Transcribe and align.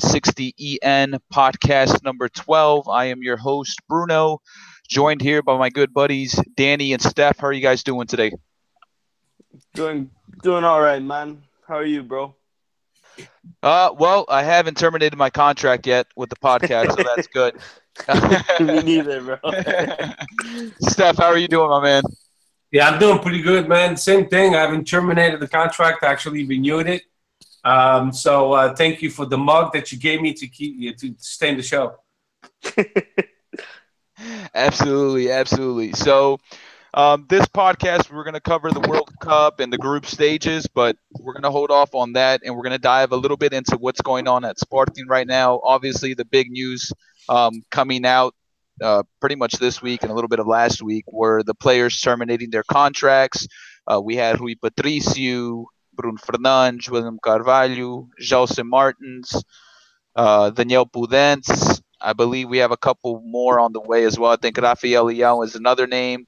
60EN 0.00 1.18
podcast 1.32 2.02
number 2.02 2.28
12. 2.28 2.88
I 2.88 3.06
am 3.06 3.22
your 3.22 3.36
host, 3.36 3.80
Bruno, 3.88 4.40
joined 4.88 5.20
here 5.20 5.42
by 5.42 5.56
my 5.56 5.70
good 5.70 5.94
buddies, 5.94 6.40
Danny 6.56 6.92
and 6.92 7.02
Steph. 7.02 7.38
How 7.38 7.48
are 7.48 7.52
you 7.52 7.60
guys 7.60 7.82
doing 7.82 8.06
today? 8.06 8.32
Doing 9.74 10.10
doing 10.42 10.64
all 10.64 10.80
right, 10.80 11.02
man. 11.02 11.42
How 11.66 11.76
are 11.76 11.84
you, 11.84 12.02
bro? 12.02 12.34
Uh, 13.62 13.90
well, 13.96 14.24
I 14.28 14.42
haven't 14.42 14.76
terminated 14.76 15.16
my 15.16 15.30
contract 15.30 15.86
yet 15.86 16.08
with 16.16 16.28
the 16.28 16.36
podcast, 16.36 16.96
so 16.96 17.02
that's 17.02 17.28
good. 17.28 17.54
Me 18.60 18.82
neither, 18.82 19.20
bro. 19.22 19.38
Steph, 20.80 21.18
how 21.18 21.26
are 21.26 21.38
you 21.38 21.48
doing, 21.48 21.70
my 21.70 21.80
man? 21.80 22.02
Yeah, 22.72 22.88
I'm 22.88 22.98
doing 22.98 23.20
pretty 23.20 23.40
good, 23.40 23.68
man. 23.68 23.96
Same 23.96 24.28
thing. 24.28 24.56
I 24.56 24.62
haven't 24.62 24.86
terminated 24.86 25.38
the 25.38 25.46
contract. 25.46 26.02
I 26.02 26.08
actually 26.08 26.44
renewed 26.44 26.88
it. 26.88 27.02
Um, 27.64 28.12
so 28.12 28.52
uh, 28.52 28.74
thank 28.74 29.02
you 29.02 29.10
for 29.10 29.26
the 29.26 29.38
mug 29.38 29.72
that 29.72 29.90
you 29.90 29.98
gave 29.98 30.20
me 30.20 30.34
to 30.34 30.46
keep 30.46 30.98
to 30.98 31.14
stay 31.18 31.48
in 31.48 31.56
the 31.56 31.62
show. 31.62 31.96
absolutely, 34.54 35.30
absolutely. 35.30 35.92
So, 35.92 36.38
um, 36.92 37.26
this 37.28 37.46
podcast 37.46 38.12
we're 38.12 38.22
going 38.22 38.34
to 38.34 38.40
cover 38.40 38.70
the 38.70 38.86
World 38.88 39.10
Cup 39.20 39.58
and 39.60 39.72
the 39.72 39.78
group 39.78 40.06
stages, 40.06 40.66
but 40.66 40.96
we're 41.18 41.32
going 41.32 41.42
to 41.42 41.50
hold 41.50 41.70
off 41.70 41.94
on 41.94 42.12
that, 42.12 42.42
and 42.44 42.54
we're 42.54 42.62
going 42.62 42.72
to 42.72 42.78
dive 42.78 43.12
a 43.12 43.16
little 43.16 43.36
bit 43.36 43.52
into 43.52 43.76
what's 43.78 44.00
going 44.00 44.28
on 44.28 44.44
at 44.44 44.60
Sporting 44.60 45.08
right 45.08 45.26
now. 45.26 45.60
Obviously, 45.64 46.14
the 46.14 46.24
big 46.24 46.50
news 46.50 46.92
um, 47.28 47.62
coming 47.70 48.04
out 48.04 48.34
uh, 48.80 49.02
pretty 49.20 49.36
much 49.36 49.54
this 49.54 49.80
week 49.80 50.02
and 50.02 50.10
a 50.10 50.14
little 50.14 50.28
bit 50.28 50.40
of 50.40 50.46
last 50.46 50.82
week 50.82 51.04
were 51.10 51.42
the 51.42 51.54
players 51.54 52.00
terminating 52.00 52.50
their 52.50 52.64
contracts. 52.64 53.46
Uh, 53.86 54.00
we 54.00 54.16
had 54.16 54.40
Rui 54.40 54.54
Patricio, 54.54 55.66
Bruno 55.94 56.18
Fernandes, 56.18 56.90
William 56.90 57.18
Carvalho, 57.22 58.08
Gelson 58.20 58.66
Martins, 58.66 59.42
uh, 60.16 60.50
Daniel 60.50 60.86
Podence. 60.86 61.80
I 62.00 62.12
believe 62.12 62.48
we 62.48 62.58
have 62.58 62.72
a 62.72 62.76
couple 62.76 63.22
more 63.24 63.58
on 63.58 63.72
the 63.72 63.80
way 63.80 64.04
as 64.04 64.18
well. 64.18 64.32
I 64.32 64.36
think 64.36 64.58
Rafael 64.58 65.06
Leão 65.06 65.44
is 65.44 65.54
another 65.54 65.86
name. 65.86 66.26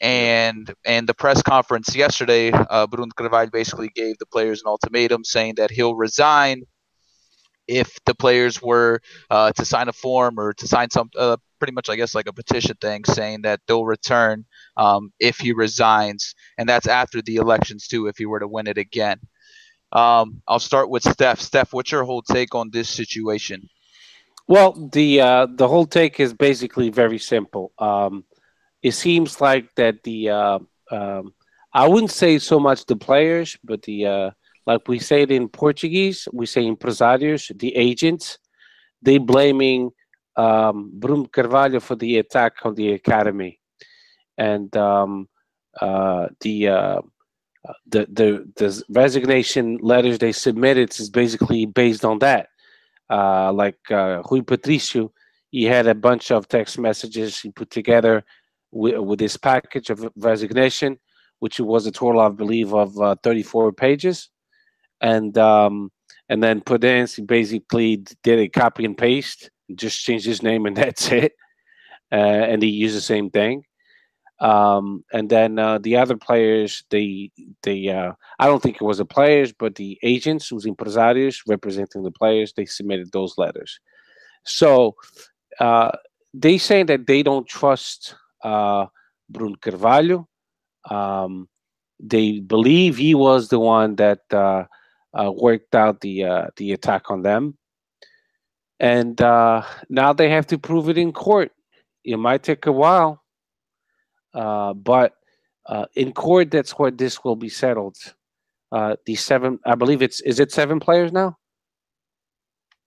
And 0.00 0.74
and 0.84 1.08
the 1.08 1.14
press 1.14 1.42
conference 1.42 1.94
yesterday, 1.94 2.50
uh, 2.50 2.88
Bruno 2.88 3.12
Carvalho 3.14 3.50
basically 3.50 3.88
gave 3.94 4.18
the 4.18 4.26
players 4.26 4.60
an 4.60 4.68
ultimatum 4.68 5.22
saying 5.22 5.54
that 5.56 5.70
he'll 5.70 5.94
resign 5.94 6.64
if 7.68 7.96
the 8.04 8.14
players 8.14 8.60
were 8.60 9.00
uh, 9.30 9.52
to 9.52 9.64
sign 9.64 9.88
a 9.88 9.92
form 9.92 10.40
or 10.40 10.52
to 10.54 10.66
sign 10.66 10.90
some 10.90 11.08
uh, 11.16 11.36
pretty 11.60 11.72
much, 11.72 11.88
I 11.88 11.94
guess, 11.94 12.14
like 12.14 12.26
a 12.26 12.32
petition 12.32 12.76
thing 12.80 13.04
saying 13.04 13.42
that 13.42 13.60
they'll 13.68 13.84
return 13.84 14.44
um, 14.76 15.12
if 15.20 15.38
he 15.38 15.52
resigns, 15.52 16.34
and 16.58 16.68
that's 16.68 16.86
after 16.86 17.22
the 17.22 17.36
elections 17.36 17.86
too, 17.86 18.06
if 18.06 18.16
he 18.16 18.26
were 18.26 18.40
to 18.40 18.48
win 18.48 18.66
it 18.66 18.78
again. 18.78 19.18
Um, 19.92 20.42
I'll 20.48 20.58
start 20.58 20.88
with 20.88 21.02
Steph. 21.02 21.40
Steph, 21.40 21.72
what's 21.72 21.92
your 21.92 22.04
whole 22.04 22.22
take 22.22 22.54
on 22.54 22.70
this 22.70 22.88
situation? 22.88 23.68
Well, 24.48 24.72
the 24.92 25.20
uh, 25.20 25.46
the 25.54 25.68
whole 25.68 25.86
take 25.86 26.18
is 26.18 26.34
basically 26.34 26.90
very 26.90 27.18
simple. 27.18 27.72
Um, 27.78 28.24
it 28.82 28.92
seems 28.92 29.40
like 29.40 29.74
that 29.76 30.02
the 30.02 30.30
uh, 30.30 30.58
um, 30.90 31.34
I 31.72 31.86
wouldn't 31.88 32.10
say 32.10 32.38
so 32.38 32.58
much 32.58 32.86
the 32.86 32.96
players, 32.96 33.56
but 33.62 33.82
the 33.82 34.06
uh, 34.06 34.30
like 34.66 34.88
we 34.88 34.98
say 34.98 35.22
it 35.22 35.30
in 35.30 35.48
Portuguese, 35.48 36.28
we 36.32 36.46
say 36.46 36.64
empresários, 36.64 37.56
the 37.58 37.74
agents, 37.76 38.38
they 39.00 39.18
blaming 39.18 39.90
um, 40.36 40.90
Bruno 40.94 41.26
Carvalho 41.26 41.80
for 41.80 41.96
the 41.96 42.18
attack 42.18 42.54
on 42.64 42.74
the 42.74 42.92
academy, 42.92 43.58
and 44.48 44.76
um, 44.76 45.28
uh, 45.80 46.24
the, 46.40 46.68
uh, 46.68 47.00
the 47.86 48.06
the 48.18 48.28
the 48.56 48.82
resignation 48.88 49.78
letters 49.80 50.18
they 50.18 50.32
submitted 50.32 50.88
is 50.98 51.10
basically 51.10 51.66
based 51.66 52.04
on 52.04 52.18
that. 52.18 52.48
Uh, 53.10 53.52
like 53.52 53.78
uh, 53.90 54.22
Rui 54.30 54.42
Patricio, 54.42 55.12
he 55.50 55.64
had 55.64 55.86
a 55.86 55.94
bunch 55.94 56.30
of 56.30 56.48
text 56.48 56.78
messages 56.78 57.40
he 57.40 57.50
put 57.50 57.70
together 57.70 58.24
with, 58.70 58.98
with 58.98 59.18
this 59.18 59.36
package 59.36 59.90
of 59.90 60.08
resignation, 60.16 60.98
which 61.40 61.60
was 61.60 61.86
a 61.86 61.92
total, 61.92 62.20
I 62.22 62.30
believe, 62.30 62.72
of 62.72 62.98
uh, 62.98 63.16
34 63.22 63.72
pages 63.72 64.30
and 65.02 65.36
um, 65.36 65.90
and 66.28 66.42
then 66.42 66.62
Podence 66.62 67.24
basically 67.26 68.04
did 68.22 68.38
a 68.38 68.48
copy 68.48 68.86
and 68.86 68.96
paste, 68.96 69.50
just 69.74 70.02
changed 70.02 70.24
his 70.24 70.42
name, 70.42 70.64
and 70.64 70.76
that's 70.82 71.10
it. 71.12 71.32
Uh, 72.10 72.44
and 72.50 72.62
he 72.62 72.70
used 72.70 72.96
the 72.96 73.00
same 73.00 73.30
thing. 73.30 73.64
Um, 74.42 75.04
and 75.12 75.30
then 75.30 75.60
uh, 75.60 75.78
the 75.78 75.96
other 75.96 76.16
players, 76.16 76.82
they 76.90 77.30
they 77.62 77.88
uh, 77.88 78.12
I 78.40 78.46
don't 78.48 78.60
think 78.60 78.76
it 78.76 78.84
was 78.84 78.98
the 78.98 79.04
players, 79.04 79.52
but 79.52 79.76
the 79.76 79.98
agents, 80.02 80.48
who's 80.48 80.66
empresarios 80.66 81.42
representing 81.46 82.02
the 82.02 82.10
players, 82.10 82.52
they 82.52 82.66
submitted 82.66 83.12
those 83.12 83.38
letters. 83.38 83.78
So 84.44 84.96
uh, 85.60 85.92
they 86.34 86.58
say 86.58 86.82
that 86.82 87.06
they 87.06 87.22
don't 87.22 87.46
trust 87.46 88.16
uh, 88.42 88.86
Bruno 89.28 89.54
Carvalho. 89.60 90.28
Um, 90.90 91.48
they 92.00 92.40
believe 92.40 92.96
he 92.96 93.14
was 93.14 93.48
the 93.48 93.60
one 93.60 93.94
that 93.94 94.22
uh, 94.32 94.64
uh, 95.14 95.30
worked 95.30 95.76
out 95.76 96.00
the 96.00 96.24
uh, 96.24 96.46
the 96.56 96.72
attack 96.72 97.12
on 97.12 97.22
them, 97.22 97.56
and 98.80 99.20
now 99.20 100.12
they 100.12 100.30
have 100.30 100.48
to 100.48 100.58
prove 100.58 100.88
it 100.88 100.98
in 100.98 101.12
court. 101.12 101.52
It 102.04 102.16
might 102.16 102.42
take 102.42 102.66
a 102.66 102.72
while, 102.72 103.21
uh, 104.34 104.72
but 104.74 105.14
uh, 105.66 105.86
in 105.94 106.12
court, 106.12 106.50
that's 106.50 106.72
where 106.72 106.90
this 106.90 107.22
will 107.24 107.36
be 107.36 107.48
settled. 107.48 107.96
Uh, 108.70 108.96
the 109.06 109.14
seven, 109.14 109.58
I 109.66 109.74
believe 109.74 110.02
it's 110.02 110.20
is 110.22 110.40
it 110.40 110.50
seven 110.52 110.80
players 110.80 111.12
now? 111.12 111.36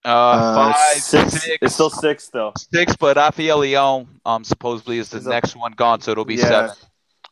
Uh, 0.03 0.53
five, 0.73 0.97
six. 1.01 1.33
six. 1.33 1.57
It's 1.61 1.73
still 1.73 1.89
six 1.89 2.29
though. 2.29 2.53
Six, 2.73 2.95
but 2.95 3.17
Rafael 3.17 3.59
Leão 3.59 4.07
um 4.25 4.43
supposedly 4.43 4.99
is 4.99 5.09
the 5.09 5.17
Is 5.17 5.25
a- 5.27 5.29
next 5.29 5.55
one 5.55 5.71
gone, 5.71 6.01
so 6.01 6.11
it'll 6.11 6.25
be 6.25 6.35
Yeah. 6.35 6.47
seven. 6.47 6.75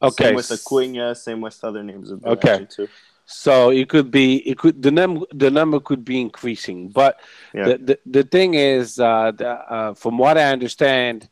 Okay, 0.01 0.25
Same 0.25 0.35
with 0.35 0.51
Acuna, 0.51 1.15
same 1.15 1.41
with 1.41 1.63
other 1.63 1.83
names 1.83 2.11
of 2.11 2.23
Okay. 2.25 2.65
too. 2.69 2.89
So 3.25 3.69
it 3.69 3.87
could 3.89 4.11
be 4.11 4.37
it 4.47 4.57
could 4.57 4.81
the 4.81 4.91
number 4.91 5.25
the 5.33 5.49
number 5.49 5.79
could 5.79 6.03
be 6.03 6.19
increasing, 6.19 6.89
but 6.89 7.19
Yeah. 7.53 7.65
the, 7.69 7.77
the 7.77 7.99
the 8.05 8.23
thing 8.23 8.55
is, 8.55 8.99
uh, 8.99 9.31
the, 9.31 9.49
uh, 9.49 9.93
from 9.93 10.17
what 10.17 10.37
I 10.37 10.51
understand, 10.51 11.29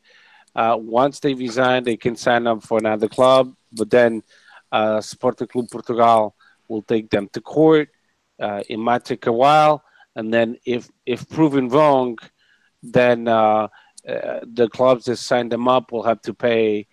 uh, 0.54 0.76
once 0.78 1.20
they 1.20 1.34
resign, 1.34 1.84
they 1.84 1.96
can 1.96 2.16
sign 2.16 2.46
up 2.46 2.62
for 2.62 2.78
another 2.78 3.08
club. 3.08 3.54
But 3.72 3.90
then, 3.90 4.22
uh, 4.70 5.00
Sporting 5.00 5.48
Clube 5.48 5.70
Portugal 5.70 6.34
will 6.68 6.82
take 6.82 7.10
them 7.10 7.28
to 7.32 7.40
court. 7.40 7.88
Uh, 8.40 8.62
it 8.68 8.78
might 8.78 9.04
take 9.04 9.26
a 9.26 9.32
while, 9.32 9.84
and 10.16 10.32
then 10.32 10.56
if 10.64 10.90
if 11.06 11.28
proven 11.28 11.68
wrong, 11.68 12.18
then 12.82 13.28
uh, 13.28 13.68
uh, 14.08 14.40
the 14.54 14.68
clubs 14.68 15.04
that 15.04 15.16
signed 15.16 15.52
them 15.52 15.68
up 15.68 15.92
will 15.92 16.02
have 16.02 16.20
to 16.22 16.34
pay 16.34 16.86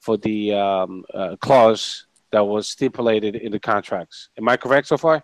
for 0.00 0.16
the 0.16 0.52
um, 0.54 1.04
uh, 1.14 1.36
clause 1.36 2.06
that 2.32 2.44
was 2.44 2.68
stipulated 2.68 3.36
in 3.36 3.52
the 3.52 3.60
contracts. 3.60 4.30
Am 4.36 4.48
I 4.48 4.56
correct 4.56 4.88
so 4.88 4.96
far? 4.96 5.22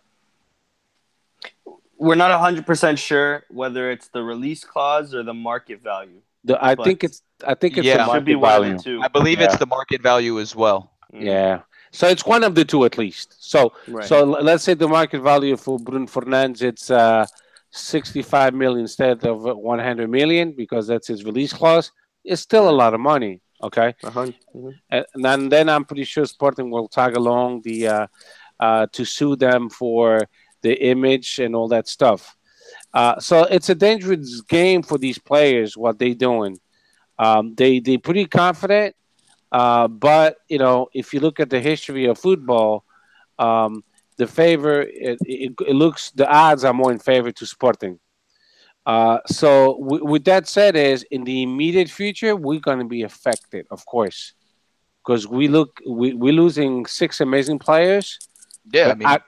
We're 1.96 2.14
not 2.14 2.38
hundred 2.38 2.66
percent 2.66 2.98
sure 2.98 3.44
whether 3.48 3.90
it's 3.90 4.08
the 4.08 4.22
release 4.22 4.64
clause 4.64 5.14
or 5.14 5.22
the 5.22 5.34
market 5.34 5.82
value. 5.82 6.20
The, 6.44 6.62
I 6.64 6.74
But- 6.74 6.84
think 6.86 7.04
it's 7.04 7.22
I 7.44 7.54
think 7.54 7.76
it's 7.76 7.84
Yeah. 7.86 7.96
the 7.98 8.04
Should 8.04 8.12
Should 8.14 8.24
be 8.24 8.34
market 8.36 8.40
one 8.52 8.60
value. 8.62 8.74
of 8.76 8.84
two. 8.84 9.00
I 9.02 9.08
believe 9.08 9.40
it's 9.40 9.56
the 9.56 9.66
market 9.66 10.00
value 10.02 10.38
as 10.38 10.54
well. 10.54 10.92
Mm, 11.12 11.24
Yeah. 11.24 11.60
So 11.90 12.06
it's 12.08 12.24
one 12.24 12.42
of 12.44 12.54
the 12.54 12.64
two 12.64 12.84
at 12.84 12.96
least. 12.98 13.28
So 13.52 13.72
Right. 13.88 14.04
so 14.10 14.24
let's 14.24 14.62
say 14.64 14.74
the 14.74 14.88
market 14.88 15.20
value 15.22 15.56
for 15.56 15.78
Bruno 15.78 16.06
Fernandes 16.06 16.62
it's 16.62 16.90
uh 16.90 17.26
65 17.70 18.54
million 18.54 18.80
instead 18.82 19.24
of 19.26 19.42
100 19.44 20.08
million 20.08 20.52
because 20.52 20.86
that's 20.86 21.08
his 21.08 21.24
release 21.24 21.52
clause. 21.52 21.90
It's 22.24 22.40
still 22.42 22.68
a 22.68 22.76
lot 22.82 22.94
of 22.94 23.00
money. 23.00 23.40
Okay. 23.62 23.94
A 24.04 24.10
hun- 24.10 24.34
mhm. 24.54 24.72
and, 24.90 25.04
and 25.14 25.50
then 25.52 25.68
I'm 25.68 25.84
pretty 25.84 26.04
sure 26.04 26.24
Sporting 26.26 26.70
will 26.70 26.88
tag 26.88 27.16
along 27.16 27.62
the 27.62 27.88
uh, 27.88 28.06
uh, 28.60 28.86
to 28.92 29.04
sue 29.04 29.34
them 29.36 29.68
for 29.70 30.20
the 30.62 30.74
image 30.92 31.38
and 31.40 31.54
all 31.56 31.68
that 31.68 31.88
stuff. 31.88 32.36
Uh, 32.92 33.18
so 33.20 33.44
it's 33.44 33.68
a 33.68 33.74
dangerous 33.74 34.40
game 34.42 34.82
for 34.82 34.98
these 34.98 35.18
players. 35.18 35.76
What 35.76 35.98
they're 35.98 36.14
doing? 36.14 36.58
Um, 37.18 37.54
they 37.54 37.80
they 37.80 37.98
pretty 37.98 38.26
confident, 38.26 38.94
uh, 39.52 39.88
but 39.88 40.36
you 40.48 40.58
know 40.58 40.88
if 40.92 41.12
you 41.14 41.20
look 41.20 41.40
at 41.40 41.50
the 41.50 41.60
history 41.60 42.06
of 42.06 42.18
football, 42.18 42.84
um, 43.38 43.84
the 44.16 44.26
favor 44.26 44.82
it, 44.82 45.18
it, 45.24 45.52
it 45.66 45.74
looks 45.74 46.10
the 46.12 46.28
odds 46.28 46.64
are 46.64 46.74
more 46.74 46.92
in 46.92 46.98
favor 46.98 47.32
to 47.32 47.46
Sporting. 47.46 47.98
Uh, 48.86 49.18
so 49.26 49.78
w- 49.80 50.04
with 50.04 50.24
that 50.24 50.48
said, 50.48 50.76
is 50.76 51.04
in 51.10 51.24
the 51.24 51.42
immediate 51.42 51.90
future 51.90 52.34
we're 52.36 52.60
going 52.60 52.78
to 52.78 52.84
be 52.84 53.02
affected, 53.02 53.66
of 53.70 53.84
course, 53.86 54.34
because 55.04 55.26
we 55.28 55.48
look 55.48 55.80
we 55.88 56.14
we're 56.14 56.32
losing 56.32 56.86
six 56.86 57.20
amazing 57.20 57.58
players, 57.58 58.20
Yeah, 58.72 58.90
I 58.90 58.94
mean, 58.94 59.08
act, 59.08 59.26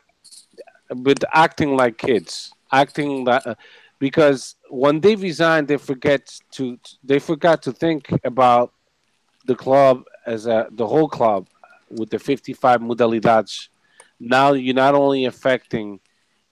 but 0.96 1.22
acting 1.32 1.76
like 1.76 1.98
kids, 1.98 2.53
acting 2.82 3.24
like 3.24 3.46
uh, 3.46 3.54
because 3.98 4.56
when 4.68 5.00
they 5.00 5.14
resign, 5.16 5.66
they 5.66 5.76
forget 5.76 6.22
to 6.52 6.78
they 7.02 7.18
forgot 7.18 7.62
to 7.62 7.72
think 7.72 8.02
about 8.24 8.72
the 9.46 9.54
club 9.54 10.04
as 10.26 10.46
a 10.46 10.68
the 10.70 10.86
whole 10.86 11.08
club 11.08 11.48
with 11.90 12.10
the 12.10 12.18
55 12.18 12.80
modalidades. 12.80 13.68
Now 14.18 14.52
you're 14.52 14.74
not 14.74 14.94
only 14.94 15.24
affecting 15.26 16.00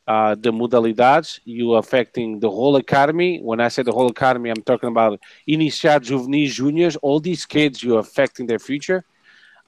uh, 0.06 0.34
the 0.34 0.52
modalidades, 0.52 1.40
you're 1.44 1.78
affecting 1.78 2.40
the 2.40 2.50
whole 2.50 2.76
academy. 2.76 3.40
When 3.40 3.60
I 3.60 3.69
say 3.69 3.82
the 3.82 3.92
whole 3.92 4.10
academy, 4.10 4.50
I'm 4.50 4.62
talking 4.62 4.88
about 4.88 5.20
iniciar, 5.48 6.00
juvenis, 6.00 6.50
juniors. 6.50 6.96
All 6.96 7.20
these 7.20 7.46
kids, 7.46 7.82
you're 7.82 8.00
affecting 8.00 8.46
their 8.46 8.58
future 8.58 9.04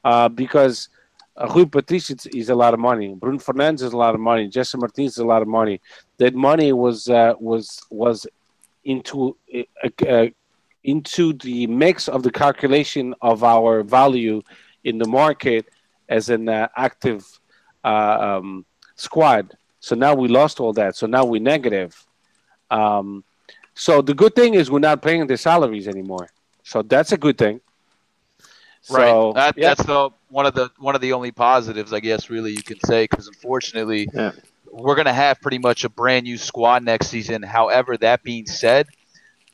uh, 0.04 0.28
because 0.28 0.88
uh, 1.36 1.48
Rui 1.54 1.64
Patrício 1.66 2.34
is, 2.34 2.48
a 2.48 2.54
lot 2.54 2.75
of 2.75 2.81
money. 2.81 3.14
Bruno 3.14 3.38
Fernandes 3.38 3.82
is 3.82 3.92
a 3.92 3.96
lot 3.96 4.14
of 4.14 4.20
money. 4.20 4.48
Jesse 4.48 4.78
Martins 4.78 5.12
is 5.12 5.19
a 5.19 5.25
lot 5.25 5.42
of 5.42 5.48
money. 5.48 5.81
That 6.19 6.34
money 6.34 6.72
was 6.72 7.08
uh, 7.08 7.34
was 7.40 7.82
was 7.90 8.26
into 8.84 9.36
uh, 9.52 9.88
uh, 10.08 10.26
into 10.84 11.32
the 11.32 11.66
mix 11.66 12.08
of 12.08 12.22
the 12.22 12.31
calculation 12.31 13.14
of 13.20 13.42
our 13.42 13.82
value 13.82 14.42
in 14.84 14.98
the 14.98 15.08
market 15.08 15.66
as 16.08 16.28
an 16.28 16.48
uh, 16.48 16.69
active 16.76 17.26
uh, 17.84 18.38
um, 18.38 18.64
squad. 18.94 19.54
So 19.80 19.96
now 19.96 20.14
we 20.14 20.28
lost 20.28 20.60
all 20.60 20.72
that. 20.75 20.96
So 20.96 21.06
now 21.06 21.25
we're 21.25 21.42
negative. 21.42 22.06
Um, 22.70 23.25
so 23.75 24.02
the 24.02 24.14
good 24.14 24.34
thing 24.34 24.54
is 24.54 24.70
we're 24.70 24.78
not 24.78 25.02
paying 25.02 25.26
the 25.26 25.37
salaries 25.37 25.88
anymore. 25.88 26.28
So 26.62 26.82
that's 26.82 27.12
a 27.12 27.19
good 27.19 27.38
thing. 27.38 27.60
So, 28.84 29.32
right. 29.32 29.34
That, 29.34 29.54
yeah. 29.56 29.69
That's 29.69 29.84
the 29.84 30.10
one 30.28 30.44
of 30.44 30.54
the 30.54 30.70
one 30.76 30.94
of 30.94 31.00
the 31.00 31.14
only 31.14 31.32
positives, 31.32 31.94
I 31.94 32.00
guess, 32.00 32.28
really 32.28 32.50
you 32.52 32.62
can 32.62 32.78
say, 32.81 33.04
because 33.04 33.28
unfortunately, 33.28 34.10
yeah. 34.12 34.32
we're 34.70 34.94
going 34.94 35.06
to 35.06 35.12
have 35.14 35.40
pretty 35.40 35.56
much 35.56 35.84
a 35.84 35.88
brand 35.88 36.25
new 36.25 36.36
squad 36.36 36.84
next 36.84 37.06
season. 37.06 37.42
However, 37.42 37.96
that 37.96 38.22
being 38.22 38.44
said, 38.44 38.86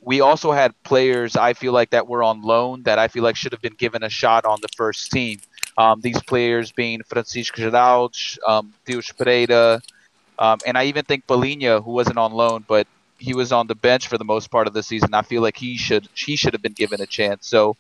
we 0.02 0.20
also 0.20 0.50
had 0.50 0.74
players 0.82 1.36
I 1.36 1.52
feel 1.52 1.72
like 1.72 1.90
that 1.90 2.08
were 2.08 2.24
on 2.24 2.42
loan 2.42 2.82
that 2.82 2.98
I 2.98 3.06
feel 3.06 3.22
like 3.22 3.36
should 3.36 3.52
have 3.52 3.62
been 3.62 3.74
given 3.74 4.02
a 4.02 4.08
shot 4.08 4.44
on 4.44 4.58
the 4.62 4.68
first 4.76 5.12
team. 5.12 5.38
Um, 5.78 6.00
these 6.00 6.20
players 6.24 6.72
being 6.72 7.00
Francisco 7.04 7.70
Geraldes, 7.70 8.36
um, 8.48 8.74
Deus 8.84 9.12
Pereira, 9.12 9.80
um, 10.40 10.58
and 10.66 10.76
I 10.76 10.86
even 10.86 11.04
think 11.04 11.28
Palhinha, 11.28 11.84
who 11.84 11.92
wasn't 11.92 12.18
on 12.18 12.32
loan, 12.32 12.64
but 12.66 12.88
he 13.18 13.32
was 13.32 13.52
on 13.52 13.68
the 13.68 13.76
bench 13.76 14.08
for 14.08 14.18
the 14.18 14.24
most 14.24 14.50
part 14.50 14.66
of 14.66 14.72
the 14.72 14.82
season. 14.82 15.14
I 15.14 15.22
feel 15.22 15.40
like 15.40 15.56
he 15.56 15.76
should 15.76 16.08
he 16.14 16.34
should 16.34 16.52
have 16.52 16.62
been 16.62 16.72
given 16.72 17.00
a 17.00 17.06
chance. 17.06 17.46
So 17.46 17.76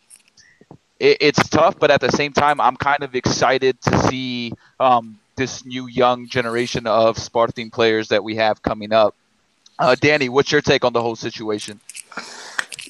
it, 1.00 1.16
it's 1.20 1.48
tough, 1.48 1.78
but 1.78 1.90
at 1.90 2.00
the 2.00 2.12
same 2.12 2.32
time, 2.32 2.60
I'm 2.60 2.76
kind 2.76 3.02
of 3.02 3.14
excited 3.16 3.80
to 3.82 3.98
see 4.08 4.52
um, 4.78 5.18
this 5.36 5.64
new 5.64 5.88
young 5.88 6.28
generation 6.28 6.86
of 6.86 7.18
Sporting 7.18 7.70
players 7.70 8.08
that 8.08 8.22
we 8.22 8.36
have 8.36 8.62
coming 8.62 8.92
up. 8.92 9.16
Uh, 9.78 9.96
Danny, 9.98 10.28
what's 10.28 10.52
your 10.52 10.60
take 10.60 10.84
on 10.84 10.92
the 10.92 11.00
whole 11.00 11.16
situation? 11.16 11.80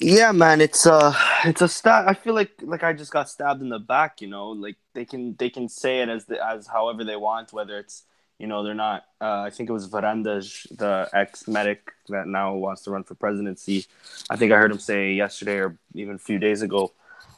Yeah, 0.00 0.32
man, 0.32 0.60
it's 0.60 0.86
uh 0.86 1.14
it's 1.44 1.60
a 1.60 1.68
stab. 1.68 2.08
I 2.08 2.14
feel 2.14 2.34
like 2.34 2.52
like 2.62 2.82
I 2.82 2.94
just 2.94 3.12
got 3.12 3.28
stabbed 3.28 3.60
in 3.60 3.68
the 3.68 3.78
back. 3.78 4.22
You 4.22 4.28
know, 4.28 4.48
like 4.48 4.76
they 4.94 5.04
can 5.04 5.36
they 5.36 5.50
can 5.50 5.68
say 5.68 6.00
it 6.00 6.08
as 6.08 6.24
the, 6.24 6.42
as 6.42 6.66
however 6.66 7.04
they 7.04 7.16
want, 7.16 7.52
whether 7.52 7.78
it's 7.78 8.04
you 8.38 8.46
know 8.46 8.64
they're 8.64 8.74
not. 8.74 9.04
Uh, 9.20 9.42
I 9.42 9.50
think 9.50 9.68
it 9.68 9.72
was 9.72 9.88
Varandas, 9.88 10.66
the 10.76 11.08
ex 11.12 11.46
medic 11.46 11.92
that 12.08 12.26
now 12.26 12.54
wants 12.54 12.82
to 12.84 12.92
run 12.92 13.04
for 13.04 13.14
presidency. 13.14 13.84
I 14.30 14.36
think 14.36 14.52
I 14.52 14.56
heard 14.56 14.72
him 14.72 14.78
say 14.78 15.12
yesterday 15.12 15.58
or 15.58 15.76
even 15.94 16.14
a 16.14 16.18
few 16.18 16.38
days 16.38 16.62
ago 16.62 16.92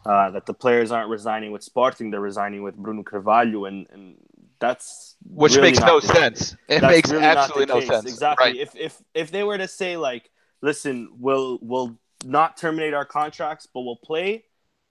uh, 0.04 0.30
that 0.30 0.46
the 0.46 0.54
players 0.54 0.90
aren't 0.90 1.10
resigning 1.10 1.52
with 1.52 1.62
Sporting, 1.62 2.10
they're 2.10 2.20
resigning 2.20 2.62
with 2.62 2.76
Bruno 2.76 3.02
Carvalho, 3.02 3.66
and 3.66 3.86
and 3.90 4.16
that's 4.58 5.16
which 5.24 5.56
really 5.56 5.70
makes 5.70 5.80
no 5.80 6.00
the, 6.00 6.06
sense. 6.06 6.56
It 6.68 6.82
makes 6.82 7.10
really 7.10 7.24
absolutely 7.24 7.74
no 7.74 7.80
sense. 7.80 8.06
Exactly. 8.06 8.46
Right. 8.46 8.56
If 8.56 8.76
if 8.76 9.02
if 9.14 9.30
they 9.30 9.42
were 9.42 9.58
to 9.58 9.68
say 9.68 9.96
like, 9.96 10.30
listen, 10.60 11.10
we'll 11.18 11.58
we'll 11.62 11.98
not 12.24 12.56
terminate 12.56 12.94
our 12.94 13.04
contracts, 13.04 13.66
but 13.72 13.80
we'll 13.80 13.96
play. 13.96 14.44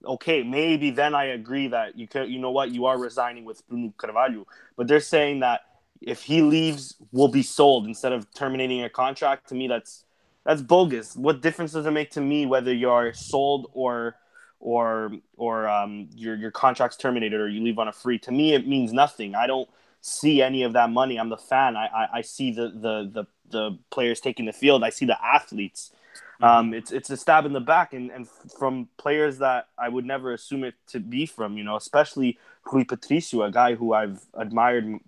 Okay, 0.04 0.42
maybe 0.42 0.90
then 0.90 1.14
I 1.14 1.26
agree 1.26 1.68
that 1.68 1.96
you 1.98 2.06
could. 2.08 2.28
You 2.28 2.38
know 2.38 2.50
what? 2.50 2.70
You 2.70 2.86
are 2.86 2.98
resigning 2.98 3.44
with 3.44 3.66
Bruno 3.68 3.94
Carvalho, 3.96 4.46
but 4.76 4.88
they're 4.88 5.00
saying 5.00 5.40
that 5.40 5.60
if 6.00 6.22
he 6.22 6.42
leaves, 6.42 6.96
we'll 7.12 7.28
be 7.28 7.42
sold 7.42 7.86
instead 7.86 8.12
of 8.12 8.32
terminating 8.34 8.82
a 8.82 8.90
contract. 8.90 9.48
To 9.48 9.54
me, 9.54 9.68
that's 9.68 10.04
that's 10.44 10.60
bogus. 10.60 11.16
What 11.16 11.40
difference 11.40 11.72
does 11.72 11.86
it 11.86 11.92
make 11.92 12.10
to 12.12 12.20
me 12.20 12.46
whether 12.46 12.74
you're 12.74 13.12
sold 13.12 13.70
or 13.72 14.16
or 14.62 15.12
or 15.36 15.68
um, 15.68 16.08
your 16.14 16.36
your 16.36 16.50
contract's 16.50 16.96
terminated 16.96 17.38
or 17.38 17.48
you 17.48 17.62
leave 17.62 17.78
on 17.78 17.88
a 17.88 17.92
free? 17.92 18.18
To 18.20 18.32
me, 18.32 18.54
it 18.54 18.66
means 18.66 18.92
nothing. 18.92 19.34
I 19.34 19.46
don't 19.46 19.68
see 20.00 20.40
any 20.40 20.62
of 20.62 20.72
that 20.72 20.90
money. 20.90 21.18
I'm 21.18 21.28
the 21.28 21.36
fan. 21.36 21.76
I 21.76 21.86
I, 21.86 22.08
I 22.18 22.20
see 22.22 22.52
the, 22.52 22.68
the 22.68 23.10
the 23.12 23.26
the 23.50 23.78
players 23.90 24.20
taking 24.20 24.46
the 24.46 24.52
field. 24.52 24.82
I 24.82 24.90
see 24.90 25.04
the 25.04 25.22
athletes. 25.22 25.92
Um, 26.40 26.74
it's 26.74 26.90
it's 26.90 27.10
a 27.10 27.16
stab 27.16 27.44
in 27.44 27.52
the 27.52 27.60
back, 27.60 27.92
and, 27.92 28.10
and 28.10 28.26
from 28.58 28.88
players 28.96 29.38
that 29.38 29.68
I 29.78 29.88
would 29.88 30.04
never 30.04 30.32
assume 30.32 30.64
it 30.64 30.74
to 30.88 31.00
be 31.00 31.26
from. 31.26 31.56
You 31.56 31.64
know, 31.64 31.76
especially 31.76 32.38
Rui 32.70 32.84
Patricio, 32.84 33.42
a 33.42 33.50
guy 33.50 33.74
who 33.74 33.92
I've 33.92 34.24
admired 34.34 34.98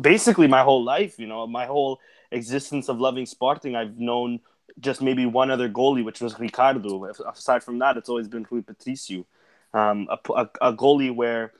basically 0.00 0.48
my 0.48 0.62
whole 0.62 0.82
life. 0.82 1.18
You 1.18 1.26
know, 1.26 1.46
my 1.46 1.66
whole 1.66 2.00
existence 2.30 2.88
of 2.88 2.98
loving 2.98 3.26
Sporting, 3.26 3.76
I've 3.76 3.98
known 3.98 4.40
just 4.80 5.02
maybe 5.02 5.26
one 5.26 5.50
other 5.50 5.68
goalie, 5.68 6.04
which 6.04 6.20
was 6.20 6.38
Ricardo. 6.38 7.04
Aside 7.04 7.62
from 7.62 7.78
that, 7.80 7.96
it's 7.96 8.08
always 8.08 8.28
been 8.28 8.46
Rui 8.50 8.62
Patricio, 8.62 9.26
um, 9.74 10.08
a, 10.10 10.18
a, 10.32 10.48
a, 10.60 10.72
goalie 10.72 11.14
where 11.14 11.52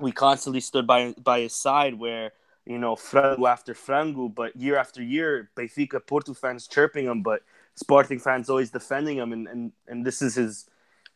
we 0.00 0.12
constantly 0.12 0.60
stood 0.60 0.86
by 0.86 1.14
by 1.22 1.40
his 1.40 1.54
side, 1.54 1.94
where 1.94 2.32
you 2.66 2.78
know 2.78 2.94
frango 2.94 3.48
after 3.48 3.74
frango, 3.74 4.32
but 4.32 4.54
year 4.56 4.76
after 4.76 5.02
year, 5.02 5.50
Benfica, 5.56 6.04
Porto 6.06 6.34
fans 6.34 6.68
chirping 6.68 7.06
him, 7.06 7.22
but 7.22 7.42
Sporting 7.74 8.18
fans 8.18 8.50
always 8.50 8.70
defending 8.70 9.16
him, 9.16 9.32
and, 9.32 9.48
and, 9.48 9.72
and 9.88 10.04
this 10.04 10.20
is 10.20 10.34
his 10.34 10.66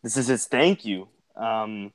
this 0.02 0.16
is 0.16 0.26
his 0.26 0.46
thank 0.46 0.86
you. 0.86 1.08
Um, 1.36 1.92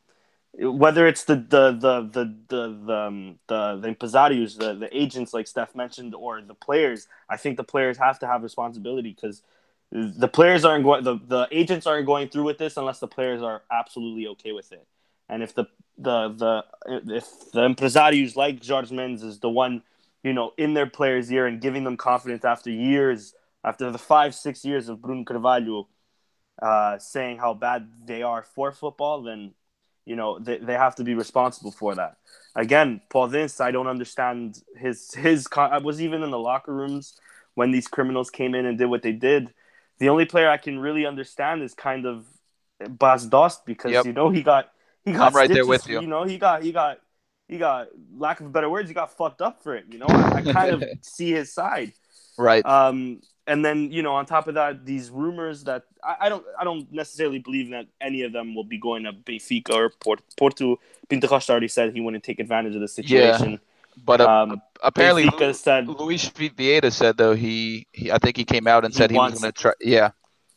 whether 0.54 1.08
it's 1.08 1.24
the 1.24 1.36
the 1.36 1.72
the 1.72 2.02
the 2.02 2.36
the 2.48 2.80
the, 2.86 2.94
um, 2.94 3.40
the, 3.48 3.78
the 3.78 3.88
empresarios, 3.88 4.58
the, 4.58 4.74
the 4.74 4.90
agents 4.98 5.34
like 5.34 5.48
Steph 5.48 5.76
mentioned, 5.76 6.14
or 6.14 6.42
the 6.42 6.54
players, 6.54 7.08
I 7.30 7.38
think 7.38 7.58
the 7.58 7.64
players 7.64 7.98
have 7.98 8.20
to 8.20 8.28
have 8.28 8.44
responsibility 8.44 9.12
because 9.14 9.42
the 9.92 10.28
players 10.28 10.66
aren't 10.66 10.84
going 10.84 11.04
the, 11.04 11.20
the 11.26 11.48
agents 11.52 11.88
aren't 11.88 12.06
going 12.06 12.30
through 12.30 12.44
with 12.44 12.58
this 12.58 12.78
unless 12.78 13.00
the 13.00 13.08
players 13.08 13.42
are 13.42 13.62
absolutely 13.72 14.28
okay 14.28 14.52
with 14.52 14.72
it. 14.72 14.86
And 15.30 15.42
if 15.42 15.56
the 15.56 15.66
the 15.98 16.30
the 16.30 16.66
if 17.16 17.26
the 17.54 17.62
empresarios 17.62 18.36
like 18.36 18.66
Jorge 18.66 18.94
Mendes 18.94 19.24
is 19.24 19.40
the 19.40 19.50
one, 19.50 19.84
you 20.24 20.34
know, 20.34 20.52
in 20.58 20.74
their 20.74 20.88
players' 20.88 21.32
ear 21.32 21.46
and 21.48 21.62
giving 21.62 21.86
them 21.86 21.96
confidence 21.96 22.44
after 22.44 22.70
years 22.70 23.34
after 23.64 23.90
the 23.90 23.98
five 23.98 24.36
six 24.36 24.66
years 24.66 24.90
of 24.90 25.02
Bruno 25.02 25.24
Carvalho 25.24 25.88
uh, 26.62 27.00
saying 27.00 27.38
how 27.38 27.54
bad 27.54 27.90
they 28.06 28.22
are 28.22 28.44
for 28.44 28.72
football, 28.72 29.22
then 29.24 29.54
you 30.06 30.16
know 30.16 30.40
they, 30.40 30.58
they 30.58 30.74
have 30.74 30.96
to 30.96 31.04
be 31.04 31.14
responsible 31.14 31.72
for 31.72 31.96
that. 31.96 32.18
Again, 32.56 33.02
Podence, 33.10 33.62
I 33.62 33.72
don't 33.72 33.88
understand 33.88 34.62
his 34.76 35.14
his. 35.14 35.48
I 35.56 35.78
was 35.78 36.02
even 36.02 36.24
in 36.24 36.32
the 36.32 36.40
locker 36.40 36.74
rooms 36.74 37.20
when 37.56 37.72
these 37.72 37.88
criminals 37.88 38.30
came 38.30 38.56
in 38.56 38.66
and 38.66 38.78
did 38.78 38.88
what 38.88 39.02
they 39.02 39.12
did. 39.12 39.54
The 40.00 40.10
only 40.10 40.26
player 40.26 40.50
I 40.50 40.58
can 40.58 40.80
really 40.80 41.06
understand 41.06 41.62
is 41.62 41.74
kind 41.74 42.06
of 42.06 42.26
Bas 42.90 43.26
Dost 43.26 43.66
because 43.66 43.92
yep. 43.92 44.06
you 44.06 44.14
know 44.14 44.30
he 44.30 44.42
got 44.42 44.72
he 45.06 45.12
got 45.12 45.28
I'm 45.28 45.36
right 45.36 45.46
stitches, 45.46 45.56
there 45.56 45.66
with 45.66 45.88
you. 45.88 46.02
You 46.02 46.08
know 46.08 46.24
he 46.24 46.38
got 46.38 46.64
he 46.64 46.72
got 46.72 47.00
he 47.48 47.58
got 47.58 47.88
lack 48.18 48.40
of 48.40 48.52
better 48.52 48.70
words 48.70 48.90
he 48.90 48.94
got 48.94 49.16
fucked 49.16 49.42
up 49.42 49.64
for 49.64 49.76
it. 49.76 49.86
You 49.90 50.00
know 50.00 50.08
I, 50.08 50.38
I 50.38 50.42
kind 50.42 50.72
of 50.72 50.84
see 51.02 51.32
his 51.32 51.54
side. 51.54 51.94
Right. 52.38 52.66
Um, 52.66 53.22
and 53.52 53.66
then 53.66 53.92
you 53.92 54.02
know 54.02 54.14
on 54.14 54.26
top 54.26 54.48
of 54.48 54.54
that 54.54 54.86
these 54.86 55.10
rumors 55.10 55.66
that 55.66 55.84
I, 56.02 56.16
I, 56.22 56.30
don't 56.30 56.46
I 56.58 56.64
don't 56.64 56.90
necessarily 56.92 57.40
believe 57.40 57.70
that 57.72 57.88
any 58.00 58.22
of 58.24 58.32
them 58.32 58.56
will 58.56 58.64
be 58.64 58.78
going 58.78 59.04
to 59.04 59.12
Benfica 59.12 59.74
or 59.74 59.90
Port, 59.90 60.22
Porto. 60.38 60.80
Pinto 61.10 61.28
Costa 61.28 61.52
already 61.52 61.68
said 61.68 61.94
he 61.94 62.00
wouldn't 62.00 62.24
take 62.24 62.40
advantage 62.40 62.76
of 62.76 62.82
the 62.82 62.88
situation. 62.88 63.52
Yeah. 63.52 63.58
But 64.06 64.22
uh, 64.22 64.30
um, 64.30 64.62
apparently, 64.82 65.26
Benfica 65.26 65.54
said 65.54 65.88
Luis 65.90 66.30
Vieira 66.30 66.92
said 66.94 67.18
though 67.18 67.36
he, 67.36 67.88
he 67.92 68.10
I 68.10 68.20
think 68.20 68.38
he 68.38 68.46
came 68.46 68.68
out 68.68 68.86
and 68.86 68.94
he 68.94 68.98
said 68.98 69.12
he 69.12 69.18
was 69.18 69.42
going 69.42 69.52
to 69.52 69.62
try. 69.62 69.74
Yeah, 69.82 70.12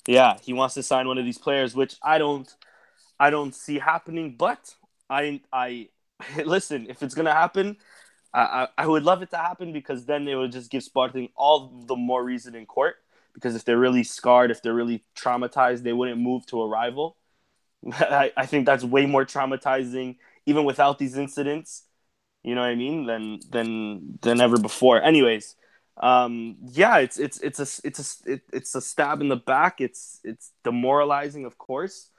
yeah, 0.07 0.37
he 0.41 0.53
wants 0.53 0.75
to 0.75 0.83
sign 0.85 1.09
one 1.09 1.19
of 1.19 1.25
these 1.25 1.39
players, 1.39 1.75
which 1.75 1.97
I 2.01 2.19
don't 2.19 2.49
I 3.19 3.31
don't 3.31 3.55
see 3.55 3.81
happening. 3.81 4.37
But 4.39 4.73
I 5.11 5.41
I 5.53 5.89
listen 6.45 6.87
if 6.89 7.03
it's 7.03 7.17
going 7.17 7.27
to 7.27 7.35
happen, 7.35 7.77
I, 8.35 8.69
I 8.77 8.87
would 8.87 9.05
love 9.05 9.23
it 9.23 9.31
to 9.31 9.37
happen 9.37 9.73
because 9.73 10.07
then 10.07 10.27
it 10.27 10.35
would 10.35 10.53
just 10.53 10.71
give 10.71 10.83
Sporting 10.83 11.29
all 11.37 11.85
the 11.87 11.97
more 11.97 12.23
reason 12.25 12.55
in 12.55 12.67
court. 12.67 12.97
Because 13.33 13.55
if 13.55 13.65
they're 13.65 13.79
really 13.79 14.05
scarred, 14.05 14.51
if 14.51 14.63
they're 14.63 14.75
really 14.75 15.05
traumatized, 15.17 15.83
they 15.83 15.93
wouldn't 15.93 16.21
move 16.21 16.47
to 16.47 16.63
a 16.63 16.69
rival. 16.69 17.17
I, 17.93 18.33
I 18.37 18.47
think 18.47 18.67
that's 18.67 18.85
way 18.85 19.07
more 19.07 19.25
traumatizing, 19.25 20.17
even 20.47 20.65
without 20.65 20.99
these 20.99 21.17
incidents. 21.17 21.85
You 22.43 22.55
know 22.55 22.61
what 22.61 22.69
I 22.71 22.75
mean? 22.75 23.07
Than 23.07 23.41
than 23.51 24.19
than 24.23 24.41
ever 24.41 24.59
before. 24.59 25.03
Anyways, 25.03 25.57
um, 25.97 26.57
yeah, 26.73 26.99
it's 26.99 27.19
it's 27.19 27.41
it's 27.41 27.59
a 27.61 27.87
it's 27.87 28.27
a 28.27 28.33
it, 28.33 28.43
it's 28.53 28.75
a 28.75 28.81
stab 28.81 29.21
in 29.21 29.29
the 29.29 29.37
back. 29.37 29.81
It's 29.81 30.21
it's 30.25 30.53
demoralizing, 30.63 31.45
of 31.45 31.59
course 31.59 32.11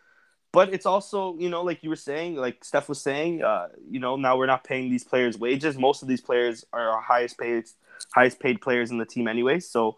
but 0.55 0.73
it's 0.73 0.85
also 0.85 1.35
you 1.37 1.49
know 1.49 1.61
like 1.61 1.83
you 1.83 1.89
were 1.89 1.95
saying 1.95 2.35
like 2.35 2.63
steph 2.63 2.89
was 2.89 3.01
saying 3.01 3.43
uh, 3.43 3.67
you 3.89 3.99
know 3.99 4.15
now 4.15 4.37
we're 4.37 4.45
not 4.55 4.63
paying 4.63 4.89
these 4.89 5.03
players 5.03 5.37
wages 5.37 5.77
most 5.77 6.01
of 6.01 6.07
these 6.07 6.21
players 6.21 6.65
are 6.73 6.89
our 6.89 7.01
highest 7.01 7.37
paid 7.37 7.63
highest 8.13 8.39
paid 8.39 8.61
players 8.61 8.91
in 8.91 8.97
the 8.97 9.05
team 9.05 9.27
anyway 9.27 9.59
so 9.59 9.97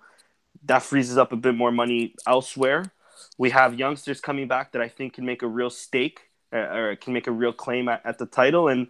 that 0.66 0.82
freezes 0.84 1.18
up 1.18 1.32
a 1.32 1.36
bit 1.36 1.56
more 1.56 1.72
money 1.72 2.14
elsewhere 2.26 2.92
we 3.38 3.52
have 3.52 3.80
youngsters 3.80 4.20
coming 4.20 4.48
back 4.48 4.72
that 4.72 4.82
i 4.82 4.90
think 4.90 5.14
can 5.14 5.26
make 5.26 5.42
a 5.42 5.48
real 5.48 5.70
stake 5.70 6.28
uh, 6.54 6.58
or 6.58 6.96
can 6.96 7.14
make 7.14 7.28
a 7.28 7.32
real 7.32 7.52
claim 7.52 7.90
at, 7.90 8.02
at 8.06 8.18
the 8.18 8.26
title. 8.26 8.70
And 8.70 8.88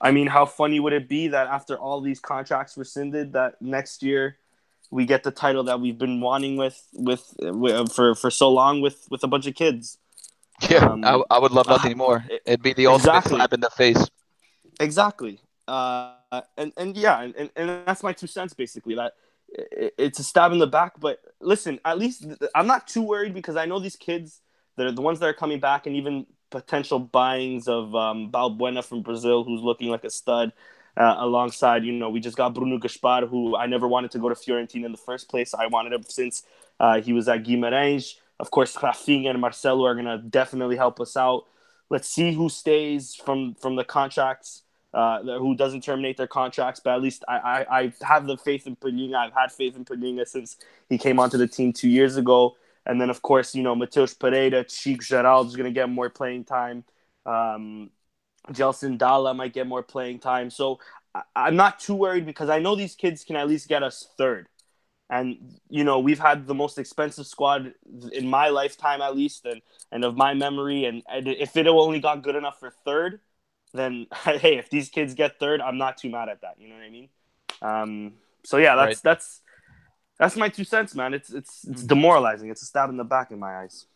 I 0.00 0.10
mean, 0.10 0.26
how 0.26 0.44
funny 0.46 0.78
would 0.78 0.92
it 0.92 1.08
be 1.08 1.28
that 1.28 1.46
after 1.46 1.78
all 1.78 2.00
these 2.00 2.20
contracts 2.20 2.76
rescinded, 2.76 3.32
that 3.32 3.60
next 3.62 4.02
year 4.02 4.36
we 4.90 5.06
get 5.06 5.22
the 5.22 5.30
title 5.30 5.64
that 5.64 5.80
we've 5.80 5.98
been 5.98 6.20
wanting 6.20 6.56
with 6.56 6.86
with, 6.92 7.34
with 7.38 7.92
for 7.92 8.14
for 8.14 8.30
so 8.30 8.50
long 8.50 8.80
with 8.80 9.06
with 9.10 9.22
a 9.24 9.26
bunch 9.26 9.46
of 9.46 9.54
kids. 9.54 9.98
Yeah, 10.68 10.86
um, 10.86 11.04
I, 11.04 11.22
I 11.30 11.38
would 11.38 11.52
love 11.52 11.68
nothing 11.68 11.92
uh, 11.92 11.96
more. 11.96 12.24
It'd 12.44 12.62
be 12.62 12.72
the 12.72 12.86
ultimate 12.86 13.10
exactly. 13.10 13.36
slap 13.36 13.52
in 13.52 13.60
the 13.60 13.70
face. 13.70 14.08
Exactly. 14.80 15.40
Uh, 15.66 16.14
and 16.56 16.72
and 16.76 16.96
yeah, 16.96 17.20
and, 17.20 17.50
and 17.54 17.68
that's 17.86 18.02
my 18.02 18.12
two 18.12 18.26
cents 18.26 18.54
basically. 18.54 18.94
That 18.94 19.12
it's 19.48 20.18
a 20.18 20.24
stab 20.24 20.52
in 20.52 20.58
the 20.58 20.66
back. 20.66 20.98
But 20.98 21.20
listen, 21.40 21.78
at 21.84 21.98
least 21.98 22.26
I'm 22.54 22.66
not 22.66 22.88
too 22.88 23.02
worried 23.02 23.34
because 23.34 23.56
I 23.56 23.66
know 23.66 23.78
these 23.78 23.96
kids. 23.96 24.40
They're 24.76 24.92
the 24.92 25.02
ones 25.02 25.18
that 25.20 25.26
are 25.26 25.34
coming 25.34 25.60
back, 25.60 25.86
and 25.86 25.96
even 25.96 26.26
potential 26.50 26.98
buyings 26.98 27.68
of 27.68 27.94
um, 27.94 28.30
Balbuena 28.30 28.84
from 28.84 29.02
Brazil, 29.02 29.44
who's 29.44 29.60
looking 29.60 29.88
like 29.88 30.04
a 30.04 30.10
stud. 30.10 30.52
Uh, 30.96 31.14
alongside, 31.18 31.84
you 31.84 31.92
know, 31.92 32.10
we 32.10 32.18
just 32.18 32.36
got 32.36 32.52
Bruno 32.52 32.76
Gaspar, 32.76 33.24
who 33.24 33.54
I 33.54 33.66
never 33.66 33.86
wanted 33.86 34.10
to 34.10 34.18
go 34.18 34.28
to 34.28 34.34
Fiorentina 34.34 34.84
in 34.84 34.90
the 34.90 34.98
first 34.98 35.28
place. 35.28 35.54
I 35.54 35.68
wanted 35.68 35.92
him 35.92 36.02
since 36.08 36.42
uh, 36.80 37.00
he 37.00 37.12
was 37.12 37.28
at 37.28 37.44
Guimarães. 37.44 38.16
Of 38.40 38.50
course, 38.50 38.76
Rafinha 38.76 39.30
and 39.30 39.40
Marcelo 39.40 39.84
are 39.86 39.94
going 39.94 40.06
to 40.06 40.18
definitely 40.18 40.76
help 40.76 41.00
us 41.00 41.16
out. 41.16 41.44
Let's 41.90 42.08
see 42.08 42.32
who 42.32 42.48
stays 42.48 43.14
from 43.14 43.54
from 43.54 43.76
the 43.76 43.84
contracts, 43.84 44.62
uh, 44.94 45.22
who 45.22 45.56
doesn't 45.56 45.82
terminate 45.82 46.16
their 46.18 46.26
contracts. 46.26 46.80
But 46.80 46.94
at 46.94 47.02
least 47.02 47.24
I, 47.26 47.38
I, 47.38 47.78
I 47.80 47.92
have 48.02 48.26
the 48.26 48.36
faith 48.36 48.66
in 48.66 48.76
Palhinha. 48.76 49.14
I've 49.16 49.32
had 49.32 49.50
faith 49.50 49.74
in 49.74 49.84
Palhinha 49.84 50.26
since 50.28 50.56
he 50.88 50.98
came 50.98 51.18
onto 51.18 51.38
the 51.38 51.48
team 51.48 51.72
two 51.72 51.88
years 51.88 52.16
ago. 52.16 52.56
And 52.86 53.00
then, 53.00 53.10
of 53.10 53.22
course, 53.22 53.54
you 53.54 53.62
know, 53.62 53.74
Mateus 53.74 54.14
Pereira, 54.14 54.64
Chico 54.64 55.02
Geraldes 55.02 55.48
is 55.48 55.56
going 55.56 55.66
to 55.72 55.72
get 55.72 55.88
more 55.90 56.08
playing 56.08 56.44
time. 56.44 56.84
Um, 57.26 57.90
Gelson 58.50 58.98
Dala 58.98 59.34
might 59.34 59.52
get 59.52 59.66
more 59.66 59.82
playing 59.82 60.20
time. 60.20 60.50
So 60.50 60.78
I- 61.14 61.48
am 61.48 61.56
not 61.56 61.80
too 61.80 61.94
worried 61.94 62.26
because 62.26 62.48
I 62.48 62.60
know 62.60 62.76
these 62.76 62.94
kids 62.94 63.24
can 63.24 63.36
at 63.36 63.48
least 63.48 63.68
get 63.68 63.82
us 63.82 64.08
third. 64.16 64.48
And, 65.10 65.58
you 65.70 65.84
know, 65.84 66.00
we've 66.00 66.18
had 66.18 66.46
the 66.46 66.54
most 66.54 66.78
expensive 66.78 67.26
squad 67.26 67.72
in 68.12 68.28
my 68.28 68.48
lifetime, 68.48 69.00
at 69.00 69.16
least, 69.16 69.46
and, 69.46 69.62
and 69.90 70.04
of 70.04 70.16
my 70.16 70.34
memory. 70.34 70.84
And, 70.84 71.02
and 71.10 71.28
if 71.28 71.56
it 71.56 71.66
only 71.66 71.98
got 71.98 72.22
good 72.22 72.36
enough 72.36 72.60
for 72.60 72.70
third, 72.84 73.20
then, 73.72 74.06
hey, 74.24 74.58
if 74.58 74.68
these 74.68 74.90
kids 74.90 75.14
get 75.14 75.38
third, 75.38 75.60
I'm 75.60 75.78
not 75.78 75.96
too 75.96 76.10
mad 76.10 76.28
at 76.28 76.42
that. 76.42 76.56
You 76.58 76.68
know 76.68 76.74
what 76.74 76.84
I 76.84 76.90
mean? 76.90 77.08
Um, 77.62 78.12
so, 78.44 78.58
yeah, 78.58 78.76
that's, 78.76 78.88
right. 78.88 79.02
that's, 79.02 79.40
that's 80.18 80.36
my 80.36 80.48
two 80.48 80.64
cents, 80.64 80.94
man. 80.94 81.14
It's 81.14 81.32
it's 81.32 81.64
it's 81.64 81.84
demoralizing. 81.84 82.50
It's 82.50 82.62
a 82.62 82.66
stab 82.66 82.90
in 82.90 82.96
the 82.96 83.04
back 83.04 83.30
in 83.30 83.38
my 83.38 83.60
eyes. 83.60 83.86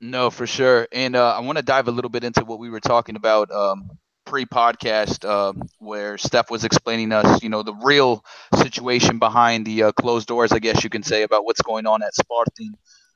No, 0.00 0.30
for 0.30 0.46
sure. 0.46 0.88
And 0.90 1.14
uh, 1.14 1.36
I 1.36 1.40
want 1.40 1.58
to 1.58 1.62
dive 1.62 1.86
a 1.86 1.92
little 1.92 2.10
bit 2.10 2.24
into 2.24 2.44
what 2.44 2.58
we 2.58 2.68
were 2.68 2.80
talking 2.80 3.14
about 3.14 3.52
um, 3.52 3.88
pre-podcast, 4.24 5.28
um, 5.28 5.62
where 5.78 6.18
Steph 6.18 6.50
was 6.50 6.64
explaining 6.64 7.12
us, 7.12 7.42
you 7.42 7.48
know, 7.48 7.62
the 7.62 7.74
real 7.74 8.24
situation 8.56 9.18
behind 9.18 9.66
the 9.66 9.84
uh, 9.84 9.92
closed 9.92 10.28
doors, 10.28 10.52
I 10.52 10.58
guess 10.58 10.84
you 10.84 10.90
can 10.90 11.02
say, 11.02 11.22
about 11.22 11.44
what's 11.44 11.62
going 11.62 11.86
on 11.86 12.02
at 12.02 12.14
Sporting. 12.14 12.74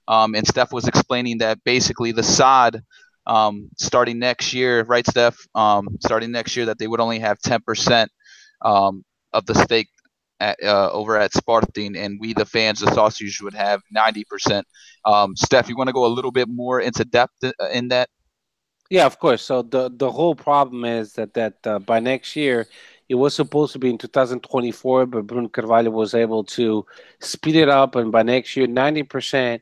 Um, 0.09 0.35
and 0.35 0.47
Steph 0.47 0.73
was 0.73 0.87
explaining 0.89 1.39
that 1.39 1.63
basically 1.65 2.13
the 2.13 2.23
SAD 2.23 2.83
um, 3.27 3.71
starting 3.79 4.19
next 4.19 4.53
year, 4.53 4.83
right, 4.85 5.07
Steph? 5.07 5.37
Um, 5.55 5.89
starting 6.01 6.31
next 6.33 6.57
year, 6.57 6.67
that 6.67 6.79
they 6.79 6.87
would 6.87 7.01
only 7.01 7.19
have 7.21 7.39
10% 7.41 8.11
um, 8.63 9.05
of 9.33 9.47
the 9.47 9.55
stake 9.55 9.89
at, 10.41 10.57
uh, 10.63 10.91
over 10.93 11.17
at 11.17 11.33
Sporting, 11.33 11.97
and 11.97 12.19
we, 12.21 12.35
the 12.35 12.45
fans, 12.47 12.81
the 12.81 12.87
socios, 12.87 13.43
would 13.43 13.55
have 13.55 13.81
90%. 13.91 14.67
Um, 15.05 15.37
Steph, 15.37 15.69
you 15.69 15.77
want 15.77 15.89
to 15.89 15.93
go 15.93 16.07
a 16.07 16.09
little 16.15 16.33
bit 16.33 16.49
more 16.49 16.81
into 16.81 17.05
depth 17.05 17.43
uh, 17.45 17.53
in 17.73 17.89
that? 17.89 18.09
Yeah, 18.90 19.07
of 19.07 19.19
course. 19.19 19.43
So 19.43 19.62
the 19.62 19.90
the 19.95 20.11
whole 20.11 20.35
problem 20.35 20.85
is 20.85 21.14
that 21.14 21.35
that 21.35 21.66
uh, 21.66 21.78
by 21.81 22.00
next 22.00 22.37
year, 22.37 22.66
it 23.09 23.14
was 23.14 23.35
supposed 23.35 23.73
to 23.73 23.78
be 23.78 23.90
in 23.90 23.99
2024, 23.99 25.07
but 25.07 25.26
Bruno 25.26 25.49
Carvalho 25.49 25.90
was 25.90 26.14
able 26.14 26.45
to 26.45 26.85
speed 27.21 27.57
it 27.57 27.69
up, 27.69 27.97
and 27.97 28.12
by 28.12 28.23
next 28.23 28.57
year, 28.57 28.66
90% 28.66 29.61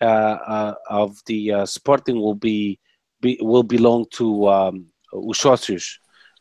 uh, 0.00 0.04
uh, 0.04 0.74
of 0.88 1.18
the 1.26 1.52
uh, 1.52 1.66
Sporting 1.66 2.20
will 2.20 2.34
be, 2.34 2.78
be 3.20 3.38
will 3.40 3.62
belong 3.62 4.06
to 4.12 4.48
um, 4.48 4.86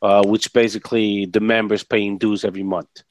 uh, 0.01 0.23
which 0.23 0.53
basically 0.53 1.25
the 1.25 1.41
members 1.41 1.83
paying 1.83 2.17
dues 2.17 2.45
every 2.45 2.63
month. 2.63 3.03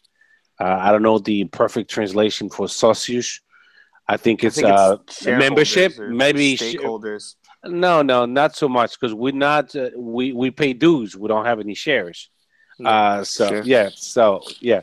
Uh, 0.60 0.78
I 0.80 0.90
don't 0.90 1.02
know 1.02 1.18
the 1.18 1.44
perfect 1.44 1.90
translation 1.90 2.48
for 2.48 2.66
socios. 2.66 3.40
I 4.08 4.16
think 4.16 4.42
it's, 4.42 4.58
I 4.58 4.96
think 4.96 5.26
uh, 5.26 5.38
membership, 5.38 5.98
maybe 5.98 6.56
stakeholders. 6.56 7.34
No, 7.64 8.02
no, 8.02 8.24
not 8.24 8.54
so 8.54 8.68
much 8.68 8.98
because 8.98 9.14
we're 9.14 9.32
not. 9.32 9.74
Uh, 9.74 9.90
we 9.96 10.32
we 10.32 10.50
pay 10.50 10.72
dues. 10.72 11.16
We 11.16 11.28
don't 11.28 11.44
have 11.44 11.60
any 11.60 11.74
shares. 11.74 12.28
Uh, 12.84 13.24
so 13.24 13.48
sure. 13.48 13.62
yeah, 13.62 13.90
so 13.94 14.42
yeah, 14.60 14.80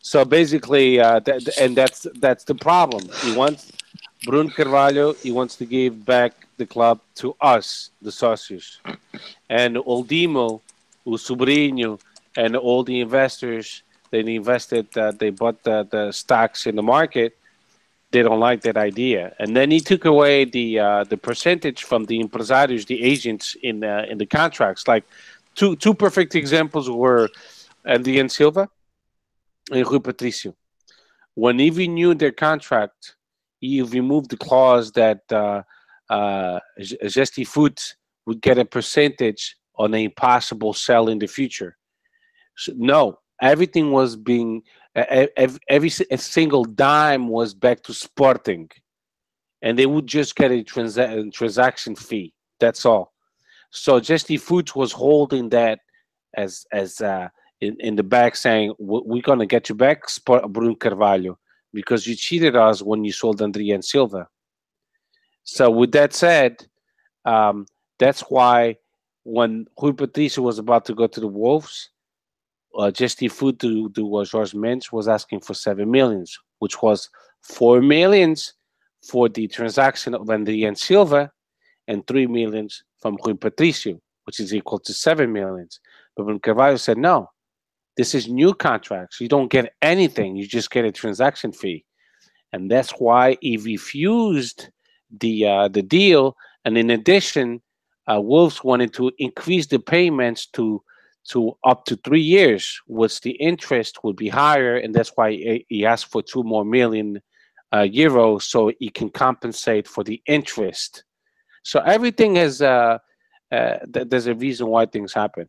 so 0.00 0.24
basically, 0.24 1.00
uh, 1.00 1.18
that, 1.20 1.58
and 1.58 1.76
that's 1.76 2.06
that's 2.20 2.44
the 2.44 2.54
problem. 2.54 3.08
He 3.22 3.34
wants 3.34 3.72
Bruno 4.24 4.50
Carvalho. 4.50 5.14
He 5.14 5.32
wants 5.32 5.56
to 5.56 5.66
give 5.66 6.04
back 6.04 6.46
the 6.56 6.66
club 6.66 7.00
to 7.16 7.34
us, 7.40 7.90
the 8.00 8.10
socios, 8.10 8.78
and 9.50 9.76
Oldimo, 9.76 10.60
o 11.06 11.10
Sobrinho, 11.10 12.00
and 12.36 12.54
all 12.54 12.84
the 12.84 13.00
investors 13.00 13.82
they 14.10 14.20
invested, 14.36 14.86
uh, 14.96 15.10
they 15.10 15.30
bought 15.30 15.62
the, 15.64 15.88
the 15.90 16.12
stocks 16.12 16.66
in 16.66 16.76
the 16.76 16.82
market. 16.82 17.36
They 18.14 18.22
don't 18.22 18.38
like 18.38 18.60
that 18.62 18.76
idea, 18.76 19.34
and 19.40 19.56
then 19.56 19.72
he 19.72 19.80
took 19.80 20.04
away 20.04 20.44
the 20.44 20.68
uh, 20.78 21.02
the 21.12 21.16
percentage 21.16 21.80
from 21.82 22.04
the 22.04 22.22
impresarios, 22.24 22.86
the 22.86 23.02
agents 23.12 23.56
in 23.68 23.76
uh, 23.82 24.06
in 24.08 24.18
the 24.18 24.26
contracts. 24.40 24.86
Like 24.86 25.04
two 25.56 25.74
two 25.74 25.94
perfect 25.94 26.36
examples 26.36 26.88
were 26.88 27.28
Adrien 27.84 28.28
Silva 28.28 28.68
and 29.72 29.84
Rui 29.90 29.98
Patricio. 29.98 30.54
When 31.34 31.58
he 31.58 31.70
renewed 31.70 32.20
their 32.20 32.36
contract, 32.46 33.16
he 33.58 33.82
removed 33.82 34.30
the 34.30 34.36
clause 34.36 34.92
that 34.92 35.22
uh, 35.32 35.62
uh, 36.08 36.60
Gestifute 37.16 37.94
would 38.26 38.40
get 38.40 38.58
a 38.58 38.64
percentage 38.64 39.56
on 39.74 39.92
a 39.92 40.06
possible 40.08 40.72
sell 40.72 41.08
in 41.08 41.18
the 41.18 41.26
future. 41.26 41.76
So, 42.56 42.72
no, 42.76 43.18
everything 43.42 43.90
was 43.90 44.14
being 44.14 44.62
every, 44.94 45.90
single 45.90 46.64
dime 46.64 47.28
was 47.28 47.54
back 47.54 47.82
to 47.82 47.94
Sporting, 47.94 48.70
and 49.62 49.78
they 49.78 49.86
would 49.86 50.06
just 50.06 50.36
get 50.36 50.52
a 50.52 50.62
transa- 50.62 51.32
transaction 51.32 51.96
fee. 51.96 52.32
That's 52.60 52.86
all. 52.86 53.12
So 53.70 54.00
Gestifute 54.00 54.76
was 54.76 54.92
holding 54.92 55.48
that 55.48 55.80
as 56.36 56.64
as 56.72 57.00
uh, 57.00 57.28
in, 57.60 57.76
in 57.80 57.96
the 57.96 58.02
back, 58.02 58.36
saying 58.36 58.72
we're 58.78 59.22
gonna 59.22 59.46
get 59.46 59.68
you 59.68 59.74
back, 59.74 60.08
Sport 60.08 60.52
Bruno 60.52 60.74
Carvalho, 60.76 61.38
because 61.72 62.06
you 62.06 62.14
cheated 62.14 62.54
us 62.54 62.82
when 62.82 63.04
you 63.04 63.12
sold 63.12 63.42
Andrea 63.42 63.74
and 63.74 63.84
Silva. 63.84 64.28
So 65.42 65.70
with 65.70 65.92
that 65.92 66.12
said, 66.14 66.66
um, 67.24 67.66
that's 67.98 68.22
why 68.22 68.76
when 69.24 69.66
Rui 69.80 69.92
Patricio 69.92 70.42
was 70.44 70.58
about 70.58 70.84
to 70.86 70.94
go 70.94 71.06
to 71.06 71.20
the 71.20 71.26
Wolves, 71.26 71.90
uh, 72.78 72.90
Gestifute 72.90 73.58
to 73.60 73.88
do 73.90 74.04
what 74.06 74.28
Jorge 74.28 74.56
Mendes 74.56 74.92
was 74.92 75.08
asking 75.08 75.40
for 75.40 75.54
seven 75.54 75.90
millions, 75.90 76.38
which 76.58 76.82
was 76.82 77.08
four 77.42 77.80
millions 77.80 78.54
for 79.02 79.28
the 79.28 79.46
transaction 79.48 80.14
of 80.14 80.30
Adrien 80.30 80.74
Silva 80.74 81.30
and 81.88 82.06
three 82.06 82.26
millions 82.26 82.82
from 83.00 83.18
Rui 83.24 83.34
Patricio, 83.34 84.00
which 84.24 84.40
is 84.40 84.54
equal 84.54 84.78
to 84.80 84.94
seven 84.94 85.32
millions. 85.32 85.80
But 86.16 86.26
when 86.26 86.38
Carvalho 86.38 86.76
said, 86.76 86.98
no, 86.98 87.30
this 87.96 88.14
is 88.14 88.28
new 88.28 88.54
contracts. 88.54 89.20
You 89.20 89.28
don't 89.28 89.50
get 89.50 89.74
anything. 89.82 90.36
You 90.36 90.46
just 90.46 90.70
get 90.70 90.84
a 90.84 90.92
transaction 90.92 91.52
fee. 91.52 91.84
And 92.52 92.70
that's 92.70 92.92
why 92.92 93.36
he 93.40 93.56
refused 93.56 94.70
the 95.20 95.46
uh, 95.46 95.68
the 95.68 95.82
deal. 95.82 96.36
And 96.64 96.78
in 96.78 96.90
addition, 96.90 97.60
uh, 98.10 98.20
Wolves 98.20 98.64
wanted 98.64 98.92
to 98.94 99.12
increase 99.18 99.66
the 99.66 99.78
payments 99.78 100.46
to 100.46 100.82
to 101.30 101.56
up 101.64 101.84
to 101.86 101.96
three 101.96 102.20
years, 102.20 102.80
which 102.86 103.20
the 103.20 103.32
interest 103.32 104.04
would 104.04 104.16
be 104.16 104.28
higher, 104.28 104.76
and 104.76 104.94
that's 104.94 105.12
why 105.14 105.64
he 105.68 105.86
asked 105.86 106.10
for 106.10 106.22
two 106.22 106.42
more 106.42 106.64
million 106.64 107.20
uh, 107.72 107.78
euros 107.78 108.42
so 108.42 108.70
he 108.78 108.88
can 108.88 109.10
compensate 109.10 109.88
for 109.88 110.04
the 110.04 110.22
interest. 110.26 111.04
So 111.62 111.80
everything 111.80 112.36
has 112.36 112.60
uh, 112.60 112.98
uh, 113.50 113.78
th- 113.92 114.08
there's 114.08 114.26
a 114.26 114.34
reason 114.34 114.66
why 114.68 114.86
things 114.86 115.12
happen. 115.12 115.48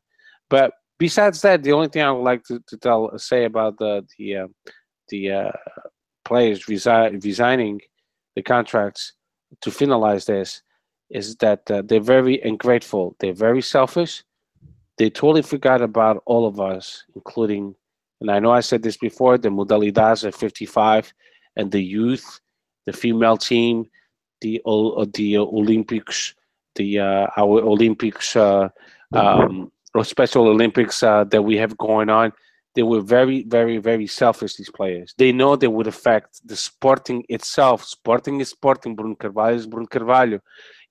But 0.49 0.71
besides 0.97 1.41
that, 1.41 1.63
the 1.63 1.73
only 1.73 1.89
thing 1.89 2.03
I 2.03 2.11
would 2.11 2.23
like 2.23 2.43
to, 2.45 2.61
to 2.67 2.77
tell 2.77 3.17
say 3.17 3.45
about 3.45 3.77
the 3.77 4.05
the 4.17 4.37
uh, 4.37 4.47
the 5.09 5.31
uh, 5.31 5.51
players 6.23 6.65
resi- 6.65 7.23
resigning 7.23 7.81
the 8.35 8.41
contracts 8.41 9.13
to 9.61 9.69
finalize 9.69 10.25
this 10.25 10.61
is 11.09 11.35
that 11.37 11.69
uh, 11.69 11.83
they're 11.85 11.99
very 11.99 12.41
ungrateful. 12.41 13.15
They're 13.19 13.33
very 13.33 13.61
selfish 13.61 14.23
they 14.97 15.09
totally 15.09 15.41
forgot 15.41 15.81
about 15.81 16.23
all 16.25 16.47
of 16.47 16.59
us, 16.59 17.03
including, 17.15 17.75
and 18.21 18.31
I 18.31 18.39
know 18.39 18.51
I 18.51 18.61
said 18.61 18.81
this 18.81 18.97
before, 18.97 19.37
the 19.37 19.49
Modalidades 19.49 20.25
at 20.25 20.35
55 20.35 21.13
and 21.55 21.71
the 21.71 21.83
youth, 21.83 22.39
the 22.85 22.93
female 22.93 23.37
team, 23.37 23.89
the 24.41 24.61
uh, 24.65 25.05
the 25.13 25.37
Olympics, 25.37 26.35
the 26.75 26.99
uh, 26.99 27.27
our 27.37 27.61
Olympics 27.61 28.35
uh, 28.35 28.69
um, 29.13 29.71
or 29.93 30.03
Special 30.03 30.47
Olympics 30.47 31.03
uh, 31.03 31.23
that 31.25 31.41
we 31.41 31.57
have 31.57 31.77
going 31.77 32.09
on. 32.09 32.31
They 32.75 32.83
were 32.83 32.99
very, 33.01 33.43
very, 33.43 33.77
very 33.77 34.05
selfish. 34.07 34.55
These 34.55 34.69
players. 34.69 35.13
They 35.17 35.31
know 35.31 35.55
they 35.55 35.67
would 35.67 35.87
affect 35.87 36.45
the 36.45 36.57
Sporting 36.57 37.23
itself. 37.29 37.85
Sporting 37.85 38.41
is 38.41 38.49
Sporting. 38.49 38.95
Bruno 38.95 39.15
Carvalho 39.15 39.55
is 39.55 39.67
Bruno 39.67 39.87
Carvalho. 39.87 40.39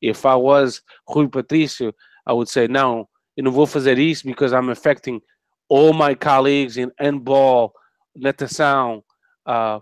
If 0.00 0.24
I 0.24 0.34
was 0.34 0.82
Rui 1.14 1.28
Patricio, 1.28 1.92
I 2.26 2.32
would 2.32 2.48
say 2.48 2.66
no. 2.66 3.08
Eu 3.36 3.44
não 3.44 3.52
vou 3.52 3.66
fazer 3.66 3.98
isso 3.98 4.26
because 4.26 4.54
I'm 4.54 4.70
affecting 4.70 5.20
all 5.68 5.92
my 5.92 6.14
colleagues 6.14 6.76
in 6.76 6.90
handball, 6.98 7.72
natação, 8.16 9.02
uh, 9.46 9.80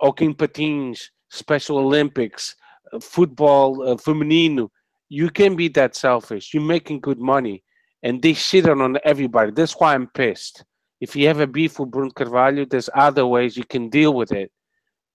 hockey 0.00 0.32
patins, 0.34 1.10
Special 1.28 1.78
Olympics, 1.78 2.54
uh, 2.92 3.00
football 3.00 3.82
uh, 3.82 3.96
feminino. 3.96 4.70
You 5.08 5.30
can 5.30 5.54
be 5.54 5.68
that 5.70 5.96
selfish. 5.96 6.54
You're 6.54 6.62
making 6.62 7.00
good 7.00 7.18
money, 7.18 7.62
and 8.02 8.22
they 8.22 8.32
shit 8.34 8.68
on 8.68 8.98
everybody. 9.04 9.52
That's 9.52 9.78
why 9.78 9.94
I'm 9.94 10.06
pissed. 10.08 10.64
If 11.00 11.14
you 11.14 11.26
have 11.26 11.40
a 11.40 11.46
beef 11.46 11.78
with 11.78 11.90
Bruno 11.90 12.10
Carvalho, 12.10 12.64
there's 12.64 12.88
other 12.94 13.26
ways 13.26 13.56
you 13.56 13.64
can 13.64 13.90
deal 13.90 14.14
with 14.14 14.32
it. 14.32 14.50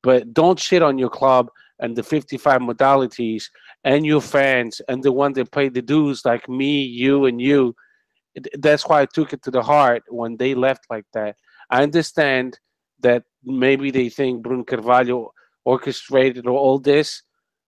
But 0.03 0.34
don't 0.34 0.60
shit 0.60 0.81
on 0.81 0.98
your 0.98 1.10
club 1.10 1.50
and 1.79 1.95
the 1.95 2.03
55 2.03 2.62
modalities 2.62 3.45
and 3.83 4.05
your 4.05 4.21
fans 4.21 4.81
and 4.88 5.01
the 5.01 5.12
one 5.12 5.33
that 5.33 5.51
pay 5.51 5.69
the 5.69 5.81
dues 5.81 6.24
like 6.25 6.48
me, 6.50 6.83
you, 6.83 7.25
and 7.25 7.41
you. 7.41 7.75
That's 8.53 8.88
why 8.88 9.01
I 9.01 9.05
took 9.05 9.33
it 9.33 9.41
to 9.43 9.51
the 9.51 9.63
heart 9.63 10.03
when 10.09 10.38
they 10.38 10.53
left 10.53 10.86
like 10.89 11.05
that. 11.13 11.36
I 11.69 11.83
understand 11.83 12.59
that 13.01 13.24
maybe 13.43 13.91
they 13.91 14.09
think 14.09 14.43
Bruno 14.43 14.63
Carvalho 14.63 15.31
orchestrated 15.65 16.48
all 16.48 16.79
this, 16.79 17.24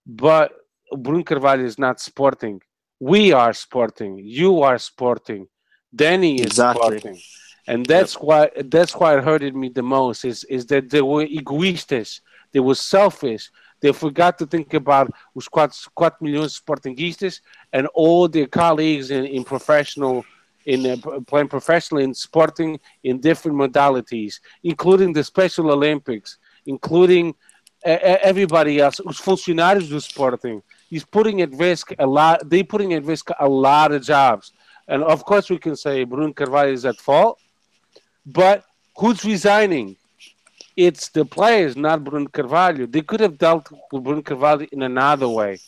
but 0.06 0.51
Bruno 0.98 1.24
Carvalho 1.24 1.63
is 1.63 1.80
not 1.80 2.00
sporting. 2.00 2.62
We 3.00 3.32
are 3.32 3.53
sporting. 3.53 4.20
You 4.20 4.62
are 4.62 4.77
sporting. 4.77 5.48
Danny 5.96 6.36
is 6.36 6.48
exactly. 6.48 7.00
sporting. 7.00 7.22
And 7.68 7.86
that's 7.86 8.15
yep. 8.15 8.24
why 8.24 8.50
that's 8.65 8.96
why 8.96 9.18
it 9.18 9.24
hurted 9.24 9.56
me 9.56 9.70
the 9.70 9.84
most 9.84 10.25
is 10.25 10.44
is 10.46 10.65
that 10.68 10.89
they 10.89 11.01
were 11.01 11.25
egoistas, 11.25 12.20
they 12.53 12.60
were 12.60 12.75
selfish, 12.75 13.50
they 13.82 13.92
forgot 13.92 14.38
to 14.38 14.46
think 14.46 14.74
about 14.74 15.12
os 15.36 15.48
4, 15.48 15.70
4 15.98 16.18
milhões 16.22 16.52
de 16.54 16.60
sportinguistas 16.60 17.42
and 17.74 17.88
all 17.94 18.30
their 18.30 18.48
colleagues 18.48 19.12
in, 19.12 19.26
in 19.26 19.44
professional 19.44 20.24
in 20.66 20.86
uh, 20.86 20.98
playing 21.26 21.48
professionally 21.48 22.04
in 22.04 22.14
sporting 22.14 22.80
in 23.04 23.20
different 23.20 23.58
modalities, 23.58 24.40
including 24.64 25.12
the 25.12 25.24
Special 25.24 25.72
Olympics, 25.72 26.38
including 26.66 27.34
uh, 27.86 27.98
everybody 28.22 28.80
else, 28.80 29.00
os 29.06 29.20
funcionários 29.20 29.90
do 29.90 30.00
Sporting. 30.00 30.62
He's 30.90 31.04
putting 31.04 31.42
at 31.42 31.52
risk 31.54 31.94
a 31.98 32.06
lot. 32.06 32.48
They're 32.48 32.64
putting 32.64 32.94
at 32.94 33.06
risk 33.06 33.30
a 33.40 33.50
lot 33.50 33.92
of 33.92 34.04
jobs, 34.04 34.54
and 34.88 35.04
of 35.04 35.26
course 35.26 35.50
we 35.50 35.58
can 35.58 35.76
say 35.76 36.04
Bruno 36.04 36.34
Carvalho 36.34 36.72
is 36.72 36.86
at 36.86 36.98
fault, 36.98 37.40
but 38.26 38.64
who's 38.98 39.26
resigning? 39.26 39.98
It's 40.75 41.10
the 41.10 41.25
players, 41.25 41.75
not 41.75 42.04
Bruno 42.04 42.28
Carvalho. 42.28 42.86
They 42.86 43.01
could 43.01 43.20
have 43.20 43.38
dealt 43.38 43.70
with 43.92 44.04
Bruno 44.04 44.22
Carvalho 44.22 44.66
in 44.72 44.84
another 44.84 45.28
way, 45.28 45.60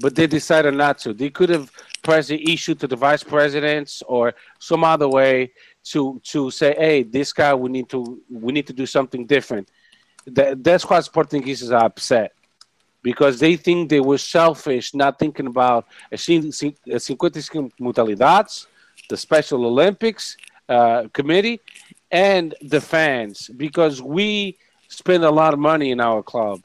but 0.00 0.14
they 0.14 0.26
decided 0.26 0.74
not 0.74 0.98
to. 0.98 1.12
They 1.12 1.30
could 1.30 1.48
have 1.50 1.70
pressed 2.02 2.28
the 2.28 2.52
issue 2.52 2.74
to 2.76 2.86
the 2.86 2.96
vice 2.96 3.22
presidents 3.22 4.02
or 4.06 4.34
some 4.58 4.84
other 4.84 5.08
way 5.08 5.52
to 5.84 6.20
to 6.24 6.50
say, 6.50 6.74
"Hey, 6.76 7.02
this 7.02 7.32
guy, 7.32 7.54
we 7.54 7.70
need 7.70 7.88
to 7.90 8.20
we 8.30 8.52
need 8.52 8.66
to 8.66 8.72
do 8.72 8.86
something 8.86 9.26
different." 9.26 9.68
That, 10.26 10.64
that's 10.64 10.84
why 10.88 10.98
Sportingistas 10.98 11.70
are 11.70 11.84
upset 11.84 12.32
because 13.04 13.38
they 13.38 13.54
think 13.54 13.90
they 13.90 14.00
were 14.00 14.18
selfish, 14.18 14.94
not 14.94 15.18
thinking 15.18 15.46
about 15.46 15.86
a 16.10 16.16
55 16.16 16.80
modalidades, 17.78 18.66
the 19.10 19.16
Special 19.16 19.66
Olympics 19.66 20.36
uh, 20.68 21.04
Committee, 21.12 21.60
and 22.10 22.54
the 22.62 22.80
fans 22.80 23.50
because 23.56 24.00
we 24.00 24.56
spend 24.88 25.24
a 25.24 25.30
lot 25.30 25.52
of 25.52 25.58
money 25.58 25.90
in 25.90 26.00
our 26.00 26.22
club. 26.22 26.62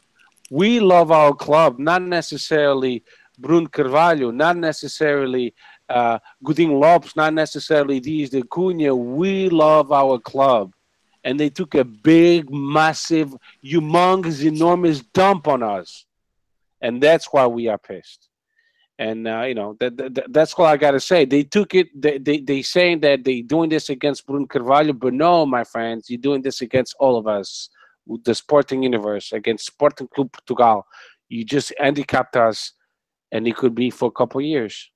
We 0.50 0.80
love 0.80 1.12
our 1.12 1.34
club, 1.34 1.80
not 1.80 2.02
necessarily 2.02 3.04
Bruno 3.38 3.68
Carvalho, 3.68 4.32
not 4.32 4.58
necessarily 4.58 5.54
uh, 5.88 6.20
Godinho 6.44 6.80
Lopes, 6.80 7.16
not 7.16 7.34
necessarily 7.34 8.00
these 8.00 8.30
the 8.30 8.44
Cunha. 8.44 8.96
We 8.96 9.50
love 9.50 9.92
our 9.92 10.20
club. 10.20 10.74
And 11.24 11.40
they 11.40 11.50
took 11.50 11.76
a 11.76 11.84
big, 11.84 12.50
massive, 12.50 13.36
humongous, 13.64 14.44
enormous 14.44 15.02
dump 15.02 15.48
on 15.48 15.64
us. 15.64 16.06
And 16.82 17.02
that's 17.02 17.28
why 17.32 17.46
we 17.48 17.68
are 17.68 17.78
pissed. 17.78 18.29
And 19.00 19.30
uh, 19.30 19.44
you 19.48 19.56
know 19.56 19.78
that, 19.80 19.96
that, 19.96 20.26
that's 20.30 20.54
all 20.56 20.66
I 20.66 20.76
gotta 20.76 21.00
say. 21.00 21.24
They 21.24 21.44
took 21.44 21.74
it. 21.74 21.88
They 22.00 22.18
they 22.18 22.42
they 22.42 22.62
saying 22.62 23.00
that 23.00 23.24
they 23.24 23.42
doing 23.42 23.70
this 23.70 23.90
against 23.90 24.28
Bruno 24.28 24.46
Carvalho, 24.46 24.92
but 24.92 25.14
no, 25.14 25.46
my 25.46 25.64
friends, 25.64 26.10
you're 26.10 26.20
doing 26.20 26.42
this 26.42 26.60
against 26.60 26.96
all 27.00 27.16
of 27.16 27.26
us, 27.26 27.70
with 28.06 28.26
the 28.26 28.36
sporting 28.36 28.84
universe, 28.84 29.32
against 29.32 29.68
Sporting 29.68 30.10
Club 30.14 30.34
Portugal. 30.34 30.86
You 31.30 31.46
just 31.46 31.72
handicapped 31.80 32.36
us, 32.36 32.74
and 33.32 33.48
it 33.48 33.56
could 33.56 33.74
be 33.74 33.90
for 33.90 34.10
a 34.10 34.12
couple 34.12 34.42
years. 34.42 34.90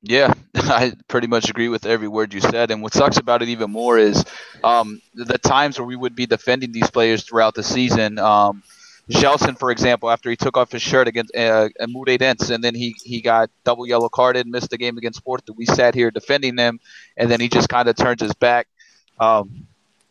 Yeah, 0.00 0.32
I 0.54 0.92
pretty 1.08 1.26
much 1.26 1.50
agree 1.50 1.68
with 1.68 1.84
every 1.84 2.08
word 2.08 2.32
you 2.32 2.40
said. 2.40 2.70
And 2.70 2.82
what 2.82 2.94
sucks 2.94 3.18
about 3.18 3.42
it 3.42 3.48
even 3.50 3.70
more 3.70 3.98
is 3.98 4.24
um, 4.62 5.00
the 5.14 5.38
times 5.38 5.78
where 5.78 5.86
we 5.86 5.96
would 5.96 6.14
be 6.14 6.24
defending 6.24 6.72
these 6.72 6.90
players 6.90 7.24
throughout 7.24 7.54
the 7.54 7.62
season. 7.62 8.18
Um, 8.18 8.62
Gelson, 9.10 9.58
for 9.58 9.70
example, 9.70 10.10
after 10.10 10.30
he 10.30 10.36
took 10.36 10.56
off 10.56 10.72
his 10.72 10.80
shirt 10.80 11.08
against 11.08 11.34
uh, 11.36 11.68
Moreirense, 11.82 12.50
and 12.50 12.64
then 12.64 12.74
he, 12.74 12.94
he 13.04 13.20
got 13.20 13.50
double 13.64 13.86
yellow 13.86 14.08
carded, 14.08 14.46
missed 14.46 14.70
the 14.70 14.78
game 14.78 14.96
against 14.96 15.22
Porto. 15.22 15.52
We 15.52 15.66
sat 15.66 15.94
here 15.94 16.10
defending 16.10 16.56
them, 16.56 16.80
and 17.16 17.30
then 17.30 17.40
he 17.40 17.48
just 17.48 17.68
kind 17.68 17.88
of 17.88 17.96
turns 17.96 18.22
his 18.22 18.32
back 18.34 18.66
um, 19.20 19.66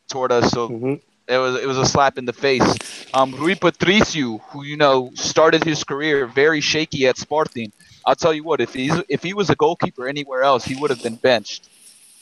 toward 0.09 0.31
us. 0.31 0.51
So 0.51 0.69
mm-hmm. 0.69 0.93
it 1.27 1.37
was 1.37 1.61
it 1.61 1.67
was 1.67 1.77
a 1.77 1.85
slap 1.85 2.19
in 2.19 2.25
the 2.25 2.33
face. 2.33 3.07
Um, 3.15 3.31
Rui 3.31 3.55
Patricio, 3.55 4.37
who 4.37 4.63
you 4.63 4.77
know 4.77 5.11
started 5.15 5.63
his 5.63 5.83
career 5.83 6.27
very 6.27 6.61
shaky 6.61 7.07
at 7.07 7.17
Sporting, 7.17 7.71
I'll 8.05 8.15
tell 8.15 8.33
you 8.33 8.43
what, 8.43 8.61
if 8.61 8.73
he's 8.73 8.93
if 9.09 9.23
he 9.23 9.33
was 9.33 9.49
a 9.49 9.55
goalkeeper 9.55 10.07
anywhere 10.07 10.43
else, 10.43 10.65
he 10.65 10.75
would 10.75 10.89
have 10.89 11.01
been 11.01 11.15
benched 11.15 11.67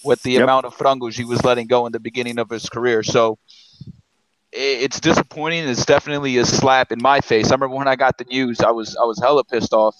with 0.03 0.21
the 0.23 0.31
yep. 0.33 0.43
amount 0.43 0.65
of 0.65 0.75
frangos 0.75 1.13
he 1.15 1.25
was 1.25 1.43
letting 1.43 1.67
go 1.67 1.85
in 1.85 1.91
the 1.91 1.99
beginning 1.99 2.39
of 2.39 2.49
his 2.49 2.69
career. 2.69 3.03
So 3.03 3.37
it's 4.51 4.99
disappointing. 4.99 5.67
It's 5.67 5.85
definitely 5.85 6.37
a 6.37 6.45
slap 6.45 6.91
in 6.91 7.01
my 7.01 7.21
face. 7.21 7.51
I 7.51 7.55
remember 7.55 7.75
when 7.75 7.87
I 7.87 7.95
got 7.95 8.17
the 8.17 8.25
news, 8.25 8.59
I 8.61 8.71
was 8.71 8.95
I 8.97 9.05
was 9.05 9.19
hella 9.19 9.43
pissed 9.43 9.73
off. 9.73 9.95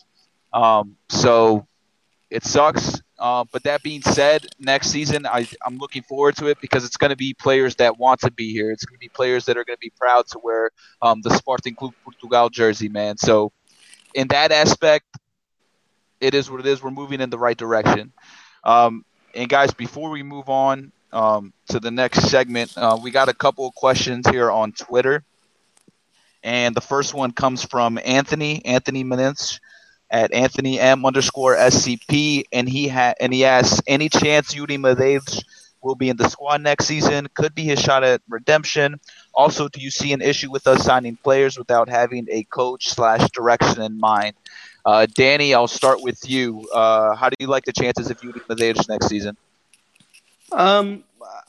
Um, 0.54 0.98
so 1.10 1.68
it 2.30 2.44
sucks. 2.44 3.02
Uh, 3.20 3.46
but 3.52 3.64
that 3.64 3.84
being 3.84 4.02
said, 4.02 4.48
next 4.60 4.88
season 4.88 5.28
I, 5.28 5.48
I'm 5.66 5.78
looking 5.78 6.02
forward 6.02 6.36
to 6.38 6.48
it 6.48 6.60
because 6.60 6.84
it's 6.86 6.98
going 6.98 7.12
to 7.12 7.16
be 7.16 7.34
players 7.36 7.76
that 7.76 7.98
want 8.00 8.22
to 8.22 8.32
be 8.32 8.52
here. 8.52 8.72
It's 8.72 8.84
going 8.84 8.96
to 8.96 9.00
be 9.00 9.10
players 9.10 9.46
that 9.46 9.58
are 9.58 9.64
going 9.64 9.78
to 9.78 9.82
be 9.82 9.92
proud 9.96 10.28
to 10.30 10.40
wear 10.44 10.72
um, 11.02 11.22
the 11.22 11.30
Sporting 11.30 11.76
Club 11.76 11.94
Portugal 12.04 12.50
jersey, 12.50 12.90
man. 12.90 13.18
So 13.18 13.52
in 14.16 14.28
that 14.30 14.52
aspect, 14.52 15.06
it 16.20 16.34
is 16.34 16.50
what 16.50 16.60
it 16.60 16.66
is. 16.66 16.82
We're 16.84 16.92
moving 16.92 17.22
in 17.22 17.30
the 17.30 17.38
right 17.40 17.58
direction. 17.58 18.14
Um, 18.64 19.06
and 19.36 19.50
guys, 19.50 19.74
before 19.74 20.10
we 20.10 20.24
move 20.24 20.50
on, 20.50 20.92
um, 21.14 21.54
to 21.70 21.80
the 21.80 21.92
next 21.92 22.30
segment. 22.30 22.78
Uh, 22.78 22.98
we 23.02 23.12
got 23.12 23.30
a 23.30 23.34
couple 23.34 23.68
of 23.68 23.76
questions 23.76 24.28
here 24.30 24.52
on 24.52 24.72
Twitter. 24.72 25.24
And 26.44 26.76
the 26.76 26.82
first 26.82 27.14
one 27.14 27.32
comes 27.32 27.64
from 27.64 28.00
Anthony, 28.04 28.66
Anthony 28.66 29.04
Menintz 29.04 29.60
at 30.10 30.34
Anthony 30.34 30.80
M 30.80 31.06
underscore 31.06 31.56
SCP. 31.56 32.44
And 32.52 32.68
he 32.68 32.88
ha- 32.88 33.14
and 33.20 33.34
he 33.34 33.46
asks, 33.46 33.82
any 33.88 34.10
chance 34.10 34.56
Yuri 34.56 34.78
Medeiros 34.78 35.44
will 35.82 35.96
be 35.96 36.10
in 36.10 36.18
the 36.18 36.30
squad 36.30 36.62
next 36.62 36.86
season? 36.86 37.28
Could 37.36 37.54
be 37.54 37.64
his 37.64 37.80
shot 37.80 38.04
at 38.04 38.22
redemption. 38.28 39.00
Also, 39.34 39.68
do 39.68 39.80
you 39.80 39.92
see 39.92 40.14
an 40.14 40.22
issue 40.22 40.52
with 40.52 40.68
us 40.68 40.84
signing 40.84 41.18
players 41.18 41.58
without 41.58 41.90
having 41.90 42.28
a 42.32 42.44
coach 42.46 42.90
slash 42.90 43.30
direction 43.32 43.82
in 43.82 44.00
mind? 44.00 44.36
Uh, 44.84 45.06
Danny, 45.14 45.54
I'll 45.54 45.68
start 45.68 46.02
with 46.02 46.28
you. 46.28 46.68
Uh, 46.74 47.16
how 47.16 47.30
do 47.30 47.36
you 47.40 47.48
like 47.48 47.66
the 47.66 47.74
chances 47.74 48.10
of 48.10 48.24
Yuri 48.24 48.40
Medeiros 48.42 48.90
next 48.90 49.08
season? 49.08 49.38
Um, 50.52 51.04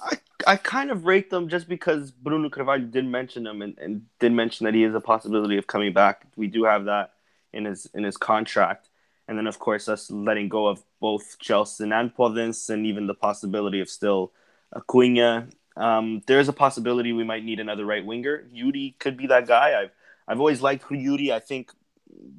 I 0.04 0.18
I 0.46 0.56
kind 0.56 0.90
of 0.90 1.06
rate 1.06 1.30
them 1.30 1.48
just 1.48 1.68
because 1.68 2.10
Bruno 2.10 2.48
Carvalho 2.48 2.84
did 2.84 3.06
mention 3.06 3.44
them 3.44 3.62
and, 3.62 3.78
and 3.78 4.06
did 4.18 4.32
mention 4.32 4.64
that 4.64 4.74
he 4.74 4.84
is 4.84 4.94
a 4.94 5.00
possibility 5.00 5.56
of 5.56 5.66
coming 5.66 5.92
back. 5.92 6.26
We 6.36 6.46
do 6.46 6.64
have 6.64 6.84
that 6.86 7.12
in 7.52 7.64
his 7.64 7.86
in 7.94 8.04
his 8.04 8.16
contract, 8.16 8.88
and 9.28 9.36
then 9.38 9.46
of 9.46 9.58
course 9.58 9.88
us 9.88 10.10
letting 10.10 10.48
go 10.48 10.66
of 10.66 10.82
both 11.00 11.36
Gelson 11.40 11.92
and 11.98 12.14
Podence, 12.14 12.70
and 12.70 12.86
even 12.86 13.06
the 13.06 13.14
possibility 13.14 13.80
of 13.80 13.88
still 13.88 14.32
Acuna. 14.74 15.48
Um, 15.76 16.22
there 16.26 16.38
is 16.38 16.48
a 16.48 16.52
possibility 16.52 17.12
we 17.12 17.24
might 17.24 17.44
need 17.44 17.58
another 17.58 17.86
right 17.86 18.04
winger. 18.04 18.46
Yuri 18.52 18.94
could 18.98 19.16
be 19.16 19.26
that 19.28 19.46
guy. 19.46 19.80
I've 19.80 19.90
I've 20.28 20.38
always 20.38 20.60
liked 20.60 20.90
Yuri. 20.90 21.32
I 21.32 21.40
think 21.40 21.72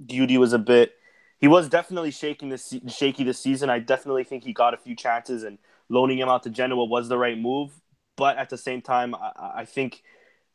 Yuri 0.07 0.37
was 0.37 0.53
a 0.53 0.59
bit. 0.59 0.95
He 1.39 1.47
was 1.47 1.67
definitely 1.67 2.11
shaking 2.11 2.49
this 2.49 2.73
shaky 2.87 3.23
this 3.23 3.39
season. 3.39 3.69
I 3.69 3.79
definitely 3.79 4.23
think 4.23 4.43
he 4.43 4.53
got 4.53 4.73
a 4.73 4.77
few 4.77 4.95
chances 4.95 5.43
and 5.43 5.57
loaning 5.89 6.17
him 6.19 6.29
out 6.29 6.43
to 6.43 6.49
Genoa 6.49 6.85
was 6.85 7.09
the 7.09 7.17
right 7.17 7.37
move. 7.37 7.71
But 8.15 8.37
at 8.37 8.49
the 8.49 8.57
same 8.57 8.81
time, 8.81 9.15
I, 9.15 9.31
I 9.61 9.65
think 9.65 10.03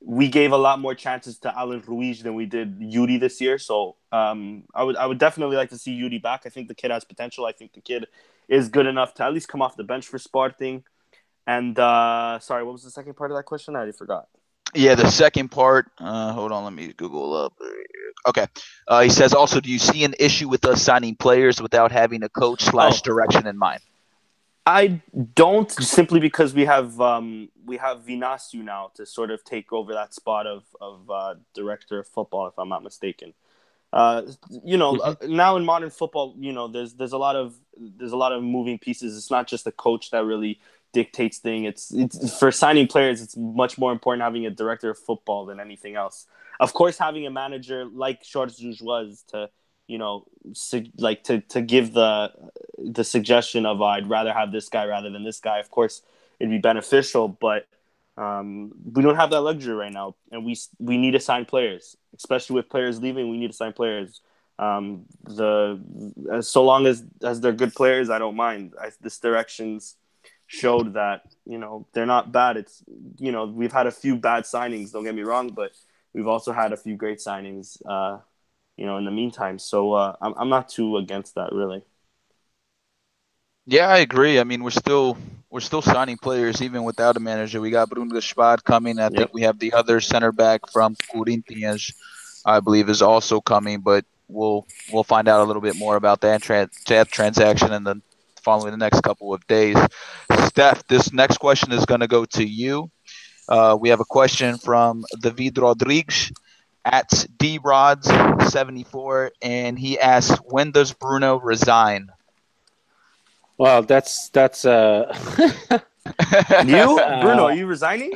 we 0.01 0.29
gave 0.29 0.53
a 0.53 0.57
lot 0.57 0.79
more 0.79 0.95
chances 0.95 1.39
to 1.41 1.59
Alan 1.59 1.83
Ruiz 1.87 2.23
than 2.23 2.35
we 2.35 2.47
did 2.47 2.77
Yuri 2.79 3.17
this 3.19 3.41
year. 3.41 3.59
So 3.59 3.97
Um, 4.13 4.65
I 4.75 4.85
would 4.85 4.97
I 4.97 5.07
would 5.07 5.19
definitely 5.19 5.57
like 5.57 5.71
to 5.71 5.79
see 5.79 5.93
Yuri 5.93 6.19
back. 6.19 6.43
I 6.47 6.51
think 6.51 6.69
the 6.69 6.75
kid 6.75 6.91
has 6.91 7.05
potential. 7.05 7.45
I 7.47 7.53
think 7.53 7.73
the 7.75 7.81
kid 7.81 8.07
is 8.49 8.69
good 8.69 8.87
enough 8.87 9.13
to 9.15 9.25
at 9.25 9.33
least 9.35 9.49
come 9.49 9.61
off 9.61 9.77
the 9.77 9.85
bench 9.85 10.07
for 10.07 10.19
Sporting. 10.19 10.85
And 11.47 11.79
uh, 11.79 12.39
sorry, 12.41 12.63
what 12.63 12.73
was 12.73 12.85
the 12.85 12.91
second 12.91 13.15
part 13.17 13.31
of 13.31 13.37
that 13.37 13.45
question? 13.45 13.75
I 13.75 13.79
already 13.79 13.93
forgot. 13.93 14.29
Yeah, 14.75 14.95
the 14.95 15.11
second 15.11 15.49
part. 15.51 15.91
Uh, 15.99 16.33
hold 16.33 16.53
on, 16.53 16.63
let 16.65 16.73
me 16.75 16.93
Google 16.97 17.35
up. 17.35 17.55
Okay. 18.27 18.47
Uh, 18.87 19.01
he 19.01 19.09
says 19.11 19.33
also, 19.35 19.61
do 19.61 19.71
you 19.71 19.79
see 19.79 20.05
an 20.05 20.15
issue 20.19 20.49
with 20.49 20.65
us 20.67 20.83
signing 20.83 21.17
players 21.17 21.61
without 21.61 21.91
having 21.91 22.23
a 22.23 22.29
coach 22.29 22.63
slash 22.63 22.99
Oh. 23.01 23.05
direction 23.05 23.47
in 23.47 23.57
mind? 23.59 23.81
I 24.69 25.01
don't 25.35 25.71
simply 25.71 26.21
because 26.21 26.53
we 26.53 26.67
have 26.67 27.01
um, 27.01 27.49
we 27.65 27.79
have 27.79 28.05
Vinasio 28.05 28.63
now 28.63 28.91
to 28.97 29.07
sort 29.07 29.31
of 29.31 29.43
take 29.43 29.73
over 29.73 29.95
that 29.95 30.13
spot 30.13 30.47
of 30.47 30.65
of 30.79 31.11
uh, 31.11 31.37
director 31.55 31.99
of 31.99 32.07
football, 32.07 32.49
if 32.49 32.59
I'm 32.59 32.69
not 32.69 32.83
mistaken. 32.83 33.33
Uh, 33.95 34.23
you 34.63 34.77
know, 34.77 34.99
uh, 34.99 35.15
now 35.27 35.57
in 35.57 35.65
modern 35.65 35.89
football, 35.89 36.35
you 36.39 36.53
know, 36.53 36.69
there's 36.69 36.93
there's 36.93 37.13
a 37.13 37.19
lot 37.19 37.35
of 37.35 37.55
there's 37.79 38.13
a 38.13 38.17
lot 38.19 38.33
of 38.33 38.43
moving 38.43 38.79
pieces. 38.79 39.17
It's 39.17 39.31
not 39.31 39.49
just 39.49 39.65
the 39.65 39.73
coach 39.73 40.11
that 40.11 40.27
really 40.27 40.61
dictates 40.93 41.39
thing. 41.39 41.65
It's 41.65 41.91
it's 41.91 42.39
for 42.39 42.53
signing 42.53 42.89
players. 42.89 43.23
It's 43.23 43.39
much 43.39 43.79
more 43.79 43.91
important 43.91 44.23
having 44.23 44.45
a 44.45 44.51
director 44.51 44.91
of 44.91 44.99
football 44.99 45.47
than 45.47 45.61
anything 45.61 45.97
else. 45.97 46.27
Of 46.61 46.75
course, 46.75 46.99
having 46.99 47.27
a 47.27 47.31
manager 47.31 47.87
like 47.87 48.23
George 48.23 48.53
was 48.83 49.25
to 49.29 49.49
you 49.89 49.99
know 49.99 50.27
su- 50.53 50.93
like 50.99 51.25
to 51.25 51.41
to 51.41 51.61
give 51.61 51.93
the 51.95 52.33
the 52.79 53.05
suggestion 53.05 53.67
of 53.67 53.83
I'd 53.83 54.09
rather 54.09 54.33
have 54.33 54.53
this 54.53 54.69
guy 54.69 54.87
rather 54.87 55.11
than 55.11 55.25
this 55.25 55.41
guy. 55.41 55.59
Of 55.59 55.71
course, 55.71 56.03
it'd 56.39 56.51
be 56.51 56.59
beneficial, 56.59 57.29
but 57.29 57.67
um, 58.17 58.73
we 58.93 59.03
don't 59.03 59.17
have 59.17 59.31
that 59.31 59.41
luxury 59.41 59.75
right 59.75 59.93
now, 59.93 60.15
and 60.31 60.45
we 60.45 60.57
we 60.79 60.99
need 60.99 61.13
to 61.13 61.21
sign 61.21 61.45
players, 61.45 61.97
especially 62.17 62.55
with 62.57 62.69
players 62.69 63.01
leaving. 63.01 63.31
We 63.31 63.39
need 63.39 63.51
to 63.51 63.57
sign 63.57 63.73
players. 63.73 64.21
Um, 64.59 65.05
the 65.23 65.81
as 66.33 66.49
so 66.49 66.65
long 66.65 66.87
as 66.87 67.05
as 67.23 67.41
they're 67.41 67.53
good 67.53 67.75
players, 67.75 68.11
I 68.11 68.19
don't 68.19 68.37
mind. 68.37 68.75
I, 68.81 68.91
this 69.01 69.19
directions 69.19 69.97
showed 70.47 70.95
that 70.95 71.23
you 71.47 71.59
know 71.59 71.87
they're 71.93 72.07
not 72.07 72.33
bad. 72.33 72.57
It's 72.57 72.83
you 73.19 73.33
know 73.33 73.47
we've 73.47 73.73
had 73.73 73.87
a 73.87 73.93
few 73.93 74.17
bad 74.17 74.45
signings. 74.45 74.93
Don't 74.93 75.05
get 75.05 75.15
me 75.15 75.23
wrong, 75.23 75.51
but 75.51 75.73
we've 76.13 76.27
also 76.27 76.53
had 76.53 76.73
a 76.73 76.77
few 76.77 76.97
great 76.97 77.19
signings. 77.19 77.81
Uh, 77.89 78.19
you 78.79 78.87
know, 78.87 78.97
in 78.97 79.05
the 79.05 79.11
meantime, 79.11 79.59
so 79.59 79.93
uh, 79.93 80.15
I'm 80.23 80.35
I'm 80.37 80.49
not 80.49 80.69
too 80.69 80.97
against 80.97 81.35
that 81.35 81.53
really. 81.53 81.83
Yeah, 83.67 83.89
I 83.89 83.99
agree. 83.99 84.39
I 84.39 84.45
mean, 84.45 84.63
we're 84.63 84.71
still 84.71 85.19
we're 85.51 85.61
still 85.61 85.83
signing 85.83 86.17
players 86.17 86.63
even 86.63 86.85
without 86.85 87.17
a 87.17 87.21
manager. 87.21 87.61
We 87.61 87.71
got 87.71 87.91
Bruno 87.91 88.15
Gaspar 88.15 88.59
coming. 88.59 89.01
I 89.01 89.09
think 89.09 89.35
we 89.35 89.43
have 89.43 89.59
the 89.59 89.73
other 89.73 90.01
center 90.01 90.31
back 90.31 90.71
from 90.71 90.97
Corinthians, 91.13 91.93
I 92.47 92.61
believe, 92.61 92.89
is 92.89 93.03
also 93.03 93.41
coming. 93.41 93.81
But 93.81 94.05
we'll 94.29 94.65
we'll 94.93 95.05
find 95.05 95.27
out 95.27 95.41
a 95.41 95.45
little 95.45 95.61
bit 95.63 95.77
more 95.77 95.97
about 95.97 96.21
that, 96.21 96.41
tran 96.41 96.71
that 96.87 97.09
transaction 97.11 97.73
in 97.73 97.83
the 97.83 98.01
following 98.43 98.71
the 98.71 98.79
next 98.79 99.03
couple 99.03 99.35
of 99.35 99.45
days. 99.49 99.77
Steph, 100.47 100.87
this 100.87 101.13
next 101.13 101.39
question 101.39 101.73
is 101.73 101.85
going 101.85 102.01
to 102.01 102.09
go 102.09 102.25
to 102.27 102.45
you. 102.45 102.91
Uh, 103.49 103.77
we 103.81 103.89
have 103.89 104.01
a 104.01 104.05
question 104.05 104.57
from 104.57 105.05
David 105.21 105.59
Rodrigues 105.59 106.31
at 106.91 107.11
drods74, 107.39 109.31
and 109.43 109.79
he 109.79 109.99
asks, 109.99 110.39
"When 110.45 110.71
does 110.71 110.93
Bruno 110.93 111.39
resign?" 111.41 112.09
Well, 113.59 113.83
that's 113.83 114.29
that's 114.31 114.65
uh 114.65 115.13
You, 116.67 116.99
Uh, 116.99 117.23
Bruno, 117.23 117.45
are 117.45 117.55
you 117.55 117.67
resigning? 117.67 118.13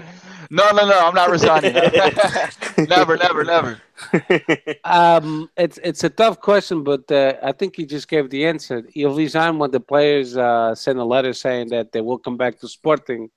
No, 0.51 0.71
no, 0.71 0.87
no. 0.87 0.99
I'm 0.99 1.15
not 1.15 1.31
resigning. 1.31 1.75
never, 2.89 3.17
never, 3.17 3.45
never. 3.45 3.81
um 4.85 5.51
it's 5.57 5.79
it's 5.83 6.05
a 6.05 6.11
tough 6.11 6.41
question, 6.41 6.85
but 6.85 7.11
uh, 7.11 7.35
I 7.43 7.53
think 7.53 7.79
you 7.79 7.87
just 7.87 8.09
gave 8.09 8.31
the 8.31 8.47
answer. 8.47 8.83
He'll 8.93 9.15
resign 9.15 9.59
when 9.59 9.71
the 9.71 9.81
players 9.81 10.37
uh, 10.37 10.75
send 10.75 10.99
a 10.99 11.05
letter 11.05 11.33
saying 11.33 11.69
that 11.69 11.93
they 11.93 12.01
will 12.01 12.19
come 12.19 12.37
back 12.37 12.59
to 12.61 12.69
Sporting, 12.69 13.31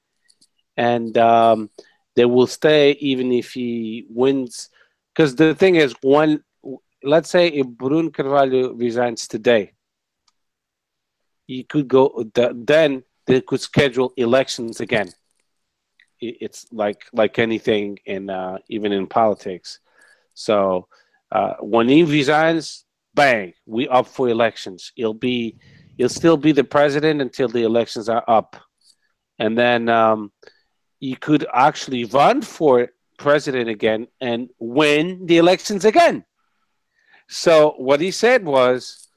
and 0.78 1.17
um, 1.17 1.69
they 2.15 2.26
will 2.26 2.48
stay 2.48 2.91
even 3.00 3.32
if 3.32 3.54
he 3.54 4.06
wins. 4.10 4.69
Because 5.15 5.36
the 5.36 5.56
thing 5.56 5.75
is, 5.75 5.95
one, 6.01 6.43
let's 7.04 7.30
say 7.30 7.47
if 7.47 7.67
Bruno 7.67 8.10
Carvalho 8.10 8.73
resigns 8.73 9.28
today, 9.28 9.71
you 11.47 11.63
could 11.63 11.88
go. 11.88 12.25
Then 12.34 13.04
they 13.25 13.41
could 13.41 13.62
schedule 13.62 14.13
elections 14.17 14.82
again. 14.82 15.10
It's 16.19 16.65
like 16.71 17.06
like 17.13 17.39
anything 17.39 17.99
in 18.06 18.30
uh, 18.30 18.58
even 18.67 18.91
in 18.91 19.08
politics. 19.08 19.80
So 20.34 20.88
uh, 21.32 21.54
when 21.60 21.88
he 21.88 22.04
resigns, 22.04 22.86
bang, 23.13 23.54
we 23.65 23.88
up 23.88 24.08
for 24.08 24.28
elections. 24.30 24.91
He'll 24.95 25.13
be, 25.13 25.58
he'll 25.97 26.10
still 26.10 26.38
be 26.38 26.51
the 26.51 26.63
president 26.63 27.21
until 27.21 27.47
the 27.47 27.63
elections 27.63 28.10
are 28.10 28.23
up, 28.28 28.58
and 29.39 29.58
then 29.58 29.88
um, 29.88 30.32
he 30.99 31.15
could 31.15 31.45
actually 31.54 32.06
run 32.06 32.41
for 32.41 32.89
president 33.17 33.69
again 33.69 34.08
and 34.21 34.49
win 34.60 35.25
the 35.25 35.38
elections 35.38 35.86
again. 35.86 36.25
So 37.28 37.73
what 37.78 37.99
he 38.01 38.12
said 38.12 38.45
was, 38.45 39.08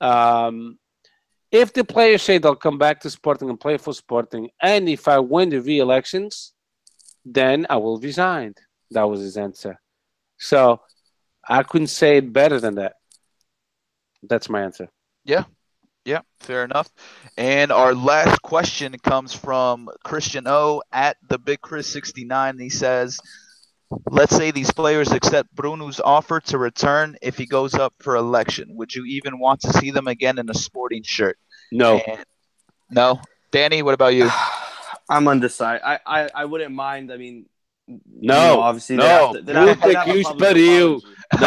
um, 0.00 0.78
if 1.50 1.72
the 1.72 1.84
players 1.84 2.22
say 2.22 2.38
they'll 2.38 2.56
come 2.56 2.78
back 2.78 3.00
to 3.00 3.10
Sporting 3.10 3.48
and 3.50 3.58
play 3.60 3.78
for 3.78 3.92
Sporting, 3.92 4.50
and 4.62 4.88
if 4.88 5.08
I 5.08 5.18
win 5.18 5.48
the 5.48 5.60
re-elections, 5.60 6.52
then 7.24 7.66
I 7.68 7.76
will 7.76 7.98
resign. 7.98 8.54
That 8.90 9.08
was 9.08 9.20
his 9.20 9.36
answer. 9.36 9.80
So 10.38 10.80
I 11.46 11.62
couldn't 11.62 11.88
say 11.88 12.18
it 12.18 12.32
better 12.32 12.60
than 12.60 12.76
that. 12.76 12.94
That's 14.22 14.48
my 14.48 14.62
answer. 14.62 14.88
Yeah, 15.24 15.44
Yeah, 16.04 16.20
fair 16.40 16.64
enough. 16.64 16.90
And 17.36 17.70
our 17.70 17.94
last 17.94 18.40
question 18.42 18.96
comes 18.98 19.34
from 19.34 19.90
Christian 20.04 20.44
O 20.46 20.82
at 20.90 21.18
the 21.28 21.38
Big 21.38 21.60
Chris 21.60 21.86
69. 21.92 22.58
He 22.58 22.70
says, 22.70 23.18
Let's 24.10 24.36
say 24.36 24.50
these 24.50 24.70
players 24.70 25.12
accept 25.12 25.54
Bruno's 25.54 25.98
offer 26.00 26.40
to 26.40 26.58
return 26.58 27.16
if 27.22 27.38
he 27.38 27.46
goes 27.46 27.74
up 27.74 27.94
for 28.00 28.16
election. 28.16 28.68
Would 28.76 28.94
you 28.94 29.04
even 29.06 29.38
want 29.38 29.60
to 29.62 29.72
see 29.72 29.90
them 29.90 30.06
again 30.08 30.38
in 30.38 30.48
a 30.50 30.54
sporting 30.54 31.02
shirt? 31.04 31.38
No, 31.72 31.98
And- 31.98 32.24
no? 32.90 33.20
Danny, 33.50 33.82
what 33.82 33.94
about 33.94 34.14
you? 34.14 34.30
I'm 35.08 35.26
undecided. 35.26 35.80
I, 35.84 35.98
I, 36.06 36.28
I 36.34 36.44
wouldn't 36.44 36.74
mind. 36.74 37.10
I 37.10 37.16
mean, 37.16 37.46
No, 37.86 37.96
you 38.20 38.28
know, 38.28 38.60
obviously, 38.60 38.96
no. 38.96 39.02
they 39.02 39.08
have 39.08 39.32
to- 39.32 39.42
they'd 39.42 39.52
You 39.52 39.66
have- 39.68 40.38
they'd 40.38 40.56
have 40.56 40.56
you 40.58 41.02
public 41.30 41.40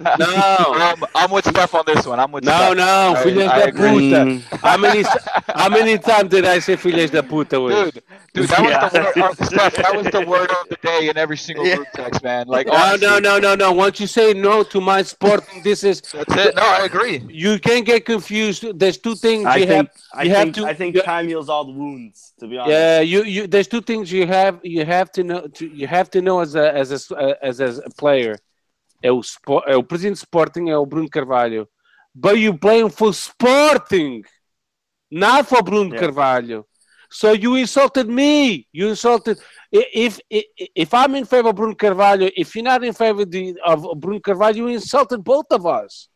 better 0.00 0.16
no, 0.18 0.26
no, 0.26 0.72
I'm, 0.74 1.04
I'm 1.14 1.30
with 1.30 1.46
Steph 1.46 1.74
on 1.74 1.84
this 1.86 2.06
one. 2.06 2.18
I'm 2.18 2.32
with 2.32 2.44
no, 2.44 2.52
Steph. 2.52 2.76
no, 2.76 3.14
I- 3.16 3.22
filhas 3.24 3.48
I 3.48 3.58
da 3.60 3.64
agree. 3.66 3.90
puta. 4.10 4.16
Mm, 4.24 4.42
How 4.60 4.76
many, 4.76 5.02
how 5.54 5.68
many 5.68 5.98
times 5.98 6.30
did 6.30 6.44
I 6.44 6.58
say 6.58 6.76
filhas 6.76 7.10
da 7.10 7.22
puta? 7.22 7.56
hoje? 7.56 7.92
Dude, 7.92 8.02
dude, 8.34 8.48
that 8.48 8.60
was 8.82 8.92
the 8.92 9.20
word. 9.20 9.30
uh, 9.40 9.44
Steph, 9.44 9.74
that 9.76 9.96
was 9.96 10.06
the 10.06 10.20
word 10.26 10.50
of 10.50 10.68
the 10.68 10.76
day 10.82 11.08
in 11.08 11.16
every 11.18 11.36
single 11.36 11.66
Yeah. 11.66 11.76
group 11.76 11.88
text, 11.94 12.22
man. 12.22 12.46
Like, 12.46 12.66
No, 12.66 12.74
honestly, 12.74 13.06
no, 13.06 13.18
no, 13.18 13.38
no, 13.38 13.54
no. 13.54 13.72
Once 13.72 14.00
you 14.00 14.06
say 14.06 14.32
no 14.32 14.62
to 14.64 14.80
my 14.80 15.02
sporting, 15.02 15.62
this 15.62 15.84
is 15.84 16.00
That's 16.00 16.34
it. 16.36 16.54
No, 16.56 16.62
I 16.62 16.84
agree. 16.84 17.22
you 17.28 17.58
can't 17.58 17.84
get 17.84 18.04
confused. 18.04 18.78
There's 18.78 18.98
two 18.98 19.14
things 19.14 19.46
I 19.46 19.56
you 19.56 19.66
think 19.66 19.88
have. 19.88 20.02
I 20.14 20.22
you 20.24 20.30
have 20.30 20.42
think 20.44 20.54
to- 20.56 20.66
I 20.66 20.74
think 20.74 21.04
time 21.04 21.28
heals 21.28 21.48
all 21.48 21.64
the 21.64 21.72
wounds. 21.72 22.32
To 22.40 22.48
be 22.48 22.58
honest, 22.58 22.70
Yeah, 22.72 23.00
you, 23.00 23.24
you. 23.24 23.46
There's 23.46 23.68
two 23.68 23.80
things 23.82 24.10
you 24.10 24.26
have. 24.26 24.58
You 24.62 24.84
have 24.84 25.12
to 25.12 25.22
know. 25.22 25.46
To, 25.46 25.66
you 25.66 25.86
have 25.86 26.10
to 26.12 26.22
know 26.22 26.40
as 26.40 26.54
a 26.54 26.74
as 26.74 26.90
a 27.12 27.36
as 27.44 27.60
a 27.60 27.82
player. 27.98 28.38
É 29.02 29.10
o, 29.10 29.20
é 29.66 29.76
o 29.76 29.82
presidente 29.82 30.14
de 30.14 30.20
Sporting 30.20 30.70
é 30.70 30.76
o 30.76 30.86
Bruno 30.86 31.08
Carvalho. 31.08 31.68
But 32.14 32.36
you 32.36 32.58
playing 32.58 32.90
for 32.90 33.12
Sporting, 33.12 34.22
not 35.10 35.48
for 35.48 35.62
Bruno 35.62 35.90
Yeah. 35.90 36.00
Carvalho. 36.00 36.66
So 37.10 37.32
you 37.32 37.56
insulted 37.56 38.08
me. 38.08 38.66
You 38.72 38.88
insulted. 38.88 39.38
If 39.70 40.18
if 40.30 40.44
if 40.74 40.94
I'm 40.94 41.14
in 41.14 41.26
favor 41.26 41.50
of 41.50 41.56
Bruno 41.56 41.74
Carvalho, 41.74 42.30
if 42.34 42.54
you're 42.54 42.64
not 42.64 42.82
in 42.84 42.94
favor 42.94 43.22
of, 43.66 44.00
Bruno 44.00 44.20
Carvalho, 44.20 44.56
you 44.56 44.68
insulted 44.68 45.22
both 45.22 45.46
of 45.50 45.66
us. 45.66 46.08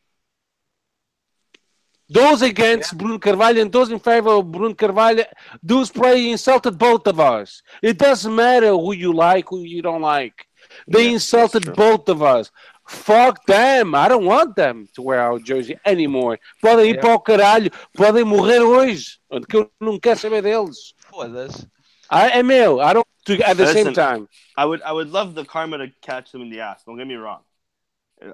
Those 2.09 2.43
against 2.43 2.97
Bruno 2.97 3.19
Carvalho 3.19 3.61
and 3.61 3.73
those 3.73 3.91
in 3.91 3.99
favor 3.99 4.31
of 4.31 4.51
Bruno 4.51 4.75
Carvalho, 4.75 5.25
those 5.63 5.91
play 5.91 6.31
insulted 6.31 6.79
both 6.79 7.07
of 7.09 7.19
us. 7.19 7.63
It 7.83 7.99
doesn't 7.99 8.35
matter 8.35 8.69
who 8.71 8.95
you 8.95 9.13
like, 9.13 9.47
who 9.49 9.61
you 9.65 9.83
don't 9.83 10.03
like. 10.03 10.47
They 10.87 11.07
Yeah, 11.07 11.15
insulted 11.15 11.75
both 11.75 12.09
of 12.09 12.23
us. 12.23 12.51
Fuck 12.87 13.45
them. 13.47 13.95
I 13.95 14.09
don't 14.09 14.25
want 14.25 14.55
them 14.55 14.89
to 14.95 15.03
wear 15.03 15.21
our 15.21 15.39
jersey 15.41 15.77
anymore. 15.85 16.39
Podem 16.63 16.87
ir 16.91 16.95
Yeah. 16.95 17.01
para 17.01 17.15
o 17.15 17.21
caralho. 17.21 17.71
Podem 17.97 18.25
morrer 18.25 18.61
hoje. 18.61 19.19
Que 19.49 19.57
eu 19.57 19.71
não 19.81 19.99
quero 19.99 20.19
saber 20.19 20.43
deles. 20.43 20.95
Foda-se. 21.11 21.67
I, 22.11 22.39
é 22.39 22.43
meu. 22.45 22.81
I 22.81 22.93
don't 22.95 23.07
to, 23.27 23.33
at 23.45 23.57
the 23.57 23.67
same 23.67 23.87
Listen, 23.89 23.95
time. 23.95 24.29
I 24.57 24.65
would 24.65 24.81
I 24.83 24.93
would 24.93 25.11
love 25.11 25.35
the 25.35 25.45
karma 25.45 25.79
to 25.79 25.89
catch 26.01 26.31
them 26.31 26.43
in 26.43 26.51
the 26.51 26.61
ass. 26.61 26.85
Don't 26.85 26.97
get 26.97 27.07
me 27.09 27.17
wrong. 27.17 27.41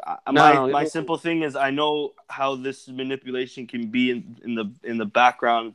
I, 0.07 0.19
No, 0.31 0.67
my 0.67 0.71
my 0.71 0.83
it- 0.83 0.91
simple 0.93 1.17
thing 1.17 1.43
is 1.43 1.57
I 1.57 1.71
know 1.71 2.12
how 2.29 2.55
this 2.57 2.87
manipulation 2.88 3.67
can 3.67 3.87
be 3.91 4.11
in, 4.11 4.37
in 4.45 4.55
the 4.55 4.67
in 4.85 4.99
the 4.99 5.07
background. 5.07 5.75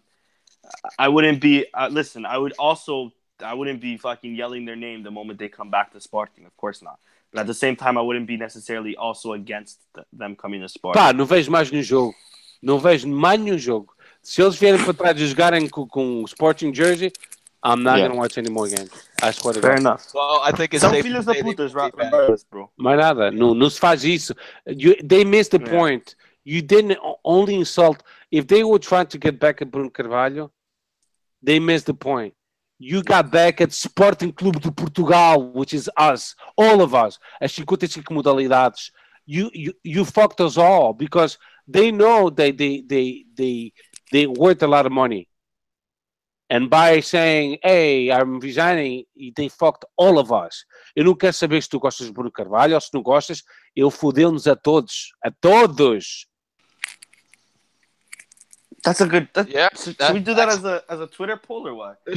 I 0.99 1.07
wouldn't 1.09 1.41
be 1.41 1.65
uh, 1.73 1.87
listen. 1.91 2.25
I 2.27 2.37
would 2.37 2.53
also 2.59 3.11
I 3.43 3.55
wouldn't 3.55 3.81
be 3.81 3.97
fucking 3.97 4.35
yelling 4.35 4.65
their 4.65 4.75
name 4.75 5.01
the 5.01 5.09
moment 5.11 5.39
they 5.39 5.49
come 5.49 5.71
back 5.71 5.91
to 5.93 5.99
Sporting. 5.99 6.45
Of 6.45 6.55
course 6.55 6.83
not. 6.83 6.99
But 7.31 7.41
at 7.41 7.47
the 7.47 7.53
same 7.53 7.75
time, 7.75 7.97
I 7.97 8.01
wouldn't 8.01 8.25
be 8.25 8.37
necessarily 8.37 8.95
also 8.97 9.33
against 9.33 9.79
th- 9.93 10.07
them 10.17 10.35
coming 10.35 10.61
to 10.61 10.69
Sparta. 10.69 10.97
Pá, 10.99 11.13
não 11.13 11.25
vejo 11.25 11.51
mais 11.51 11.69
nenhum 11.69 11.83
jogo. 11.83 12.15
Não 12.61 12.79
vejo 12.79 13.07
mais 13.07 13.39
nenhum 13.39 13.57
jogo. 13.57 13.93
Se 14.23 14.41
eles 14.41 14.55
vierem 14.55 14.83
para 14.83 14.93
trás 14.93 15.19
e 15.19 15.27
jogarem 15.27 15.67
com, 15.69 15.85
com 15.87 16.21
o 16.23 16.25
Sporting 16.25 16.73
Jersey, 16.73 17.11
I'm 17.65 17.83
not 17.83 17.97
Yeah. 17.97 18.07
gonna 18.07 18.21
watch 18.21 18.37
any 18.39 18.49
more 18.49 18.69
games. 18.69 18.89
I 19.21 19.31
swear 19.33 19.53
to 19.55 19.61
Fair 19.61 19.71
God. 19.75 19.79
enough. 19.81 20.01
Well, 20.13 20.41
I 20.43 20.51
think 20.53 20.73
it's 20.75 20.83
São 20.83 20.89
safe 20.91 21.03
to 21.03 21.07
filhos 21.09 21.25
da 21.25 21.33
putas, 21.35 21.73
regardless, 21.73 22.45
bro. 22.49 22.69
Mais 22.77 22.97
nada. 22.97 23.29
Não, 23.31 23.53
não 23.53 23.69
se 23.69 23.79
faz 23.79 24.03
isso. 24.03 24.33
You, 24.65 24.95
they 25.05 25.25
missed 25.25 25.51
the 25.51 25.63
Yeah. 25.63 25.77
point. 25.77 26.15
You 26.45 26.61
didn't 26.61 26.97
o- 27.01 27.17
only 27.25 27.55
insult. 27.55 27.99
If 28.31 28.45
they 28.47 28.63
were 28.63 28.79
trying 28.79 29.07
to 29.07 29.17
get 29.21 29.37
back 29.37 29.61
at 29.61 29.69
Bruno 29.69 29.89
Carvalho, 29.89 30.49
they 31.43 31.59
missed 31.59 31.85
the 31.87 31.93
point. 31.93 32.33
You 32.79 33.01
got 33.01 33.31
back 33.31 33.59
at 33.59 33.73
Sporting 33.73 34.31
Clube 34.31 34.59
de 34.59 34.71
Portugal, 34.71 35.51
which 35.51 35.73
is 35.73 35.89
us, 35.97 36.35
all 36.55 36.81
of 36.81 36.93
us, 36.93 37.17
as 37.41 37.53
55 37.53 38.03
modalidades. 38.05 38.91
You, 39.25 39.49
you, 39.53 39.73
you 39.83 40.05
fucked 40.05 40.41
us 40.41 40.57
all 40.57 40.93
because 40.93 41.37
they 41.67 41.91
know 41.91 42.29
they, 42.29 42.51
they, 42.51 42.81
they, 42.81 43.25
they, 43.35 43.73
they 44.11 44.27
worth 44.27 44.61
a 44.61 44.67
lot 44.67 44.85
of 44.85 44.91
money. 44.91 45.27
And 46.49 46.69
by 46.69 47.01
saying, 47.01 47.57
hey, 47.61 48.09
I'm 48.09 48.39
resigning, 48.39 49.03
they 49.35 49.49
fucked 49.49 49.83
all 49.97 50.17
of 50.17 50.31
us. 50.31 50.63
Eu 50.95 51.03
não 51.03 51.13
quero 51.13 51.33
saber 51.33 51.61
se 51.61 51.67
tu 51.67 51.79
gostas 51.79 52.07
de 52.07 52.13
Bruno 52.13 52.31
Carvalho 52.31 52.75
ou 52.75 52.81
se 52.81 52.93
não 52.93 53.01
gostas. 53.01 53.43
Ele 53.75 53.91
fodeu-nos 53.91 54.47
a 54.47 54.55
todos. 54.55 55.13
A 55.21 55.29
todos. 55.29 56.25
That's 58.87 59.01
a 59.01 59.07
good. 59.07 59.27
That, 59.35 59.49
Yeah, 59.49 59.69
Should, 59.75 59.97
that- 59.97 60.07
should 60.07 60.13
we 60.19 60.19
do 60.29 60.33
that 60.39 60.49
as 60.49 60.63
a 60.63 60.75
as 60.93 60.99
a 60.99 61.07
Twitter 61.07 61.37
poll 61.37 61.67
or 61.67 61.73
what? 61.81 61.95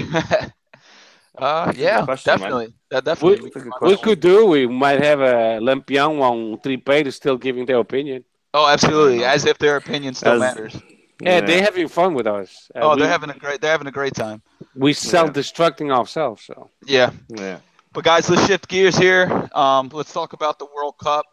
uh, 1.39 1.73
yeah, 1.77 1.99
good 1.99 2.05
question, 2.07 2.31
man. 2.31 2.39
definitely. 2.41 2.75
That 2.91 3.05
definitely. 3.05 3.51
That's 3.55 3.67
a 3.83 3.87
We 3.87 3.97
could 3.97 4.21
do. 4.21 4.47
We 4.47 4.67
might 4.67 5.01
have 5.03 5.21
a 5.21 5.59
Lampião 5.61 6.19
or 6.21 6.27
um 6.33 6.59
Tripeiro 6.59 7.13
still 7.13 7.37
giving 7.37 7.67
their 7.67 7.79
opinion. 7.79 8.25
Oh, 8.53 8.67
absolutely. 8.69 9.25
As 9.25 9.45
if 9.45 9.59
their 9.59 9.77
opinion 9.77 10.15
still 10.15 10.35
As- 10.35 10.41
matters. 10.41 10.77
Yeah, 11.23 11.43
they're 11.43 11.63
having 11.63 11.87
fun 11.89 12.15
with 12.15 12.27
us. 12.27 12.71
Uh, 12.75 12.79
Oh, 12.83 12.95
we, 12.95 13.01
they're 13.03 13.11
having 13.11 13.29
a 13.31 13.35
great. 13.35 13.61
They're 13.61 13.71
having 13.73 13.87
a 13.89 13.97
great 14.01 14.15
time. 14.15 14.41
we 14.75 14.95
self-destructing 14.95 15.93
ourselves. 15.95 16.41
So 16.47 16.71
Yeah. 16.87 17.11
yeah. 17.29 17.59
But 17.93 18.05
guys, 18.05 18.31
let's 18.31 18.47
shift 18.47 18.67
gears 18.69 18.97
here. 18.97 19.25
Um, 19.53 19.91
let's 19.93 20.13
talk 20.15 20.33
about 20.33 20.59
the 20.59 20.67
World 20.75 20.97
Cup. 20.97 21.27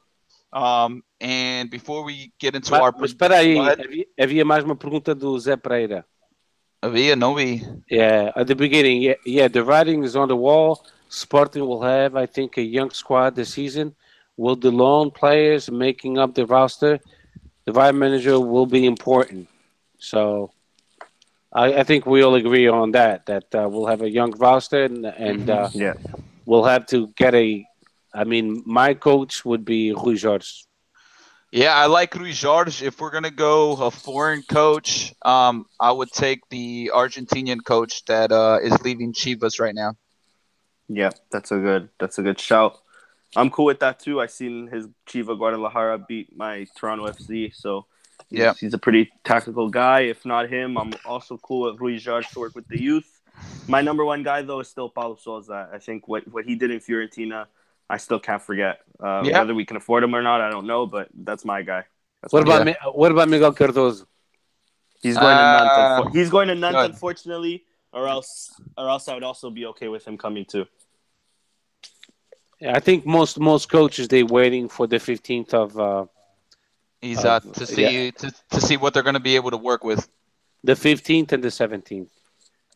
Um, 0.53 1.03
and 1.19 1.69
before 1.69 2.03
we 2.03 2.31
get 2.39 2.55
into 2.55 2.71
mas, 2.71 2.81
our 2.81 2.93
mas 2.97 3.11
espera 3.11 3.37
aí, 3.39 3.55
Go 3.55 3.61
ahead. 3.61 3.81
havia, 3.85 4.05
havia 4.19 4.45
mais 4.45 4.63
uma 4.63 4.75
pergunta 4.75 5.13
do 5.13 5.37
Zé 5.39 5.55
Pereira. 5.57 6.05
Avia, 6.81 7.15
no 7.15 7.33
we. 7.33 7.61
Yeah, 7.89 8.31
at 8.35 8.47
the 8.47 8.55
beginning, 8.55 9.01
yeah, 9.01 9.15
yeah, 9.25 9.47
the 9.47 9.63
writing 9.63 10.03
is 10.03 10.15
on 10.15 10.27
the 10.27 10.35
wall. 10.37 10.83
Sporting 11.09 11.65
will 11.65 11.81
have, 11.81 12.15
I 12.15 12.25
think, 12.27 12.57
a 12.57 12.61
young 12.61 12.91
squad 12.91 13.35
this 13.35 13.53
season. 13.53 13.95
Will 14.37 14.55
the 14.55 14.69
lone 14.71 15.09
players 15.09 15.69
making 15.71 16.17
up 16.19 16.35
the 16.35 16.45
roster, 16.45 16.99
the 17.65 17.71
vice 17.71 17.93
manager 17.93 18.39
will 18.39 18.67
be 18.67 18.85
important. 18.85 19.47
So, 19.97 20.51
I, 21.51 21.79
I 21.79 21.83
think 21.83 22.05
we 22.05 22.21
all 22.21 22.35
agree 22.35 22.67
on 22.67 22.91
that. 22.91 23.25
That 23.25 23.53
uh, 23.55 23.67
we'll 23.69 23.87
have 23.87 24.01
a 24.03 24.09
young 24.09 24.31
roster, 24.37 24.83
and, 24.83 25.05
and 25.05 25.49
uh, 25.49 25.69
Yeah. 25.73 25.93
we'll 26.45 26.65
have 26.65 26.85
to 26.87 27.07
get 27.17 27.33
a. 27.33 27.65
I 28.17 28.23
mean, 28.23 28.63
my 28.65 28.93
coach 28.95 29.45
would 29.45 29.63
be 29.63 29.91
Rui 29.93 30.17
Jorge. 30.17 30.47
Yeah, 31.51 31.75
I 31.75 31.85
like 31.85 32.15
Rui 32.15 32.33
Jorge. 32.33 32.85
If 32.85 32.99
we're 32.99 33.11
gonna 33.11 33.31
go 33.31 33.73
a 33.73 33.91
foreign 33.91 34.41
coach, 34.43 35.13
um, 35.23 35.65
I 35.79 35.91
would 35.91 36.11
take 36.11 36.39
the 36.49 36.91
Argentinian 36.93 37.63
coach 37.63 38.03
that 38.05 38.31
uh, 38.31 38.57
is 38.61 38.73
leaving 38.81 39.13
Chivas 39.13 39.59
right 39.59 39.75
now. 39.75 39.95
Yeah, 40.89 41.11
that's 41.31 41.51
a 41.51 41.59
good 41.59 41.89
that's 41.99 42.17
a 42.17 42.23
good 42.23 42.39
shout. 42.39 42.79
I'm 43.35 43.49
cool 43.49 43.65
with 43.65 43.79
that 43.81 43.99
too. 43.99 44.19
I 44.19 44.25
seen 44.27 44.67
his 44.67 44.87
Chiva 45.07 45.37
Guadalajara 45.37 45.99
beat 45.99 46.35
my 46.35 46.65
Toronto 46.77 47.05
FC, 47.07 47.53
so 47.53 47.85
he's, 48.29 48.39
Yeah. 48.39 48.53
he's 48.59 48.73
a 48.73 48.77
pretty 48.77 49.11
tactical 49.23 49.69
guy. 49.69 50.01
If 50.01 50.25
not 50.25 50.49
him, 50.49 50.77
I'm 50.77 50.93
also 51.05 51.37
cool 51.37 51.71
with 51.71 51.79
Rui 51.79 51.99
Jorge 51.99 52.27
to 52.33 52.39
work 52.39 52.55
with 52.55 52.67
the 52.67 52.81
youth. 52.81 53.09
My 53.67 53.81
number 53.81 54.03
one 54.03 54.23
guy 54.23 54.41
though 54.41 54.61
is 54.61 54.69
still 54.69 54.89
Paulo 54.89 55.17
Souza. 55.21 55.69
I 55.71 55.77
think 55.77 56.07
what 56.07 56.27
what 56.33 56.45
he 56.45 56.55
did 56.55 56.71
in 56.71 56.79
Fiorentina, 56.79 57.45
I 57.89 57.97
still 57.97 58.19
can't 58.19 58.41
forget. 58.41 58.79
Uh, 58.99 59.21
Yeah. 59.25 59.39
Whether 59.39 59.55
we 59.55 59.65
can 59.65 59.77
afford 59.77 60.03
him 60.03 60.13
or 60.15 60.21
not, 60.21 60.41
I 60.41 60.49
don't 60.49 60.67
know, 60.67 60.85
but 60.85 61.07
that's 61.13 61.45
my 61.45 61.61
guy. 61.61 61.83
That's 62.21 62.33
What 62.33 62.45
my 62.47 62.55
about 62.55 62.65
guy. 62.65 62.71
Mi- 62.85 62.91
what 62.91 63.11
about 63.11 63.29
Miguel 63.29 63.53
Cardoso? 63.53 64.05
He's 65.01 65.17
going 65.17 65.37
to 65.37 65.43
Nantes. 65.43 65.77
Uh, 65.77 66.09
He's 66.11 66.29
going 66.29 66.47
to 66.47 66.55
Nantes, 66.55 66.81
good. 66.81 66.91
unfortunately, 66.91 67.63
or 67.93 68.07
else 68.07 68.59
or 68.77 68.89
else 68.89 69.07
I 69.07 69.13
would 69.13 69.23
also 69.23 69.49
be 69.51 69.65
okay 69.67 69.87
with 69.87 70.05
him 70.07 70.17
coming 70.17 70.43
too. 70.45 70.65
Yeah, 72.59 72.75
I 72.75 72.79
think 72.79 73.05
most 73.05 73.39
most 73.39 73.69
coaches 73.69 74.07
they 74.07 74.23
waiting 74.23 74.67
for 74.69 74.87
the 74.87 74.99
fifteenth 74.99 75.53
of 75.53 75.77
uh, 75.79 76.05
He's 77.01 77.23
Uh, 77.23 77.33
uh, 77.33 77.39
to 77.53 77.65
see 77.67 78.11
to, 78.11 78.31
to 78.49 78.59
see 78.61 78.75
what 78.77 78.93
they're 78.93 79.03
gonna 79.03 79.19
be 79.19 79.35
able 79.35 79.51
to 79.51 79.57
work 79.57 79.83
with. 79.83 80.09
the 80.63 80.75
fifteenth 80.75 81.31
and 81.33 81.43
the 81.43 81.51
seventeenth. 81.51 82.09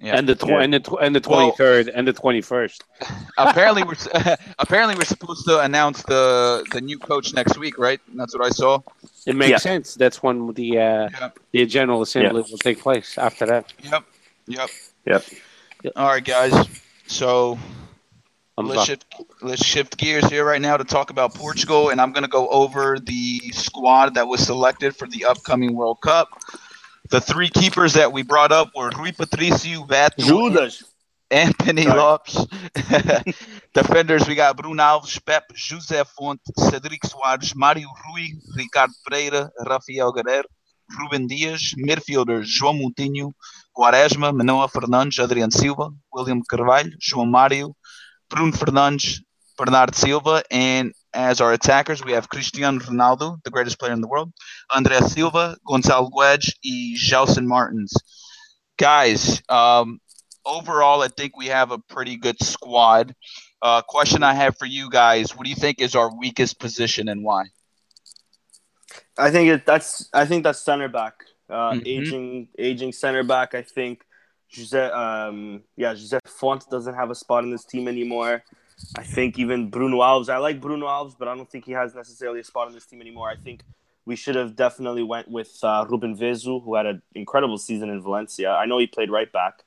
Yeah. 0.01 0.17
and 0.17 0.27
the 0.27 0.35
tw- 0.35 0.47
Yeah. 0.49 0.61
and 0.61 0.73
the 0.73 0.79
tw- 0.79 0.97
and 1.01 1.15
the 1.15 1.21
Well- 1.29 1.39
twenty 1.51 1.57
third 1.57 1.87
and 1.89 2.07
the 2.07 2.13
twenty 2.13 2.41
first. 2.41 2.83
apparently 3.37 3.83
we're 3.83 3.95
apparently 4.59 4.95
we're 4.95 5.03
supposed 5.05 5.45
to 5.47 5.59
announce 5.59 6.01
the 6.03 6.65
the 6.71 6.81
new 6.81 6.97
coach 6.97 7.33
next 7.33 7.57
week, 7.57 7.77
right? 7.77 7.99
That's 8.15 8.33
what 8.35 8.45
I 8.45 8.49
saw. 8.49 8.79
It 9.27 9.35
makes 9.35 9.51
Yeah. 9.51 9.57
sense. 9.57 9.95
That's 9.95 10.23
when 10.23 10.53
the 10.53 10.77
uh, 10.79 11.09
Yep. 11.19 11.39
the 11.51 11.65
general 11.65 12.01
assembly 12.01 12.41
will 12.49 12.57
take 12.57 12.79
place. 12.81 13.17
After 13.17 13.45
that, 13.45 13.71
Yep. 13.83 14.03
Yep. 14.47 14.69
Yep. 15.05 15.23
All 15.95 16.07
right, 16.07 16.23
guys. 16.23 16.53
So 17.07 17.57
I'm 18.57 18.67
let's 18.67 18.81
back. 18.81 18.87
shift 18.87 19.05
let's 19.41 19.65
shift 19.65 19.97
gears 19.97 20.25
here 20.29 20.45
right 20.45 20.61
now 20.61 20.77
to 20.77 20.83
talk 20.83 21.09
about 21.09 21.33
Portugal, 21.35 21.89
and 21.89 21.99
I'm 22.01 22.11
going 22.11 22.23
to 22.23 22.29
go 22.29 22.47
over 22.49 22.97
the 22.99 23.39
squad 23.53 24.15
that 24.15 24.27
was 24.27 24.41
selected 24.41 24.95
for 24.95 25.07
the 25.07 25.25
upcoming 25.25 25.73
World 25.75 26.01
Cup. 26.01 26.29
The 27.11 27.19
three 27.19 27.49
keepers 27.49 27.93
that 27.95 28.13
we 28.13 28.23
brought 28.23 28.53
up 28.53 28.69
were 28.73 28.89
Rui 28.97 29.11
Patricio, 29.11 29.83
Vato, 29.83 30.17
Judas. 30.17 30.81
Anthony 31.29 31.83
Sorry. 31.83 31.99
Lopes. 31.99 32.45
Defenders, 33.73 34.27
we 34.29 34.35
got 34.35 34.55
Bruno 34.55 34.81
Alves, 34.81 35.19
Pep, 35.25 35.43
José 35.53 36.05
Fonte, 36.07 36.39
Cedric 36.57 37.01
Soares, 37.03 37.53
Mário 37.53 37.87
Rui, 38.05 38.29
Ricardo 38.55 38.93
Pereira, 39.05 39.51
Rafael 39.59 40.13
Guerreiro, 40.13 40.45
Ruben 40.99 41.27
Dias. 41.27 41.73
Midfielders, 41.77 42.47
João 42.47 42.73
Moutinho, 42.73 43.33
Quaresma, 43.75 44.31
Manoa 44.31 44.69
Fernandes, 44.69 45.19
Adriano 45.19 45.51
Silva, 45.51 45.91
William 46.15 46.41
Carvalho, 46.47 46.95
João 46.97 47.25
Mário, 47.25 47.75
Bruno 48.29 48.53
Fernandes, 48.53 49.21
Bernardo 49.57 49.97
Silva, 49.97 50.43
and 50.49 50.93
as 51.13 51.41
our 51.41 51.53
attackers, 51.53 52.03
we 52.03 52.13
have 52.13 52.29
Cristiano 52.29 52.79
Ronaldo, 52.79 53.43
the 53.43 53.51
greatest 53.51 53.79
player 53.79 53.91
in 53.93 54.01
the 54.01 54.07
world, 54.07 54.31
André 54.71 55.01
Silva, 55.09 55.57
Gonçalo 55.67 56.09
Guedes, 56.11 56.51
and 56.63 56.97
Gelson 56.97 57.45
Martins. 57.45 57.93
Guys, 58.77 59.41
um, 59.49 59.99
overall, 60.45 61.01
I 61.01 61.07
think 61.09 61.37
we 61.37 61.47
have 61.47 61.71
a 61.71 61.77
pretty 61.77 62.17
good 62.17 62.41
squad. 62.41 63.13
Uh, 63.61 63.81
question 63.81 64.23
I 64.23 64.33
have 64.33 64.57
for 64.57 64.65
you 64.65 64.89
guys: 64.89 65.35
What 65.35 65.43
do 65.43 65.49
you 65.49 65.55
think 65.55 65.79
is 65.81 65.95
our 65.95 66.15
weakest 66.17 66.59
position 66.59 67.09
and 67.09 67.23
why? 67.23 67.45
I 69.17 69.29
think 69.29 69.49
it, 69.49 69.65
that's 69.65 70.09
I 70.13 70.25
think 70.25 70.43
that's 70.43 70.59
center 70.59 70.87
back. 70.87 71.13
Uh, 71.49 71.73
Mhm. 71.73 71.83
Aging 71.85 72.47
aging 72.57 72.91
center 72.93 73.23
back. 73.23 73.53
I 73.53 73.61
think 73.61 74.03
Jose 74.55 74.79
um 74.91 75.63
yeah 75.75 75.89
Jose 75.89 76.17
Fonte 76.25 76.65
doesn't 76.71 76.95
have 76.95 77.11
a 77.11 77.15
spot 77.15 77.43
in 77.43 77.51
this 77.51 77.65
team 77.65 77.87
anymore. 77.87 78.43
I 78.97 79.03
think 79.03 79.39
even 79.39 79.69
Bruno 79.69 79.99
Alves. 79.99 80.29
I 80.29 80.37
like 80.37 80.59
Bruno 80.61 80.87
Alves, 80.87 81.15
but 81.17 81.27
I 81.27 81.35
don't 81.35 81.49
think 81.49 81.65
he 81.65 81.71
has 81.73 81.95
necessarily 81.95 82.39
a 82.39 82.43
spot 82.43 82.67
in 82.67 82.73
this 82.73 82.85
team 82.85 83.01
anymore. 83.01 83.29
I 83.29 83.35
think 83.35 83.61
we 84.05 84.15
should 84.15 84.35
have 84.35 84.55
definitely 84.55 85.03
went 85.03 85.29
with 85.29 85.59
uh, 85.63 85.85
Ruben 85.89 86.17
Vezo, 86.17 86.63
who 86.63 86.75
had 86.75 86.85
an 86.85 87.01
incredible 87.15 87.57
season 87.57 87.89
in 87.89 88.01
Valencia. 88.01 88.51
I 88.51 88.65
know 88.65 88.79
he 88.79 88.87
played 88.87 89.09
right 89.09 89.31
back, 89.31 89.63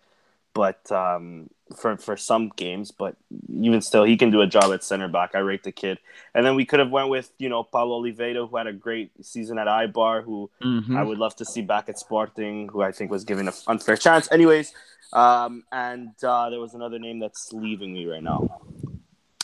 but 0.52 0.90
um, 0.92 1.48
for 1.76 1.96
for 1.96 2.16
some 2.16 2.50
games, 2.56 2.90
but 2.90 3.16
even 3.48 3.80
still, 3.80 4.04
he 4.04 4.16
can 4.16 4.30
do 4.30 4.40
a 4.42 4.46
job 4.46 4.72
at 4.72 4.84
center 4.84 5.08
back. 5.08 5.34
I 5.34 5.38
rate 5.38 5.62
the 5.62 5.72
kid. 5.72 5.98
And 6.34 6.44
then 6.44 6.56
we 6.56 6.64
could 6.64 6.80
have 6.80 6.90
went 6.90 7.08
with 7.08 7.32
you 7.38 7.48
know 7.48 7.62
Paulo 7.62 7.96
Oliveira, 7.96 8.46
who 8.46 8.56
had 8.56 8.66
a 8.66 8.72
great 8.72 9.12
season 9.24 9.58
at 9.58 9.66
Eibar, 9.66 10.24
who 10.24 10.50
Mm-hmm. 10.62 10.96
I 10.96 11.02
would 11.02 11.18
love 11.18 11.36
to 11.36 11.44
see 11.44 11.62
back 11.62 11.88
at 11.88 11.98
Sporting, 11.98 12.68
who 12.68 12.82
I 12.82 12.92
think 12.92 13.10
was 13.10 13.24
given 13.24 13.48
an 13.48 13.54
unfair 13.66 13.96
chance. 13.96 14.30
Anyways, 14.32 14.72
um, 15.12 15.64
and 15.72 16.12
uh, 16.22 16.50
there 16.50 16.60
was 16.60 16.74
another 16.74 16.98
name 16.98 17.18
that's 17.20 17.52
leaving 17.52 17.92
me 17.92 18.06
right 18.06 18.22
now. 18.22 18.60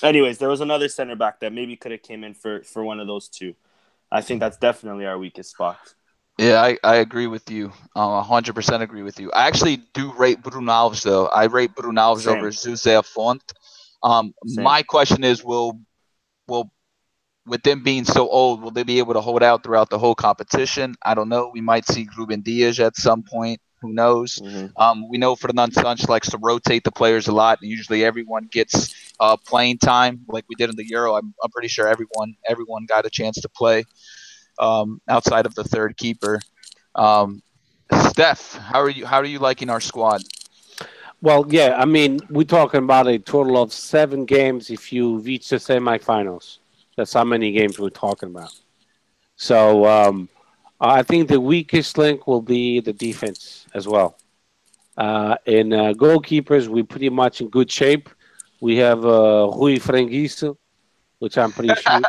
Anyways, 0.02 0.38
there 0.38 0.48
was 0.48 0.60
another 0.60 0.88
center 0.88 1.16
back 1.16 1.40
that 1.40 1.52
maybe 1.52 1.76
could 1.76 1.92
have 1.92 2.02
came 2.02 2.24
in 2.24 2.34
for 2.34 2.62
for 2.62 2.84
one 2.84 3.00
of 3.00 3.06
those 3.06 3.28
two. 3.28 3.54
I 4.10 4.22
think 4.22 4.40
that's 4.40 4.56
definitely 4.56 5.06
our 5.06 5.18
weakest 5.18 5.50
spot. 5.50 5.78
Yeah, 6.38 6.62
I, 6.62 6.78
I 6.82 6.96
agree 6.96 7.26
with 7.26 7.50
you. 7.50 7.66
Um, 7.94 8.24
100% 8.24 8.80
agree 8.80 9.02
with 9.02 9.20
you. 9.20 9.30
I 9.32 9.46
actually 9.46 9.76
do 9.92 10.10
rate 10.14 10.42
Bruno 10.42 10.72
Alves, 10.72 11.02
though. 11.02 11.26
I 11.26 11.44
rate 11.44 11.74
Bruno 11.74 12.00
Alves 12.00 12.22
Same. 12.22 12.38
over 12.38 12.46
Jose 12.46 13.02
Fonte. 13.02 13.52
Um, 14.02 14.32
Same. 14.46 14.64
my 14.64 14.82
question 14.82 15.22
is, 15.22 15.44
will 15.44 15.78
will 16.48 16.72
with 17.46 17.62
them 17.62 17.82
being 17.82 18.04
so 18.04 18.28
old, 18.28 18.62
will 18.62 18.70
they 18.70 18.84
be 18.84 18.98
able 18.98 19.14
to 19.14 19.20
hold 19.20 19.42
out 19.42 19.62
throughout 19.62 19.90
the 19.90 19.98
whole 19.98 20.14
competition? 20.14 20.94
I 21.04 21.14
don't 21.14 21.28
know. 21.28 21.50
We 21.52 21.60
might 21.60 21.86
see 21.86 22.08
Ruben 22.16 22.40
Dias 22.40 22.80
at 22.80 22.96
some 22.96 23.22
point. 23.22 23.60
Who 23.82 23.92
knows? 23.92 24.40
Mhm. 24.40 24.72
Um, 24.76 25.08
we 25.08 25.18
know 25.18 25.34
Fernando 25.36 25.80
Santos 25.80 26.08
likes 26.08 26.30
to 26.30 26.38
rotate 26.38 26.84
the 26.84 26.92
players 26.92 27.28
a 27.28 27.32
lot, 27.32 27.58
and 27.60 27.70
usually 27.70 28.04
everyone 28.04 28.48
gets 28.50 28.94
uh, 29.20 29.36
playing 29.36 29.78
time, 29.78 30.20
like 30.28 30.44
we 30.48 30.54
did 30.56 30.70
in 30.70 30.76
the 30.76 30.86
Euro. 30.88 31.14
I'm, 31.14 31.34
I'm 31.42 31.50
pretty 31.50 31.68
sure 31.68 31.86
everyone 31.86 32.34
everyone 32.48 32.86
got 32.86 33.06
a 33.06 33.10
chance 33.10 33.40
to 33.40 33.48
play 33.48 33.84
um, 34.58 35.00
outside 35.08 35.46
of 35.46 35.54
the 35.54 35.64
third 35.64 35.96
keeper. 35.96 36.40
Um, 36.94 37.42
Steph, 38.08 38.54
how 38.54 38.80
are 38.80 38.88
you? 38.90 39.06
How 39.06 39.18
are 39.18 39.24
you 39.24 39.38
liking 39.38 39.70
our 39.70 39.80
squad? 39.80 40.22
Well, 41.22 41.44
yeah, 41.48 41.76
I 41.78 41.84
mean, 41.84 42.20
we're 42.30 42.44
talking 42.44 42.82
about 42.82 43.06
a 43.06 43.18
total 43.18 43.60
of 43.62 43.72
seven 43.72 44.24
games 44.24 44.70
if 44.70 44.92
you 44.92 45.18
reach 45.18 45.48
the 45.50 45.56
semifinals. 45.56 46.58
That's 46.96 47.12
how 47.12 47.24
many 47.24 47.52
games 47.52 47.78
we're 47.78 47.90
talking 47.90 48.28
about. 48.30 48.52
So 49.36 49.86
um, 49.86 50.28
I 50.80 51.02
think 51.02 51.28
the 51.28 51.40
weakest 51.40 51.98
link 51.98 52.26
will 52.26 52.42
be 52.42 52.80
the 52.80 52.92
defense 52.92 53.59
as 53.74 53.86
well. 53.88 54.16
Uh, 54.96 55.36
in 55.46 55.72
uh, 55.72 55.92
goalkeepers, 55.92 56.68
we're 56.68 56.84
pretty 56.84 57.08
much 57.08 57.40
in 57.40 57.48
good 57.48 57.70
shape. 57.70 58.08
We 58.60 58.76
have 58.76 59.04
uh, 59.04 59.50
Rui 59.54 59.78
Franguiço, 59.78 60.56
which 61.18 61.38
I'm 61.38 61.52
pretty 61.52 61.74
sure, 61.80 62.00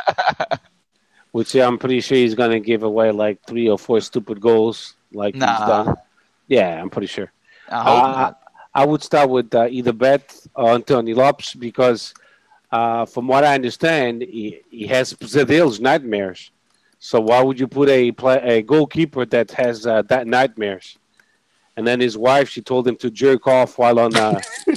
which 1.32 1.54
I'm 1.54 1.78
pretty 1.78 2.00
sure 2.00 2.18
he's 2.18 2.34
going 2.34 2.50
to 2.50 2.60
give 2.60 2.82
away 2.82 3.10
like 3.10 3.40
three 3.46 3.68
or 3.68 3.78
four 3.78 4.00
stupid 4.00 4.40
goals, 4.40 4.94
like 5.12 5.34
he's 5.34 5.42
done. 5.42 5.96
Yeah, 6.48 6.80
I'm 6.80 6.90
pretty 6.90 7.06
sure. 7.06 7.32
I 7.68 8.28
Uh. 8.28 8.32
I 8.74 8.86
would 8.86 9.02
start 9.02 9.28
with 9.28 9.54
uh, 9.54 9.66
either 9.70 9.92
Beto 9.92 10.48
or 10.54 10.70
Anthony 10.70 11.12
Lopes 11.12 11.54
because, 11.54 12.14
uh, 12.70 13.04
from 13.04 13.28
what 13.28 13.44
I 13.44 13.54
understand, 13.54 14.22
he, 14.22 14.60
he 14.70 14.86
has 14.86 15.12
Brazil's 15.12 15.78
nightmares. 15.78 16.50
So 16.98 17.20
why 17.20 17.42
would 17.42 17.60
you 17.60 17.68
put 17.68 17.90
a 17.90 18.12
play, 18.12 18.38
a 18.42 18.62
goalkeeper 18.62 19.26
that 19.26 19.50
has 19.52 19.86
uh, 19.86 20.02
that 20.02 20.26
nightmares? 20.26 20.96
And 21.76 21.86
then 21.86 22.00
his 22.00 22.18
wife, 22.18 22.48
she 22.50 22.60
told 22.60 22.86
him 22.86 22.96
to 22.96 23.10
jerk 23.10 23.46
off 23.46 23.78
while 23.78 23.98
on. 23.98 24.14
Uh, 24.14 24.38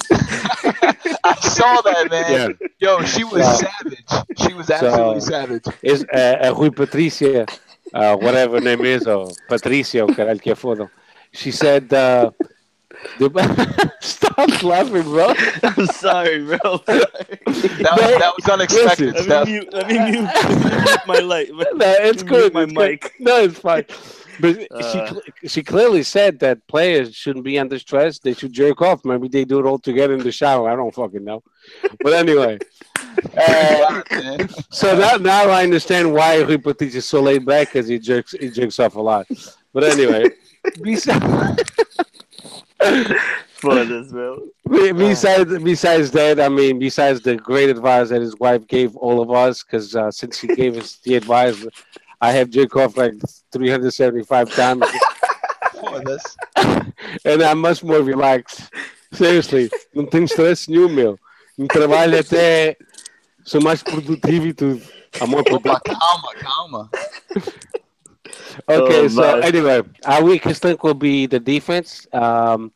I 1.24 1.36
saw 1.42 1.82
that, 1.82 2.08
man. 2.10 2.58
yeah, 2.60 2.68
Yo, 2.80 3.02
she 3.04 3.24
was 3.24 3.44
So- 3.60 3.68
savage. 3.68 4.06
She 4.48 4.54
was 4.54 4.70
absolutely 4.70 5.22
So- 5.22 5.28
savage. 5.30 5.64
is 5.82 6.06
uh, 6.14 6.38
uh, 6.46 6.54
Rui 6.58 6.70
Patricia, 6.70 7.46
uh, 7.94 8.16
whatever 8.18 8.56
her 8.56 8.62
name 8.64 8.86
is, 8.86 9.08
or 9.08 9.30
Patricia, 9.50 10.02
or 10.04 10.08
caralho 10.08 10.42
que 10.42 10.52
é 10.52 10.56
foda. 10.56 10.90
She 11.34 11.52
said, 11.52 11.92
uh, 11.94 12.32
the, 13.20 13.30
"Stop 14.00 14.64
laughing, 14.64 15.04
bro." 15.04 15.34
I'm 15.64 15.86
sorry, 15.88 16.44
bro. 16.46 16.58
That 17.86 17.98
was, 17.98 18.20
that 18.20 18.34
was 18.36 18.50
unexpected, 18.50 19.14
Listen, 19.14 19.30
let 19.30 19.46
me 19.48 19.52
mute. 19.54 19.74
Let 19.74 19.88
me 19.88 20.00
mute, 20.00 20.22
let 20.24 21.08
me 21.08 21.14
my 21.14 21.20
light. 21.20 21.50
no, 21.52 21.66
it's 22.10 22.24
Mute 22.24 22.30
good. 22.32 22.54
my 22.54 22.64
it's 22.64 22.74
good. 22.74 22.90
mic. 22.90 23.14
No, 23.20 23.44
it's 23.44 23.60
fine. 23.60 23.86
But 24.40 24.56
she 24.92 25.00
Uh. 25.00 25.08
cl- 25.10 25.22
she 25.48 25.64
clearly 25.64 26.04
said 26.04 26.40
that 26.40 26.66
players 26.68 27.16
shouldn't 27.16 27.46
be 27.46 27.58
under 27.60 27.78
stress. 27.80 28.20
They 28.20 28.34
should 28.34 28.54
jerk 28.54 28.82
off. 28.82 29.04
Maybe 29.06 29.28
they 29.28 29.46
do 29.46 29.60
it 29.60 29.66
all 29.66 29.80
together 29.80 30.14
in 30.14 30.24
the 30.24 30.32
shower. 30.32 30.70
I 30.70 30.76
don't 30.76 30.94
fucking 30.94 31.24
know. 31.24 31.44
But 32.02 32.14
anyway, 32.14 32.60
uh, 33.38 34.02
so 34.70 34.98
now, 34.98 35.16
now 35.18 35.50
I 35.50 35.64
understand 35.64 36.12
why 36.14 36.38
Patrício 36.48 36.96
is 36.96 37.06
so 37.06 37.22
laid 37.22 37.46
back 37.46 37.68
because 37.74 37.88
he 37.88 38.00
jerks 38.00 38.32
he 38.34 38.50
jerks 38.50 38.80
off 38.80 38.96
a 38.96 39.02
lot. 39.02 39.26
But 39.74 39.84
anyway, 39.84 40.30
besides, 40.82 41.24
For 43.56 43.84
this, 43.86 44.12
bro. 44.12 44.48
besides 44.68 45.58
besides 45.64 46.12
that, 46.12 46.40
I 46.40 46.50
mean, 46.50 46.78
besides 46.80 47.22
the 47.22 47.36
great 47.38 47.70
advice 47.70 48.10
that 48.10 48.22
his 48.22 48.38
wife 48.38 48.68
gave 48.68 48.96
all 48.98 49.22
of 49.22 49.32
us, 49.32 49.64
because 49.64 49.96
uh, 49.96 50.12
since 50.12 50.40
she 50.40 50.48
gave 50.48 50.78
us 50.78 50.98
the 51.04 51.16
advice, 51.16 51.66
I 52.22 52.32
have 52.32 52.50
jerked 52.50 52.76
off 52.76 52.98
like 52.98 53.14
375 53.52 54.56
times. 54.56 54.86
And 57.26 57.42
I'm 57.44 57.60
much 57.60 57.84
more 57.84 58.02
relaxed. 58.02 58.70
Seriously, 59.14 59.70
não 59.94 60.06
tenho 60.06 60.28
stress 60.28 60.68
nenhum, 60.68 60.90
meu. 60.90 61.18
No 61.58 61.68
trabalho 61.68 62.20
até 62.20 62.76
sou 63.44 63.62
mais 63.62 63.82
produtivo 63.84 64.48
e 64.48 64.54
tudo. 64.54 64.82
Amor 65.22 65.44
por 65.44 65.56
Opa, 65.60 65.80
calma, 65.80 66.34
calma. 66.36 66.90
Okay, 68.68 69.06
Oh, 69.06 69.08
so 69.10 69.22
man. 69.22 69.44
anyway, 69.44 69.82
our 70.06 70.24
weakest 70.24 70.64
link 70.66 70.84
will 70.84 70.94
be 70.94 71.26
the 71.28 71.40
defense, 71.40 72.08
um, 72.14 72.72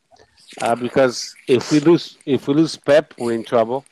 uh, 0.62 0.74
because 0.74 1.34
if 1.46 1.70
we 1.70 1.80
lose 1.80 2.16
if 2.24 2.48
we 2.48 2.54
lose 2.54 2.76
Pepe, 2.76 3.14
we're 3.18 3.32
in 3.34 3.44
trouble. 3.44 3.84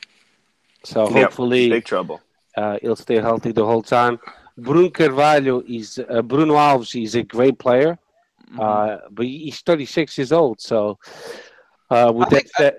So 0.83 1.01
Yep, 1.07 1.13
hopefully 1.13 1.69
Big 1.69 1.85
trouble. 1.85 2.21
uh, 2.57 2.77
he'll 2.81 2.95
stay 2.95 3.19
healthy 3.19 3.51
the 3.51 3.65
whole 3.65 3.83
time. 3.83 4.19
Bruno 4.61 4.89
Carvalho 4.89 5.61
is 5.67 5.99
uh, 6.09 6.21
Bruno 6.21 6.55
Alves 6.55 7.01
is 7.01 7.15
a 7.15 7.23
great 7.23 7.57
player, 7.59 7.97
Mhm. 8.53 8.59
uh, 8.59 8.97
but 9.11 9.25
he's 9.25 9.59
36 9.61 10.17
years 10.17 10.31
old. 10.31 10.59
So 10.61 10.97
uh, 11.89 12.11
with 12.15 12.27
I 12.27 12.29
that 12.29 12.35
think- 12.43 12.55
said, 12.57 12.75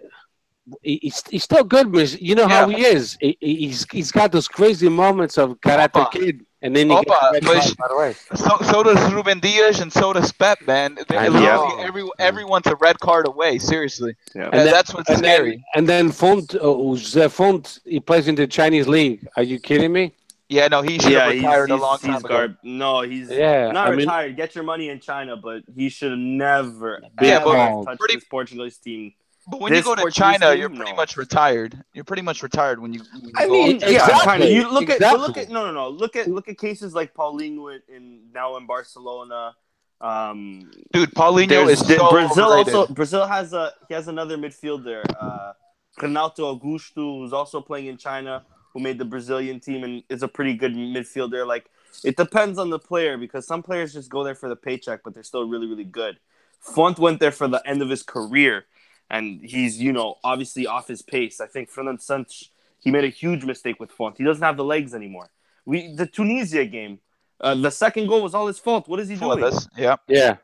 he's, 0.83 1.23
he's 1.29 1.45
still 1.45 1.65
good, 1.65 1.91
but 1.93 2.21
you 2.21 2.35
know 2.35 2.47
how 2.49 2.69
he 2.69 2.83
is. 2.85 3.17
He, 3.21 3.37
he- 3.41 3.57
he's 3.67 3.87
he's 3.91 4.13
got 4.13 4.31
those 4.33 4.49
crazy 4.49 4.89
moments 4.89 5.39
of 5.39 5.61
karate 5.61 5.91
Opa. 5.93 6.11
kid, 6.13 6.45
and 6.63 6.75
then 6.77 6.89
he 6.91 6.95
Opa, 6.95 7.05
gets 7.05 7.33
red 7.33 7.43
but 7.45 7.53
card 7.55 7.65
sh- 7.65 7.75
right 7.81 7.91
away. 7.93 8.15
So, 8.35 8.57
so 8.71 8.83
does 8.83 9.13
Ruben 9.13 9.41
Dias 9.41 9.81
and 9.81 9.93
so 9.93 10.13
does 10.13 10.31
Pepe, 10.33 10.65
man. 10.67 10.97
They're 11.09 11.31
literally 11.31 11.47
know. 11.47 11.79
every, 11.81 12.05
everyone's 12.19 12.67
a 12.67 12.77
red 12.77 12.99
card 13.01 13.27
away. 13.27 13.59
Seriously, 13.59 14.15
Yeah. 14.35 14.45
And 14.53 14.61
then- 14.61 14.67
that's 14.73 14.93
what's 14.95 15.09
and 15.11 15.19
scary. 15.19 15.51
Then, 15.57 15.65
and 15.77 15.89
then 15.89 16.13
Fonte, 16.13 16.55
uh, 16.55 16.61
Jose 16.61 17.29
Fonte, 17.29 17.79
he 17.85 17.99
plays 18.01 18.29
in 18.29 18.35
the 18.37 18.47
Chinese 18.47 18.87
league. 18.87 19.27
Are 19.37 19.43
you 19.43 19.59
kidding 19.59 19.93
me? 19.93 20.15
Yeah, 20.51 20.69
no, 20.69 20.83
he 20.83 20.99
should 20.99 21.13
Yeah, 21.13 21.25
have 21.25 21.33
he's, 21.33 21.43
retired 21.43 21.71
a 21.71 21.77
long 21.77 21.99
he's 21.99 22.07
time 22.11 22.17
ago. 22.17 22.29
garb- 22.29 22.57
No, 22.63 23.01
he's 23.03 23.31
Yeah, 23.31 23.71
not 23.73 23.87
I 23.87 23.91
mean- 23.91 24.01
retired. 24.01 24.37
Get 24.37 24.55
your 24.55 24.65
money 24.65 24.89
in 24.91 25.01
China, 25.01 25.37
but 25.37 25.63
he 25.75 25.89
should 25.89 26.11
have 26.11 26.19
never, 26.19 27.01
Yeah, 27.23 27.37
ever 27.37 27.45
but- 27.45 27.85
touched 27.85 28.01
Pretty- 28.01 28.15
this 28.17 28.25
Portuguese 28.25 28.77
team. 28.79 29.15
But 29.51 29.61
when 29.63 29.73
you 29.75 29.83
go 29.83 29.95
to 29.95 30.03
Portuguese 30.03 30.15
China, 30.17 30.51
team, 30.51 30.61
you're 30.61 30.69
pretty 30.69 30.91
no. 30.91 30.97
much 30.97 31.17
retired. 31.17 31.83
You're 31.95 32.05
pretty 32.05 32.23
much 32.23 32.43
retired 32.43 32.79
when 32.79 32.93
you. 32.93 33.01
When 33.13 33.25
you 33.25 33.33
I 33.37 33.47
go 33.47 33.53
mean, 33.53 33.77
out. 33.77 33.91
yeah, 33.91 34.03
Exactly, 34.05 34.25
kind. 34.27 34.45
You 34.45 34.71
look 34.73 34.91
at, 34.91 35.01
but 35.01 35.19
look 35.19 35.37
at, 35.39 35.49
no, 35.49 35.65
no, 35.67 35.73
no. 35.73 35.89
Look 35.89 36.15
at, 36.15 36.29
look 36.29 36.49
at 36.49 36.59
cases 36.59 36.95
like 36.95 37.15
Paulinho 37.15 37.75
in, 37.75 37.95
in 37.97 38.21
now 38.35 38.57
in 38.59 38.67
Barcelona. 38.67 39.55
Um, 40.01 40.71
dude, 40.93 41.11
Paulinho 41.15 41.69
is 41.69 41.81
so 41.81 42.11
Brazil 42.11 42.47
overrated. 42.53 42.75
also. 42.75 42.93
Brazil 42.95 43.27
has 43.27 43.53
a 43.53 43.73
he 43.89 43.95
has 43.95 44.09
another 44.09 44.37
midfielder, 44.37 45.03
uh, 45.21 45.53
Renato 46.01 46.55
Augusto, 46.57 47.21
who's 47.21 47.33
also 47.33 47.61
playing 47.61 47.87
in 47.87 47.97
China, 47.97 48.45
who 48.73 48.81
made 48.81 48.99
the 48.99 49.05
Brazilian 49.05 49.61
team 49.61 49.85
and 49.85 50.03
is 50.09 50.23
a 50.23 50.29
pretty 50.29 50.55
good 50.55 50.75
midfielder. 50.75 51.47
Like 51.47 51.71
it 52.05 52.17
depends 52.17 52.59
on 52.59 52.71
the 52.71 52.79
player 52.79 53.17
because 53.19 53.47
some 53.47 53.63
players 53.63 53.93
just 53.95 54.11
go 54.11 54.25
there 54.25 54.35
for 54.35 54.49
the 54.49 54.57
paycheck, 54.57 55.03
but 55.05 55.15
they're 55.15 55.23
still 55.23 55.49
really, 55.49 55.67
really 55.67 55.85
good. 55.85 56.19
Fonte 56.61 56.99
went 56.99 57.21
there 57.21 57.33
for 57.33 57.49
the 57.49 57.63
end 57.67 57.83
of 57.83 57.89
his 57.89 58.03
career, 58.03 58.67
and 59.11 59.41
he's 59.43 59.81
you 59.81 59.93
know 59.93 60.17
obviously 60.25 60.67
off 60.67 60.89
his 60.89 61.03
pace. 61.03 61.41
I 61.41 61.47
think 61.47 61.71
Fernando 61.71 62.01
Santos 62.01 62.51
he 62.79 62.91
made 62.91 63.05
a 63.05 63.09
huge 63.09 63.45
mistake 63.45 63.79
with 63.81 63.91
Fonte. 63.93 64.19
He 64.19 64.25
doesn't 64.25 64.43
have 64.43 64.57
the 64.57 64.65
legs 64.65 64.95
anymore. 64.95 65.31
We 65.67 65.95
the 65.95 66.07
Tunisia 66.07 66.65
game, 66.65 67.01
uh, 67.41 67.55
the 67.55 67.71
second 67.71 68.07
goal 68.07 68.23
was 68.23 68.35
all 68.35 68.47
his 68.47 68.59
fault. 68.59 68.89
What 68.89 69.01
is 69.01 69.09
he 69.09 69.17
For 69.17 69.37
doing? 69.37 69.37
this, 69.37 69.69
yeah. 69.77 69.97
Yeah. 70.09 70.39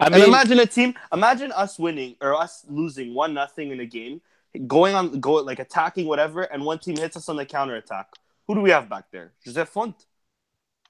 I 0.00 0.10
And 0.10 0.22
mean, 0.22 0.24
imagine 0.24 0.58
a 0.58 0.66
team. 0.66 0.94
Imagine 1.12 1.52
us 1.52 1.78
winning 1.78 2.16
or 2.20 2.34
us 2.34 2.64
losing 2.68 3.14
one 3.14 3.34
nothing 3.34 3.70
in 3.70 3.80
a 3.80 3.86
game, 3.86 4.20
going 4.66 4.94
on 4.94 5.20
go 5.20 5.34
like 5.34 5.58
attacking 5.58 6.06
whatever, 6.06 6.42
and 6.42 6.64
one 6.64 6.78
team 6.78 6.96
hits 6.96 7.16
us 7.16 7.28
on 7.28 7.36
the 7.36 7.44
counter 7.46 7.76
attack. 7.76 8.08
Who 8.46 8.54
do 8.54 8.60
we 8.60 8.70
have 8.70 8.88
back 8.88 9.04
there? 9.10 9.32
Joseph 9.44 9.68
Fonte. 9.68 10.04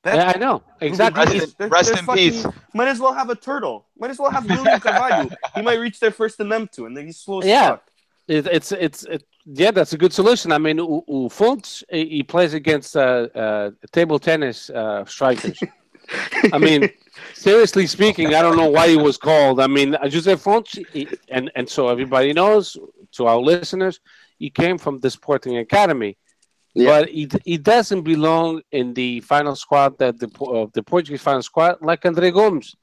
Pepe. 0.03 0.17
yeah, 0.19 0.33
I 0.35 0.39
know 0.39 0.63
exactly. 0.81 1.21
Rest 1.25 1.33
He's- 1.33 1.45
in- 1.45 1.55
They're- 1.59 1.69
rest 1.69 1.89
they're 1.91 1.99
in 2.01 2.05
fucking- 2.05 2.31
peace. 2.31 2.47
Might 2.75 2.89
as 2.89 3.01
well 3.01 3.15
have 3.15 3.31
a 3.31 3.35
turtle. 3.35 3.87
Might 3.99 4.11
as 4.11 4.19
well 4.19 4.31
have 4.31 4.45
William 4.49 4.79
Carvalho. 4.81 5.31
he 5.55 5.63
might 5.63 5.79
reach 5.81 5.99
there 5.99 6.11
first 6.11 6.39
and 6.41 6.53
them 6.53 6.69
two, 6.71 6.85
and 6.87 6.95
then 6.97 7.07
he's 7.07 7.17
slow 7.19 7.41
as 7.41 7.47
Yeah. 7.47 7.77
It, 8.29 8.47
it's 8.47 8.73
it's 8.73 9.05
it, 9.05 9.23
yeah, 9.47 9.71
that's 9.71 9.93
a 9.93 9.99
good 9.99 10.13
solution. 10.13 10.51
I 10.53 10.59
mean, 10.59 10.79
U, 10.79 11.05
U 11.09 11.29
Fonte, 11.29 11.83
he 11.91 12.07
he 12.17 12.23
plays 12.23 12.55
against 12.55 12.97
uh, 12.97 13.29
uh, 13.35 13.71
table 13.93 14.19
tennis 14.19 14.71
uh, 14.71 15.05
strikers. 15.07 15.59
I 16.53 16.59
mean, 16.59 16.91
seriously 17.35 17.87
speaking, 17.87 18.35
I 18.35 18.43
don't 18.43 18.57
know 18.57 18.69
why 18.69 18.89
he 18.89 18.97
was 18.97 19.17
called. 19.17 19.61
I 19.61 19.67
mean, 19.67 19.95
Jose 20.03 20.35
Fonte, 20.37 20.79
he, 20.93 21.09
and 21.29 21.51
and 21.55 21.69
so 21.69 21.89
everybody 21.89 22.33
knows 22.33 22.77
to 23.13 23.27
our 23.27 23.39
listeners, 23.39 24.01
he 24.39 24.51
came 24.51 24.79
from 24.79 25.01
the 25.01 25.11
Sporting 25.11 25.57
Academy, 25.59 26.17
Yeah. 26.75 26.87
but 26.91 27.09
he 27.09 27.29
he 27.45 27.57
doesn't 27.59 28.03
belong 28.03 28.63
in 28.73 28.95
the 28.95 29.21
final 29.21 29.57
squad 29.57 29.99
that 29.99 30.19
the 30.19 30.29
of 30.41 30.73
the 30.73 30.83
Portuguese 30.83 31.23
final 31.23 31.43
squad 31.43 31.77
like 31.81 32.05
Andre 32.05 32.31
Gomes. 32.31 32.75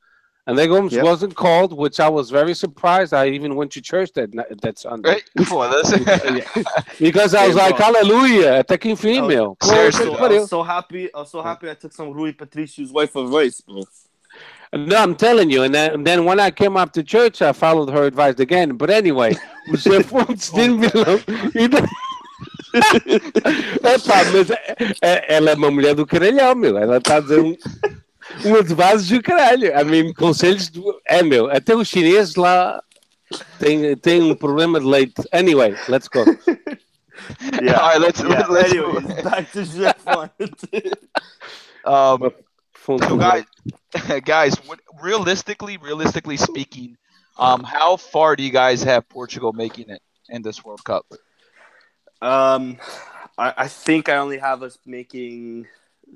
Andre 0.52 0.68
Gomes 0.68 0.94
Yep. 0.94 1.04
wasn't 1.04 1.34
called, 1.36 1.74
which 1.74 2.00
I 2.00 2.08
was 2.10 2.30
very 2.30 2.54
surprised. 2.54 3.14
I 3.14 3.28
even 3.30 3.56
went 3.56 3.72
to 3.72 3.82
church 3.82 4.12
that 4.14 4.34
ni- 4.34 4.44
that 4.62 4.78
Sunday. 4.80 5.10
Right? 5.10 5.48
For 5.48 5.68
this. 5.70 5.92
Because 7.00 7.34
I 7.34 7.48
was 7.48 7.56
Hey, 7.58 7.64
like, 7.64 7.78
bro. 7.78 7.86
hallelujah, 7.86 8.60
até 8.64 8.78
que 8.80 8.92
enfim, 8.92 9.22
Oh, 9.24 9.58
seriously, 9.62 10.06
que 10.10 10.18
I 10.26 10.40
was 10.40 10.50
so 10.50 10.64
happy. 10.64 11.10
I 11.14 11.20
was 11.20 11.30
so 11.32 11.42
happy. 11.42 11.70
I 11.70 11.74
took 11.76 11.94
some 11.94 12.12
Rui 12.14 12.34
Patricio's 12.34 12.92
wife 12.92 13.16
advice, 13.16 13.62
bro. 13.62 13.84
No, 14.74 14.96
I'm 14.96 15.16
telling 15.16 15.50
you. 15.52 15.64
And 15.64 15.74
then, 15.76 15.94
and 15.96 16.08
then 16.08 16.24
when 16.24 16.40
I 16.40 16.50
came 16.52 16.78
up 16.78 16.94
to 16.94 17.04
church, 17.04 17.42
I 17.42 17.52
followed 17.52 17.90
her 17.90 18.04
advice 18.06 18.40
again. 18.40 18.78
But 18.78 18.90
anyway, 18.90 19.36
o 19.70 19.74
Zé 19.76 20.02
Fontes 20.06 20.50
didn't 20.52 20.80
belong. 20.92 21.20
He 21.54 21.68
didn't- 21.68 21.90
Epá, 23.84 24.24
mas 24.32 24.50
é- 24.50 24.76
é- 25.02 25.36
ela 25.36 25.52
é 25.52 25.56
uma 25.56 25.70
mulher 25.70 25.94
do 25.94 26.06
caralhão, 26.06 26.56
meu. 26.56 26.78
Ela 26.78 26.98
está 26.98 27.18
a 27.18 27.20
dizer 27.20 27.40
um, 27.42 27.56
um 28.46 28.56
advice 28.56 29.08
do 29.08 29.22
caralho. 29.22 29.78
I 29.78 29.84
mean, 29.84 30.14
conselhos 30.14 30.70
do. 30.70 31.00
É, 31.06 31.22
meu, 31.24 31.50
até 31.50 31.76
o 31.76 31.84
chinês 31.84 32.36
lá 32.36 32.82
tem, 33.60 33.96
tem 33.98 34.22
um 34.22 34.36
problema 34.36 34.80
de 34.80 34.86
leite. 34.86 35.22
Anyway, 35.32 35.76
let's 35.88 36.08
go. 36.08 36.24
Yeah. 37.62 37.80
All 37.80 37.90
right, 37.90 38.02
let's 38.02 38.20
yeah. 38.20 38.48
let's 38.48 38.74
Anyways, 38.74 39.24
back 39.24 39.52
to 39.52 39.64
Jeff 39.64 40.08
um, 41.86 42.32
Fundo 42.74 43.08
so 43.08 43.18
guys, 43.18 43.46
guys, 44.26 44.56
realistically, 45.02 45.78
realistically 45.78 46.38
speaking, 46.38 46.98
um, 47.38 47.64
how 47.64 47.96
far 47.98 48.36
do 48.36 48.44
you 48.44 48.52
guys 48.52 48.82
have 48.84 49.08
Portugal 49.08 49.54
making 49.54 49.90
it 49.90 50.02
in 50.30 50.42
this 50.42 50.66
World 50.66 50.84
Cup? 50.84 51.06
Um, 52.22 52.78
I, 53.38 53.54
I 53.58 53.68
think 53.68 54.10
I 54.10 54.18
only 54.18 54.40
have 54.40 54.64
us 54.64 54.80
making 54.86 55.68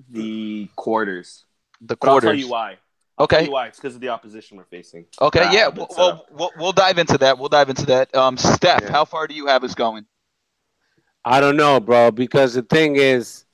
the 0.09 0.67
quarters. 0.75 1.44
The 1.81 1.95
But 1.97 2.09
I'll 2.09 2.21
tell 2.21 2.33
you 2.33 2.49
why. 2.49 2.77
I'll 3.17 3.27
tell 3.27 3.39
Okay. 3.39 3.45
you 3.45 3.51
why. 3.51 3.67
It's 3.67 3.77
because 3.79 3.95
of 3.95 4.01
the 4.01 4.09
opposition 4.09 4.57
we're 4.57 4.65
facing. 4.65 5.05
Okay. 5.21 5.43
Ah, 5.43 5.51
Yeah. 5.51 5.69
but, 5.69 5.89
Well, 5.97 6.07
uh, 6.09 6.15
well, 6.15 6.25
we'll, 6.31 6.51
we'll 6.57 6.71
dive 6.73 6.97
into 6.97 7.17
that. 7.19 7.37
We'll 7.37 7.49
dive 7.49 7.69
into 7.69 7.85
that. 7.87 8.13
Um, 8.15 8.37
Steph, 8.37 8.83
Yeah. 8.83 8.91
how 8.91 9.05
far 9.05 9.27
do 9.27 9.33
you 9.33 9.47
have 9.47 9.63
us 9.63 9.73
going? 9.75 10.05
I 11.23 11.39
don't 11.39 11.57
know, 11.57 11.79
bro, 11.79 12.11
because 12.11 12.53
the 12.53 12.61
thing 12.61 12.97
is, 12.97 13.45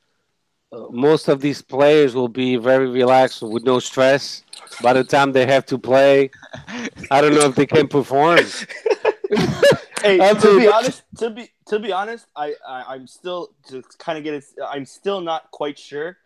uh, 0.73 0.87
most 0.89 1.27
of 1.27 1.41
these 1.41 1.61
players 1.61 2.15
will 2.15 2.27
be 2.27 2.55
very 2.57 2.89
relaxed 2.89 3.41
with 3.41 3.63
no 3.63 3.79
stress. 3.79 4.43
By 4.81 4.93
the 4.93 5.03
time 5.03 5.31
they 5.31 5.45
have 5.45 5.65
to 5.67 5.77
play, 5.77 6.31
I 7.11 7.21
don't 7.21 7.33
know 7.33 7.45
if 7.45 7.55
they 7.55 7.65
can 7.65 7.87
perform. 7.87 8.39
Hey, 10.03 10.19
I'm 10.19 10.35
to 10.39 10.57
be 10.57 10.67
honest, 10.67 11.03
to 11.19 11.29
be 11.29 11.51
to 11.67 11.77
be 11.79 11.91
honest, 11.91 12.25
I, 12.35 12.55
I 12.67 12.95
I'm 12.95 13.05
still 13.05 13.53
to 13.69 13.83
kind 13.99 14.17
of 14.17 14.23
get 14.23 14.33
it. 14.33 14.43
I'm 14.67 14.83
still 14.83 15.21
not 15.21 15.51
quite 15.51 15.77
sure. 15.77 16.17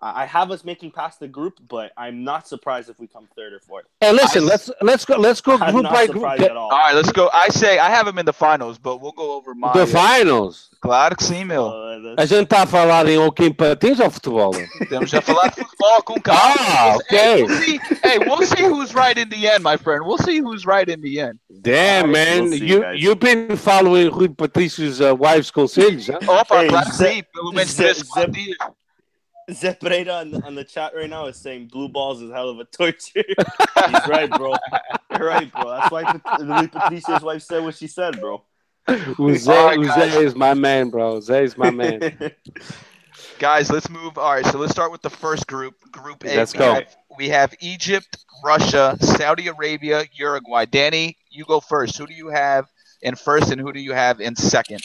I 0.00 0.22
I 0.22 0.26
have 0.26 0.50
us 0.50 0.64
making 0.64 0.90
past 0.92 1.20
the 1.20 1.28
group, 1.28 1.54
but 1.68 1.92
I'm 1.96 2.24
not 2.24 2.46
surprised 2.48 2.88
if 2.90 2.98
we 2.98 3.06
come 3.06 3.26
third 3.36 3.52
or 3.52 3.60
fourth. 3.60 3.84
Hey, 4.00 4.12
listen, 4.12 4.44
I- 4.44 4.46
let's 4.46 4.70
let's 4.82 5.04
go 5.04 5.16
let's 5.16 5.40
go 5.40 5.54
I'm 5.58 5.72
group 5.72 5.84
not 5.84 5.92
by 5.92 6.06
group. 6.06 6.24
at 6.24 6.56
all. 6.56 6.70
All 6.70 6.78
right, 6.78 6.94
let's 6.94 7.12
go. 7.12 7.30
I 7.32 7.48
say 7.48 7.78
I 7.78 7.88
have 7.90 8.06
them 8.06 8.18
in 8.18 8.26
the 8.26 8.32
finals, 8.32 8.78
but 8.78 9.00
we'll 9.00 9.12
go 9.12 9.34
over 9.36 9.54
my. 9.54 9.72
The 9.72 9.86
finals. 9.86 10.70
Claro 10.80 11.16
que 11.16 11.24
sim, 11.24 11.44
meu. 11.44 11.64
Uh, 11.66 12.14
A 12.18 12.26
gente 12.26 12.48
tá 12.48 12.62
a 12.62 12.66
falar 12.66 13.08
em 13.08 13.16
ok 13.18 13.52
patins 13.54 13.98
ou 14.00 14.10
futebol? 14.10 14.52
Temos 14.90 15.08
já 15.10 15.20
falar 15.22 15.48
de 15.48 15.56
futebol 15.62 16.02
com 16.04 16.20
calma. 16.20 16.54
Ah, 16.58 16.98
Hey, 17.08 17.42
ok. 17.42 17.44
we'll 17.44 17.62
see, 17.62 17.80
hey, 18.02 18.18
we'll 18.18 18.46
see 18.46 18.62
who's 18.64 18.94
right 18.94 19.16
in 19.18 19.28
the 19.30 19.46
end, 19.48 19.62
my 19.64 19.76
friend. 19.78 20.04
We'll 20.04 20.18
see 20.18 20.40
who's 20.40 20.66
right 20.66 20.88
in 20.88 21.00
the 21.00 21.18
end. 21.20 21.38
Damn, 21.62 22.10
Alright, 22.10 22.12
man. 22.12 22.42
we'll 22.44 22.58
see, 22.58 22.66
you, 22.66 22.80
guys. 22.82 23.02
you've 23.02 23.18
been 23.20 23.56
following 23.56 24.10
Rui 24.10 24.28
Patrício's 24.28 25.00
uh, 25.00 25.14
wives' 25.16 25.50
conselhos, 25.50 26.08
huh? 26.12 26.18
Opa, 26.20 26.60
Hey, 26.62 26.68
claro 26.68 26.84
que 26.86 26.94
sim. 26.94 27.22
Pelo 27.32 27.52
menos 27.52 27.70
Zé- 27.72 27.76
três, 27.84 28.02
Zé- 28.02 28.06
quatro 28.08 28.32
dias. 28.32 28.56
Zé 29.50 29.78
Pereira 29.78 30.14
on, 30.14 30.42
on 30.44 30.54
the 30.54 30.64
chat 30.64 30.92
right 30.94 31.08
now 31.08 31.26
is 31.26 31.36
saying 31.36 31.68
blue 31.68 31.88
balls 31.88 32.22
is 32.22 32.30
hell 32.30 32.48
of 32.48 32.58
a 32.58 32.64
torture. 32.64 33.24
He's 33.26 34.08
right, 34.08 34.30
bro. 34.30 34.54
You're 35.10 35.28
right, 35.28 35.52
bro. 35.52 35.70
That's 35.70 35.90
why 35.90 36.04
Pat- 36.04 36.40
Louis 36.40 36.68
Patricia's 36.68 37.22
wife 37.22 37.42
said 37.42 37.62
what 37.62 37.74
she 37.74 37.86
said, 37.86 38.20
bro. 38.20 38.42
Jose, 38.88 39.50
Alright, 39.50 39.80
guys. 39.80 40.12
Jose 40.12 40.24
is 40.24 40.34
my 40.34 40.54
man, 40.54 40.90
bro. 40.90 41.12
Jose 41.12 41.44
is 41.44 41.56
my 41.56 41.70
man. 41.70 42.00
Guys, 43.38 43.70
let's 43.70 43.90
move. 43.90 44.16
All 44.16 44.32
right, 44.32 44.46
so 44.46 44.58
let's 44.58 44.72
start 44.72 44.92
with 44.92 45.02
the 45.02 45.10
first 45.10 45.46
group. 45.46 45.74
Group 45.90 46.24
A. 46.24 46.36
Let's 46.36 46.52
we 46.52 46.58
go. 46.58 46.74
Have, 46.74 46.96
we 47.16 47.28
have 47.30 47.54
Egypt, 47.60 48.24
Russia, 48.44 48.96
Saudi 49.00 49.48
Arabia, 49.48 50.04
Uruguay. 50.12 50.64
Danny, 50.66 51.16
you 51.30 51.44
go 51.44 51.60
first. 51.60 51.98
Who 51.98 52.06
do 52.06 52.14
you 52.14 52.28
have 52.28 52.66
in 53.02 53.16
first, 53.16 53.50
and 53.50 53.60
who 53.60 53.72
do 53.72 53.80
you 53.80 53.92
have 53.92 54.20
in 54.20 54.36
second? 54.36 54.82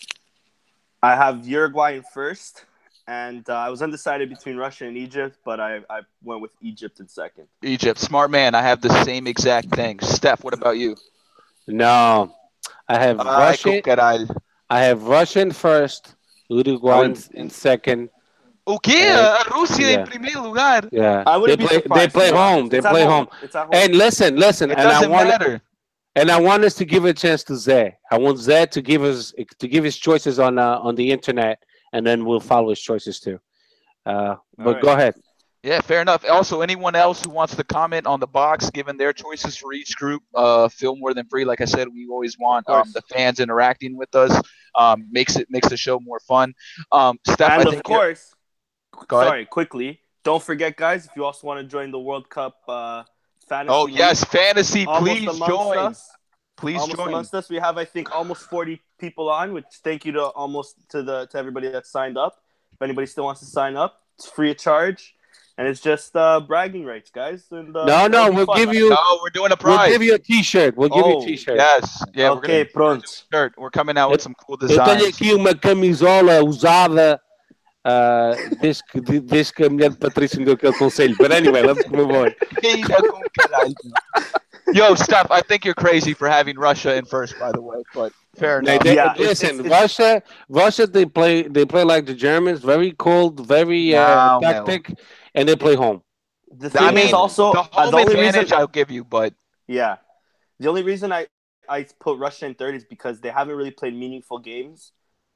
I 1.01 1.15
have 1.15 1.47
Uruguay 1.47 1.97
in 1.97 2.03
first, 2.03 2.65
and 3.09 3.43
uh, 3.49 3.53
I 3.55 3.69
was 3.69 3.81
undecided 3.81 4.29
between 4.29 4.55
Russia 4.65 4.85
and 4.85 4.95
Egypt, 4.95 5.37
but 5.43 5.59
I, 5.59 5.71
I 5.89 5.99
went 6.23 6.41
with 6.41 6.51
Egypt 6.61 6.99
in 6.99 7.07
second. 7.07 7.47
Egypt. 7.63 7.97
Smart 7.99 8.29
man. 8.29 8.53
I 8.53 8.61
have 8.61 8.79
the 8.81 8.93
same 9.03 9.25
exact 9.25 9.67
thing. 9.79 9.99
Steph, 10.01 10.43
what 10.43 10.53
about 10.53 10.77
you? 10.77 10.95
No, 11.67 12.31
I 12.87 12.97
have 13.05 13.19
Ai, 13.19 13.49
Russia. 13.49 13.81
com. 13.81 14.27
I 14.69 14.79
have 14.89 15.03
Russian 15.03 15.51
first, 15.51 16.15
Uruguay 16.49 17.05
in, 17.05 17.15
in 17.33 17.49
second. 17.49 18.09
O 18.67 18.77
quê? 18.79 18.97
É. 18.97 19.15
A 19.15 19.43
Rússia 19.55 19.81
Yeah. 19.89 20.01
em 20.01 20.05
primeiro 20.05 20.41
lugar? 20.43 20.87
Yeah, 20.91 21.23
I 21.25 21.39
they 21.39 21.55
be 21.55 21.65
play. 21.65 21.77
They 21.77 21.81
surprised. 21.81 22.13
play 22.13 22.29
It's 22.29 22.37
home. 22.37 22.69
They 22.69 22.77
at 22.77 22.83
play 22.93 23.05
home. 23.05 23.27
It's 23.41 23.55
home. 23.55 23.69
And 23.71 23.95
listen, 23.95 24.35
listen, 24.35 24.69
It 24.69 24.77
and 24.77 24.87
I 24.87 24.91
doesn't 24.91 25.09
want 25.11 25.27
matter. 25.29 25.61
and 26.15 26.29
I 26.29 26.39
want 26.39 26.63
us 26.63 26.75
to 26.75 26.85
give 26.85 27.05
a 27.05 27.13
chance 27.13 27.43
to 27.45 27.55
Zay. 27.55 27.97
I 28.11 28.17
want 28.19 28.37
Zay 28.37 28.67
to 28.67 28.81
give 28.81 29.01
us 29.03 29.33
to 29.57 29.67
give 29.67 29.83
his 29.83 29.97
choices 29.97 30.37
on 30.37 30.59
uh, 30.59 30.77
on 30.87 30.93
the 30.95 31.09
internet, 31.11 31.63
and 31.93 32.05
then 32.05 32.25
we'll 32.25 32.39
follow 32.39 32.69
his 32.69 32.81
choices 32.81 33.19
too. 33.19 33.39
Uh, 34.05 34.35
but 34.57 34.67
Alright. 34.67 34.81
go 34.83 34.91
ahead. 34.93 35.15
Yeah, 35.61 35.81
fair 35.81 36.01
enough. 36.01 36.23
Also, 36.29 36.61
anyone 36.61 36.95
else 36.95 37.21
who 37.21 37.29
wants 37.31 37.53
to 37.55 37.63
comment 37.65 38.07
on 38.07 38.21
the 38.21 38.27
box, 38.27 38.69
given 38.69 38.95
their 38.95 39.11
choices 39.11 39.57
for 39.57 39.73
each 39.73 39.97
group, 39.97 40.23
uh, 40.33 40.69
feel 40.69 40.95
more 40.95 41.13
than 41.13 41.25
free. 41.27 41.43
Like 41.43 41.59
I 41.59 41.65
said, 41.65 41.89
we 41.89 42.07
always 42.09 42.39
want 42.39 42.69
um, 42.69 42.89
the 42.93 43.01
fans 43.13 43.41
interacting 43.41 43.97
with 43.97 44.15
us. 44.15 44.41
Um, 44.75 45.07
makes 45.11 45.35
it 45.35 45.47
makes 45.49 45.67
the 45.67 45.75
show 45.75 45.99
more 45.99 46.19
fun. 46.21 46.53
Um, 46.93 47.19
Steph, 47.27 47.49
I 47.51 47.55
and 47.55 47.63
think 47.63 47.67
of 47.85 47.91
you're- 47.91 47.97
course, 47.99 48.33
Go 49.07 49.17
ahead. 49.17 49.29
sorry, 49.29 49.45
quickly, 49.47 49.99
don't 50.23 50.41
forget, 50.41 50.77
guys, 50.77 51.05
if 51.07 51.11
you 51.15 51.25
also 51.25 51.45
want 51.45 51.59
to 51.59 51.65
join 51.67 51.91
the 51.91 51.99
World 51.99 52.29
Cup 52.29 52.57
uh, 52.67 53.03
fantasy. 53.49 53.73
Oh 53.73 53.83
league, 53.83 53.97
yes, 53.97 54.23
fantasy, 54.23 54.85
please 54.85 55.25
join. 55.39 55.77
us, 55.77 56.09
Please 56.59 56.79
almost 56.81 56.97
join. 56.97 57.07
amongst 57.07 57.33
us, 57.33 57.49
we 57.49 57.57
have 57.57 57.77
I 57.77 57.85
think 57.85 58.11
almost 58.13 58.43
forty 58.49 58.81
people 58.99 59.29
on. 59.29 59.53
Which 59.53 59.65
thank 59.83 60.05
you 60.05 60.11
to 60.13 60.23
almost 60.41 60.75
to 60.89 61.01
the 61.01 61.25
to 61.31 61.37
everybody 61.37 61.69
that 61.69 61.85
signed 61.87 62.17
up. 62.17 62.33
If 62.73 62.81
anybody 62.81 63.07
still 63.07 63.23
wants 63.25 63.39
to 63.41 63.47
sign 63.47 63.75
up, 63.77 64.01
it's 64.17 64.27
free 64.29 64.51
of 64.51 64.57
charge, 64.57 65.15
and 65.57 65.67
it's 65.67 65.81
just 65.81 66.15
uh, 66.15 66.39
bragging 66.41 66.85
rights, 66.85 67.09
guys. 67.11 67.45
And, 67.51 67.75
uh, 67.75 67.85
No, 67.85 68.07
no, 68.07 68.31
we'll 68.31 68.45
fun. 68.45 68.57
give 68.57 68.73
you 68.73 68.89
No, 68.89 69.19
we're 69.23 69.29
doing 69.39 69.51
a 69.51 69.57
prize. 69.57 69.89
we'll 69.89 69.97
give 69.99 70.03
you 70.07 70.15
a 70.15 70.19
T-shirt. 70.19 70.75
We'll 70.77 70.89
give 70.89 71.05
you 71.05 71.15
Oh, 71.15 71.21
a 71.23 71.25
T-shirt. 71.25 71.57
yes, 71.57 72.03
yeah, 72.13 72.29
we're 72.31 72.41
gonna 72.41 72.65
pronto. 72.65 73.05
shirt. 73.31 73.53
We're 73.57 73.71
coming 73.71 73.97
out 73.97 74.11
with 74.11 74.21
some 74.21 74.35
cool 74.35 74.55
designs. 74.57 74.79
Eu 74.87 74.97
tenho 74.97 75.09
aqui 75.09 75.33
uma 75.33 75.55
camisola 75.55 76.41
usada 76.43 77.19
uh, 77.85 78.35
desde, 78.61 78.83
que, 78.83 79.01
desde 79.19 79.53
que 79.53 79.63
a 79.65 79.69
mulher 79.69 79.89
de 79.91 79.97
Patrícia 79.97 80.37
me 80.39 80.45
deu 80.45 80.53
aquele 80.55 80.77
conselho. 80.77 81.15
But 81.17 81.31
anyway, 81.31 81.61
let's 81.63 81.85
move 81.89 82.11
on. 82.11 82.31
Eita, 84.73 84.77
com 84.77 84.85
caralho. 84.85 84.89
Yo, 84.89 84.95
Steph, 84.95 85.31
I 85.31 85.41
think 85.41 85.65
you're 85.65 85.73
crazy 85.73 86.13
for 86.13 86.27
having 86.27 86.57
Russia 86.57 86.95
in 86.95 87.05
first, 87.05 87.37
by 87.39 87.51
the 87.51 87.61
way. 87.61 87.83
But 87.93 88.13
fair 88.35 88.59
enough. 88.59 88.83
they, 88.83 88.95
Yeah, 88.95 89.13
listen, 89.17 89.59
it's- 89.59 89.71
Russia, 89.81 90.23
Russia, 90.49 90.87
they 90.87 91.05
play, 91.05 91.43
they 91.43 91.65
play 91.65 91.83
like 91.83 92.05
the 92.05 92.13
Germans, 92.13 92.61
very 92.61 92.91
cold, 92.93 93.45
very 93.45 93.95
uh, 93.95 94.39
No, 94.39 94.39
no. 94.39 94.51
tactic, 94.51 94.99
and 95.35 95.47
they 95.47 95.55
play 95.55 95.75
home. 95.75 96.03
The 96.51 96.69
thing 96.69 96.81
I 96.81 96.91
mean, 96.91 97.07
is 97.07 97.13
also 97.13 97.53
the 97.53 97.59
uh, 97.59 97.91
the 97.91 97.97
only 97.97 98.15
reason 98.15 98.45
I'll 98.53 98.67
give 98.67 98.89
you, 98.89 99.03
but 99.03 99.33
Yeah. 99.67 99.97
The 100.59 100.67
only 100.67 100.83
reason 100.83 101.11
I, 101.13 101.27
I 101.69 101.85
put 101.99 102.17
Russia 102.17 102.45
in 102.47 102.55
third 102.55 102.75
is 102.75 102.83
because 102.83 103.21
they 103.21 103.29
haven't 103.29 103.55
really 103.55 103.71
played 103.71 103.95
meaningful 103.95 104.39
games. 104.39 104.91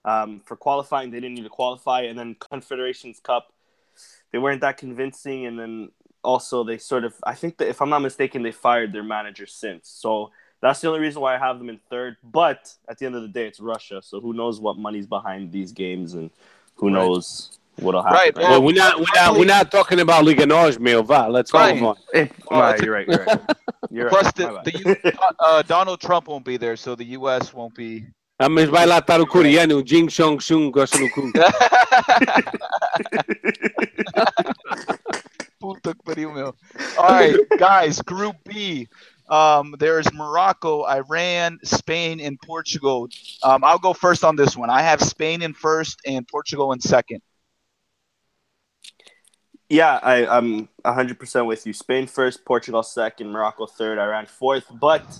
Um, 0.05 0.41
for 0.45 0.57
qualifying, 0.57 1.11
they 1.11 1.21
didn't 1.21 1.35
need 1.35 1.43
to 1.43 1.49
qualify. 1.49 2.01
And 2.01 2.19
then 2.19 2.35
Confederations 2.39 3.21
Cup, 3.21 3.53
they 4.31 4.39
weren't 4.39 4.61
that 4.61 4.77
convincing. 4.77 5.45
And 5.45 5.57
then 5.57 5.91
also, 6.23 6.63
they 6.63 6.77
sort 6.77 7.03
of, 7.05 7.13
I 7.23 7.33
think 7.35 7.57
that 7.57 7.67
if 7.67 7.81
I'm 7.81 7.89
not 7.89 7.99
mistaken, 7.99 8.41
they 8.43 8.51
fired 8.51 8.91
their 8.93 9.03
manager 9.03 9.45
since. 9.45 9.89
So 9.89 10.31
that's 10.61 10.79
the 10.81 10.87
only 10.87 10.99
reason 11.01 11.21
why 11.21 11.35
I 11.35 11.37
have 11.37 11.59
them 11.59 11.69
in 11.69 11.79
third. 11.89 12.17
But 12.23 12.73
at 12.87 12.97
the 12.97 13.05
end 13.05 13.15
of 13.15 13.21
the 13.21 13.27
day, 13.27 13.45
it's 13.47 13.59
Russia. 13.59 14.01
So 14.01 14.19
who 14.21 14.33
knows 14.33 14.59
what 14.59 14.77
money's 14.77 15.05
behind 15.07 15.51
these 15.51 15.71
games 15.71 16.13
and 16.13 16.29
who 16.75 16.87
Right. 16.87 16.93
knows 16.95 17.59
what'll 17.79 18.01
happen. 18.03 18.17
Right, 18.17 18.35
right? 18.37 18.43
Well, 18.43 18.51
Well, 18.51 18.63
we're 18.63 18.75
not, 18.75 18.97
we're 18.99 19.05
not, 19.15 19.33
we're 19.37 19.45
not 19.45 19.71
talking 19.71 19.99
about 19.99 20.23
Liga 20.23 20.45
Nós, 20.45 20.79
meu. 20.79 21.03
Vá, 21.03 21.27
let's 21.29 21.53
Right. 21.53 21.75
move 21.75 21.83
on. 21.89 21.95
Eh, 22.13 22.27
Well, 22.49 22.59
nah, 22.61 22.69
it's 22.71 22.81
a- 22.81 22.85
you're 22.85 22.93
right. 22.95 23.07
You're 23.07 23.25
right. 23.25 23.39
You're 23.91 24.09
plus 24.09 24.25
right. 24.25 24.35
the, 24.35 24.51
My 24.51 24.63
the 24.63 24.71
bad. 24.71 24.99
U- 25.05 25.11
uh, 25.39 25.61
Donald 25.63 25.99
Trump 26.01 26.27
won't 26.27 26.43
be 26.45 26.57
there, 26.57 26.75
so 26.77 26.95
the 26.95 27.05
U.S. 27.19 27.53
won't 27.53 27.75
be. 27.75 28.05
Ah, 28.39 28.49
mas 28.49 28.67
vai 28.67 28.85
lá 28.87 28.97
estar 28.99 29.21
o 29.21 29.27
coreano, 29.27 29.77
o 29.77 29.83
Jing 29.83 30.07
Chong 30.09 30.39
Chung, 30.39 30.71
gosta 30.71 30.97
no 30.99 31.07
cu. 31.09 31.31
Puta 35.63 35.95
que 35.95 36.03
pariu, 36.03 36.29
meu. 36.33 36.53
All 36.97 37.07
right, 37.07 37.39
guys, 37.57 38.01
Group 38.01 38.35
B. 38.43 38.89
Um, 39.29 39.73
there's 39.79 40.11
Morocco, 40.11 40.83
Iran, 40.83 41.57
Spain, 41.63 42.19
and 42.19 42.37
Portugal. 42.41 43.07
Um, 43.43 43.63
I'll 43.63 43.79
go 43.79 43.93
first 43.93 44.25
on 44.25 44.35
this 44.35 44.57
one. 44.57 44.69
I 44.69 44.81
have 44.81 45.01
Spain 45.01 45.41
in 45.41 45.53
first 45.53 46.01
and 46.05 46.27
Portugal 46.27 46.73
in 46.73 46.81
second. 46.81 47.21
Yeah, 49.69 50.01
I, 50.03 50.27
I'm 50.27 50.67
100% 50.83 51.45
with 51.47 51.65
you. 51.65 51.71
Spain 51.71 52.07
first, 52.07 52.43
Portugal 52.43 52.83
second, 52.83 53.31
Morocco 53.31 53.65
third, 53.65 53.99
Iran 53.99 54.25
fourth. 54.25 54.65
But 54.69 55.17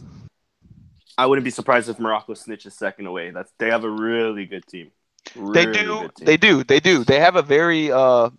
I 1.18 1.26
wouldn't 1.26 1.46
be 1.46 1.52
surprised 1.52 1.88
if 1.88 2.00
Morocco 2.00 2.34
snitches 2.34 2.74
second 2.74 3.06
away. 3.06 3.32
That's 3.32 3.54
they 3.60 3.70
have 3.70 3.86
a 3.86 3.90
really 3.90 4.46
good 4.46 4.68
team. 4.68 4.92
They 5.54 5.66
do. 5.66 6.10
They 6.20 6.36
do. 6.36 6.66
They 6.66 6.82
do. 6.82 7.06
They 7.06 7.22
have 7.22 7.38
a 7.38 7.42
very 7.42 7.94
uh, 7.94 8.30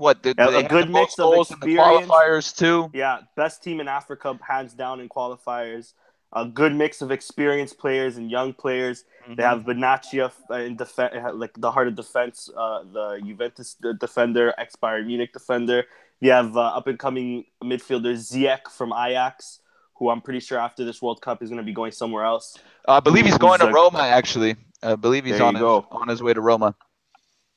what? 0.00 0.18
Yeah, 0.24 0.32
a 0.36 0.68
good 0.68 0.88
the 0.88 0.92
mix 0.92 1.18
of 1.18 1.32
the 1.32 1.40
experience. 1.40 2.06
qualifiers 2.06 2.56
too. 2.56 2.90
Yeah, 2.92 3.20
best 3.36 3.62
team 3.62 3.80
in 3.80 3.88
Africa, 3.88 4.38
hands 4.46 4.74
down 4.74 5.00
in 5.00 5.08
qualifiers. 5.08 5.92
A 6.32 6.46
good 6.46 6.74
mix 6.74 7.02
of 7.02 7.10
experienced 7.10 7.78
players 7.78 8.16
and 8.16 8.30
young 8.30 8.52
players. 8.52 9.04
Mm-hmm. 9.24 9.34
They 9.34 9.42
have 9.42 9.64
Benatia 9.64 10.32
in 10.66 10.76
defense, 10.76 11.12
like 11.34 11.52
the 11.56 11.70
heart 11.70 11.88
of 11.88 11.96
defense, 11.96 12.48
uh, 12.56 12.84
the 12.84 13.20
Juventus 13.24 13.76
defender, 13.98 14.54
ex 14.56 14.76
Bayern 14.76 15.06
Munich 15.06 15.32
defender. 15.32 15.86
You 16.20 16.30
have 16.30 16.56
uh, 16.56 16.60
up 16.60 16.86
and 16.86 16.98
coming 16.98 17.46
midfielder 17.62 18.14
Ziyech 18.14 18.68
from 18.70 18.92
Ajax. 18.92 19.60
who 20.00 20.08
I'm 20.08 20.22
pretty 20.22 20.40
sure 20.40 20.58
after 20.58 20.84
this 20.84 21.00
World 21.02 21.20
Cup 21.20 21.42
is 21.42 21.50
going 21.50 21.58
to 21.58 21.64
be 21.64 21.74
going 21.74 21.92
somewhere 21.92 22.24
else. 22.24 22.58
I 22.88 23.00
believe 23.00 23.26
he's 23.26 23.38
going 23.38 23.60
to 23.60 23.68
Roma. 23.68 24.00
Actually, 24.00 24.56
I 24.82 24.96
believe 24.96 25.26
he's 25.26 25.40
on 25.40 25.54
his, 25.54 25.62
on 25.62 26.08
his 26.08 26.22
way 26.22 26.32
to 26.32 26.40
Roma. 26.40 26.74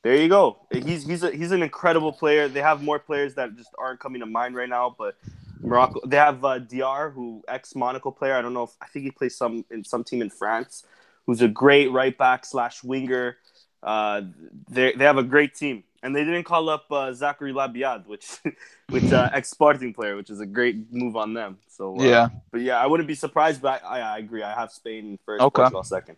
There 0.04 0.16
you 0.18 0.28
go. 0.28 0.58
He's 0.70 1.06
he's 1.06 1.24
a, 1.24 1.32
he's 1.32 1.52
an 1.52 1.64
incredible 1.64 2.12
player. 2.12 2.50
They 2.50 2.62
have 2.62 2.84
more 2.84 3.00
players 3.00 3.36
that 3.36 3.56
just 3.56 3.70
aren't 3.78 4.02
coming 4.02 4.20
to 4.20 4.26
mind 4.26 4.54
right 4.54 4.68
now, 4.68 4.94
but 4.98 5.16
Morocco. 5.62 6.02
They 6.06 6.18
have 6.18 6.44
uh, 6.44 6.60
Dirar, 6.60 7.14
who 7.14 7.42
ex 7.48 7.74
Monaco 7.74 8.12
player. 8.12 8.36
I 8.36 8.42
don't 8.42 8.54
know 8.54 8.64
if 8.64 8.72
I 8.82 8.88
think 8.88 9.06
he 9.06 9.12
plays 9.12 9.36
some 9.36 9.64
in 9.72 9.86
some 9.86 10.04
team 10.04 10.22
in 10.22 10.30
France. 10.30 10.84
Who's 11.26 11.42
a 11.42 11.48
great 11.48 11.90
right 11.92 12.18
back 12.18 12.46
slash 12.46 12.84
winger. 12.84 13.38
Uh, 13.82 14.24
they 14.70 14.92
they 14.92 15.06
have 15.06 15.18
a 15.18 15.24
great 15.24 15.56
team, 15.56 15.86
and 16.04 16.14
they 16.14 16.26
didn't 16.26 16.44
call 16.44 16.68
up 16.68 16.92
uh, 16.92 17.14
Zachary 17.14 17.54
Labyad, 17.54 18.06
which 18.06 18.40
which 18.90 19.12
uh, 19.12 19.30
ex 19.34 19.50
Sporting 19.50 19.94
player, 19.94 20.18
which 20.18 20.30
is 20.30 20.42
a 20.42 20.46
great 20.46 20.92
move 20.92 21.16
on 21.16 21.34
them. 21.34 21.60
So 21.70 21.98
uh, 21.98 22.04
Yeah, 22.04 22.28
but 22.52 22.60
yeah, 22.60 22.78
I 22.78 22.88
wouldn't 22.88 23.08
be 23.08 23.16
surprised. 23.16 23.62
But 23.62 23.84
I, 23.86 24.02
I 24.02 24.18
agree. 24.18 24.44
I 24.44 24.54
have 24.54 24.70
Spain 24.72 25.18
first, 25.26 25.42
Okay. 25.42 25.62
Portugal 25.62 25.84
second. 25.84 26.18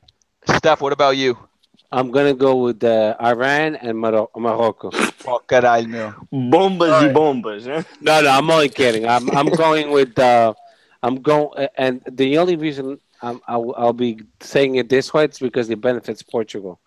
Steph. 0.58 0.82
What 0.82 0.92
about 0.94 1.18
you? 1.18 1.38
I'm 1.92 2.12
gonna 2.12 2.34
go 2.34 2.56
with 2.58 2.84
uh, 2.84 3.16
Iran 3.22 3.76
and 3.76 3.98
Moro- 3.98 4.30
Morocco. 4.36 4.90
Oh, 5.28 5.42
caralho, 5.48 5.88
meu. 5.88 6.14
Bombas 6.32 6.92
All 6.92 7.08
y 7.08 7.14
bombas. 7.14 7.68
eh? 7.68 7.84
No, 8.02 8.22
no, 8.22 8.30
I'm 8.30 8.50
only 8.50 8.70
kidding. 8.70 9.08
I'm 9.08 9.30
I'm 9.32 9.48
going 9.48 9.92
with 9.92 10.18
uh, 10.20 10.54
I'm 11.04 11.22
going, 11.22 11.68
and 11.78 12.02
the 12.12 12.38
only 12.38 12.56
reason 12.56 13.00
I'm, 13.22 13.42
I'll, 13.48 13.74
I'll 13.78 13.94
be 13.94 14.20
saying 14.40 14.76
it 14.76 14.90
this 14.90 15.14
way 15.14 15.26
is 15.26 15.40
because 15.40 15.70
it 15.70 15.80
benefits 15.82 16.22
Portugal, 16.24 16.80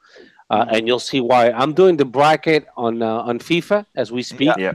uh, 0.51 0.67
and 0.71 0.87
you'll 0.87 0.99
see 1.01 1.21
why. 1.21 1.51
I'm 1.51 1.73
doing 1.73 1.97
the 1.97 2.05
bracket 2.05 2.67
on 2.77 3.03
uh, 3.03 3.21
on 3.29 3.39
FIFA 3.39 3.87
as 3.97 4.13
we 4.13 4.23
speak, 4.23 4.53
Yeah. 4.57 4.75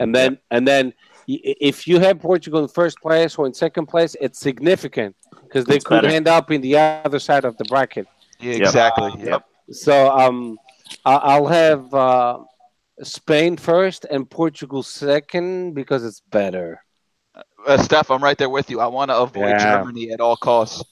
and 0.00 0.14
then 0.14 0.38
and 0.50 0.66
then 0.68 0.92
if 1.26 1.88
you 1.88 2.00
have 2.00 2.20
Portugal 2.20 2.60
in 2.62 2.68
first 2.68 2.98
place 3.00 3.36
or 3.36 3.46
in 3.46 3.54
second 3.54 3.86
place, 3.86 4.14
it's 4.20 4.38
significant 4.38 5.16
because 5.44 5.64
they 5.64 5.76
It's 5.76 5.84
could 5.84 6.02
better. 6.02 6.14
end 6.14 6.28
up 6.28 6.50
in 6.50 6.60
the 6.60 6.76
other 6.76 7.18
side 7.18 7.44
of 7.46 7.56
the 7.56 7.64
bracket. 7.64 8.06
Yeah, 8.44 8.56
exactly. 8.68 9.12
Yep. 9.24 9.42
So 9.70 10.10
um, 10.10 10.58
I- 11.04 11.16
I'll 11.34 11.46
have 11.46 11.92
uh, 11.94 12.38
Spain 13.02 13.56
first 13.56 14.04
and 14.10 14.28
Portugal 14.28 14.82
second 14.82 15.74
because 15.74 16.04
it's 16.04 16.20
better. 16.30 16.80
Uh, 17.66 17.78
Steph, 17.78 18.10
I'm 18.10 18.22
right 18.22 18.36
there 18.38 18.50
with 18.50 18.70
you. 18.70 18.80
I 18.80 18.86
want 18.86 19.10
to 19.10 19.16
avoid 19.16 19.50
Yeah. 19.50 19.82
Germany 19.82 20.10
at 20.12 20.20
all 20.20 20.36
costs. 20.36 20.84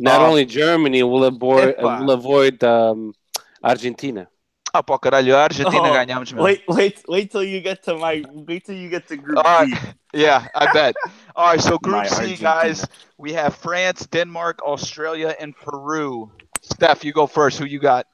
Not 0.00 0.20
Uh, 0.20 0.26
only 0.28 0.44
Germany 0.44 1.02
will 1.02 1.24
avoid 1.24 1.76
Epa. 1.76 2.00
will 2.00 2.10
avoid 2.10 2.62
um, 2.64 3.14
Argentina. 3.62 4.28
Ah, 4.74 4.82
pô, 4.82 4.98
caralho, 5.00 5.34
a 5.34 5.42
Argentina 5.48 5.88
Oh, 5.88 5.94
ganhamos, 5.94 6.32
meu. 6.32 6.44
Wait, 6.44 6.62
wait, 6.68 7.02
wait 7.08 7.30
till 7.32 7.42
you 7.42 7.60
get 7.60 7.82
to 7.84 7.96
my. 7.96 8.22
Wait 8.46 8.66
till 8.66 8.76
you 8.76 8.90
get 8.90 9.08
to 9.08 9.16
Group 9.16 9.38
All 9.38 9.42
right. 9.44 9.66
B. 10.12 10.20
Yeah, 10.24 10.46
I 10.54 10.70
bet. 10.72 10.94
All 11.34 11.46
right, 11.50 11.60
so 11.60 11.78
Group 11.82 11.96
My 11.96 12.06
C, 12.06 12.14
Argentina. 12.14 12.42
guys, 12.42 12.86
we 13.16 13.32
have 13.32 13.56
France, 13.56 14.06
Denmark, 14.06 14.60
Australia, 14.62 15.34
and 15.40 15.56
Peru. 15.56 16.30
Steph, 16.72 17.04
you 17.04 17.12
go 17.12 17.26
first. 17.26 17.58
Who 17.58 17.64
you 17.66 17.78
got? 17.78 18.06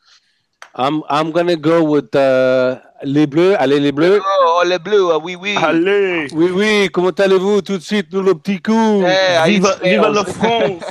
I'm 0.77 1.03
I'm 1.09 1.31
gonna 1.31 1.55
go 1.57 1.85
with 1.85 2.15
uh, 2.17 2.81
les 3.05 3.27
bleus. 3.27 3.55
Allez 3.61 3.79
les 3.79 3.93
bleus. 3.93 4.21
Oh, 4.25 4.63
le 4.67 4.79
bleu, 4.79 5.13
uh, 5.15 5.19
oui, 5.23 5.37
oui. 5.37 5.55
Allez! 5.57 6.27
Oui 6.33 6.51
oui. 6.51 6.89
Comment 6.93 7.11
allez-vous 7.11 7.63
tout 7.63 7.77
de 7.79 7.83
suite 7.83 8.13
nous 8.13 8.23
le 8.23 8.35
petit 8.35 8.61
coup? 8.61 9.03
Hey, 9.05 9.37
I 9.39 9.51
eat 9.57 9.63
Viva, 9.63 9.77
viva 9.83 10.11
snails. 10.11 10.15
la 10.15 10.25
France! 10.25 10.83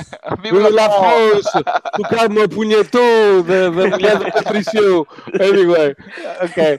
Viva 0.42 0.58
Vive 0.58 0.74
la 0.74 0.88
France. 0.88 1.50
France! 1.50 1.64
Tu 1.96 2.02
calmes 2.04 2.48
punhetto, 2.48 3.42
the, 3.42 3.70
the 3.70 3.98
Leandro 3.98 4.30
Patricio. 4.30 5.06
Anyway, 5.38 5.94
okay. 6.42 6.78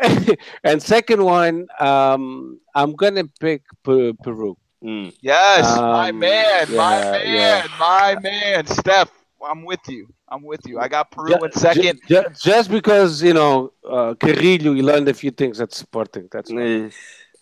and 0.64 0.80
second 0.80 1.24
one, 1.24 1.66
um, 1.80 2.60
I'm 2.74 2.94
gonna 2.94 3.24
pick 3.40 3.62
Pe- 3.84 4.12
Peru. 4.22 4.56
Mm. 4.84 5.12
Yes, 5.22 5.64
my 5.76 6.10
Um, 6.10 6.18
man, 6.20 6.66
my 6.76 6.98
yeah, 7.00 7.10
man, 7.10 7.34
yeah. 7.34 7.66
my 7.80 8.16
man. 8.22 8.66
Steph, 8.66 9.10
I'm 9.44 9.64
with 9.64 9.80
you. 9.88 10.06
I'm 10.28 10.42
with 10.42 10.60
you. 10.66 10.78
I 10.80 10.88
got 10.88 11.10
Peru 11.10 11.28
Ju- 11.30 11.44
in 11.44 11.52
second. 11.52 12.00
ju- 12.08 12.22
ju- 12.22 12.28
just 12.42 12.70
because 12.70 13.22
you 13.22 13.34
know 13.34 13.72
uh, 13.88 14.14
Carrillo, 14.14 14.74
he 14.74 14.82
learned 14.82 15.08
a 15.08 15.14
few 15.14 15.30
things 15.30 15.60
at 15.60 15.72
Sporting. 15.72 16.28
That's 16.30 16.50
Eh, 16.50 16.90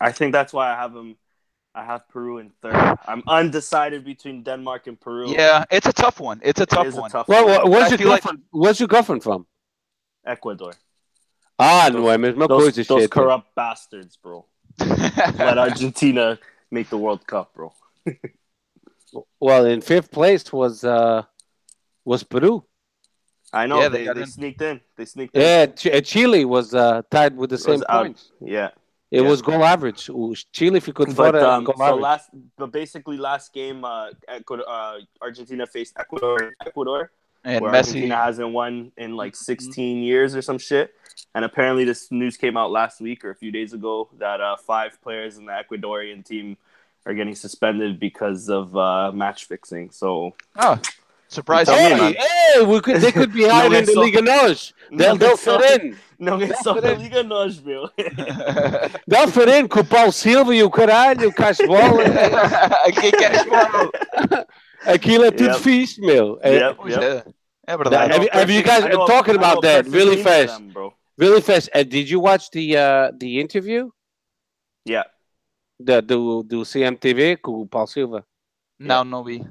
I 0.01 0.11
think 0.11 0.33
that's 0.33 0.51
why 0.53 0.71
I 0.73 0.75
have 0.75 0.93
him. 0.95 1.15
I 1.75 1.83
have 1.85 2.07
Peru 2.09 2.37
in 2.37 2.51
third. 2.61 2.75
I'm 3.07 3.23
undecided 3.27 4.03
between 4.05 4.43
Denmark 4.43 4.85
and 4.87 4.99
Peru. 4.99 5.31
Yeah, 5.31 5.65
it's 5.71 5.87
a 5.87 5.93
tough 5.93 6.19
one. 6.19 6.39
It's 6.43 6.59
a 6.59 6.63
It 6.63 6.69
tough 6.69 6.93
a 6.93 7.01
one. 7.01 7.09
tough 7.09 7.27
well, 7.27 7.45
one. 7.47 7.71
where's 7.71 7.85
I 7.85 7.89
your 7.89 7.97
feel 7.97 8.09
like- 8.09 8.21
girlfriend? 8.23 8.43
Where's 8.51 8.79
your 8.79 8.87
girlfriend 8.87 9.23
from? 9.23 9.47
Ecuador. 10.25 10.73
Ah, 11.57 11.89
Those- 11.89 12.01
não 12.01 12.11
é 12.11 12.15
a 12.15 12.17
mesma 12.17 12.47
Those, 12.47 12.63
coisa, 12.63 12.83
those 12.83 13.01
shit. 13.03 13.11
corrupt 13.11 13.47
bastards, 13.55 14.17
bro. 14.17 14.45
Let 14.79 15.57
Argentina 15.57 16.37
make 16.71 16.89
the 16.89 16.97
World 16.97 17.25
Cup, 17.25 17.53
bro. 17.53 17.71
Well, 19.39 19.65
in 19.67 19.81
fifth 19.81 20.09
place 20.11 20.51
was 20.51 20.83
uh 20.83 21.23
was 22.05 22.23
Peru. 22.23 22.63
I 23.51 23.67
know 23.67 23.79
Yeah, 23.81 23.89
they 23.89 24.07
they, 24.07 24.13
they, 24.13 24.25
sneaked 24.25 24.61
in. 24.61 24.81
They 24.97 25.05
sneaked 25.05 25.35
in. 25.35 25.41
Yeah, 25.41 25.65
Ch- 25.67 25.87
uh, 25.87 26.01
Chile 26.01 26.43
was 26.45 26.73
uh, 26.73 27.03
tied 27.11 27.37
with 27.37 27.49
the 27.51 27.57
same 27.57 27.73
was 27.75 27.83
out. 27.87 28.03
points. 28.05 28.31
Yeah. 28.41 28.69
It 29.11 29.21
Yeah. 29.21 29.29
was 29.29 29.43
goal 29.43 29.63
average. 29.63 30.09
O 30.09 30.33
Chile 30.51 30.79
ficou 30.79 31.05
de 31.05 31.13
But 31.13 31.35
fora 31.35 31.49
um, 31.49 31.63
goal 31.63 31.75
so 31.77 31.83
average. 31.83 32.01
last, 32.01 32.29
but 32.57 32.71
basically 32.71 33.17
last 33.17 33.53
game, 33.53 33.85
uh, 33.85 34.09
Ecuador, 34.27 34.65
uh, 34.67 34.97
Argentina 35.21 35.67
faced 35.67 35.93
Ecuador. 35.99 36.53
Ecuador, 36.65 37.11
and 37.43 37.61
where 37.61 37.71
Messi. 37.71 37.77
Argentina 37.93 38.15
hasn't 38.15 38.51
won 38.51 38.91
in 38.97 39.15
like 39.15 39.35
16 39.35 40.01
years 40.01 40.35
or 40.35 40.41
some 40.41 40.57
shit. 40.57 40.95
And 41.35 41.45
apparently, 41.45 41.83
this 41.85 42.11
news 42.11 42.37
came 42.37 42.57
out 42.57 42.71
last 42.71 43.01
week 43.01 43.23
or 43.23 43.29
a 43.29 43.35
few 43.35 43.51
days 43.51 43.73
ago 43.73 44.09
that 44.17 44.41
uh, 44.41 44.55
five 44.57 44.99
players 45.03 45.37
in 45.37 45.45
the 45.45 45.51
Ecuadorian 45.51 46.25
team 46.25 46.57
are 47.05 47.13
getting 47.13 47.35
suspended 47.35 47.99
because 47.99 48.49
of 48.49 48.75
uh, 48.75 49.11
match 49.11 49.45
fixing. 49.45 49.91
So 49.91 50.33
Oh, 50.57 50.79
surprise 51.33 51.65
Tell 51.65 51.75
me, 51.77 51.95
me. 51.95 52.01
man. 52.01 52.13
Hey, 52.13 52.53
hey, 52.55 52.61
we 52.65 52.79
could, 52.81 53.01
they 53.01 53.11
could 53.11 53.33
be 53.33 53.43
hiding 53.47 53.79
in 53.79 53.85
the 53.85 53.91
so- 53.93 54.01
Liga 54.01 54.21
Nos. 54.21 54.73
They'll, 54.91 55.17
they'll 55.17 55.37
fit 55.37 55.83
in. 55.83 55.95
Não 56.19 56.39
é 56.39 56.53
só 56.63 56.77
a 56.77 56.93
Liga 56.93 57.23
Nós, 57.23 57.59
meu. 57.59 57.89
They'll 59.09 59.27
fit 59.27 59.49
in 59.49 59.67
com 59.67 59.79
o 59.81 59.85
Paulo 59.85 60.11
Silva 60.11 60.55
e 60.55 60.63
o 60.63 60.69
caralho, 60.69 61.29
o 61.29 61.33
Cashbola. 61.33 62.03
Quem 62.99 63.11
quer 63.11 63.33
expor? 63.35 63.91
Aquilo 64.85 65.25
é 65.25 65.31
tudo 65.31 65.49
Yep. 65.49 65.59
fixe, 65.59 65.99
meu. 66.01 66.37
É, 66.41 66.53
Yep, 66.67 66.75
Pois 66.77 66.93
yep. 66.95 67.03
é. 67.05 67.23
É 67.65 67.73
I 67.73 67.77
verdade. 67.77 68.11
Have 68.13 68.17
know 68.17 68.23
you- 68.23 68.29
have 68.33 68.53
you 68.53 68.63
perfect- 68.63 68.81
guys 68.83 68.93
I 68.93 68.95
know- 68.97 69.05
talking 69.05 69.33
I 69.33 69.37
know 69.37 69.45
about 69.45 69.61
that 69.61 69.83
perfect 69.83 69.95
really 69.95 70.15
name 70.17 70.23
for 70.23 70.29
fast? 70.31 70.57
them, 70.59 70.67
bro. 70.69 70.93
Really 71.17 71.41
fast. 71.41 71.69
Uh, 71.73 71.83
did 71.83 72.09
you 72.09 72.19
watch 72.21 72.49
the 72.51 72.75
uh, 72.77 73.11
the 73.17 73.39
interview? 73.39 73.89
Yeah. 74.87 75.05
The, 75.79 76.01
do, 76.01 76.43
do 76.43 76.63
CMTV 76.65 77.37
com 77.37 77.61
o 77.61 77.67
Paulo 77.67 77.87
Silva? 77.87 78.25
Não, 78.79 79.03
não 79.03 79.23
vi. 79.23 79.45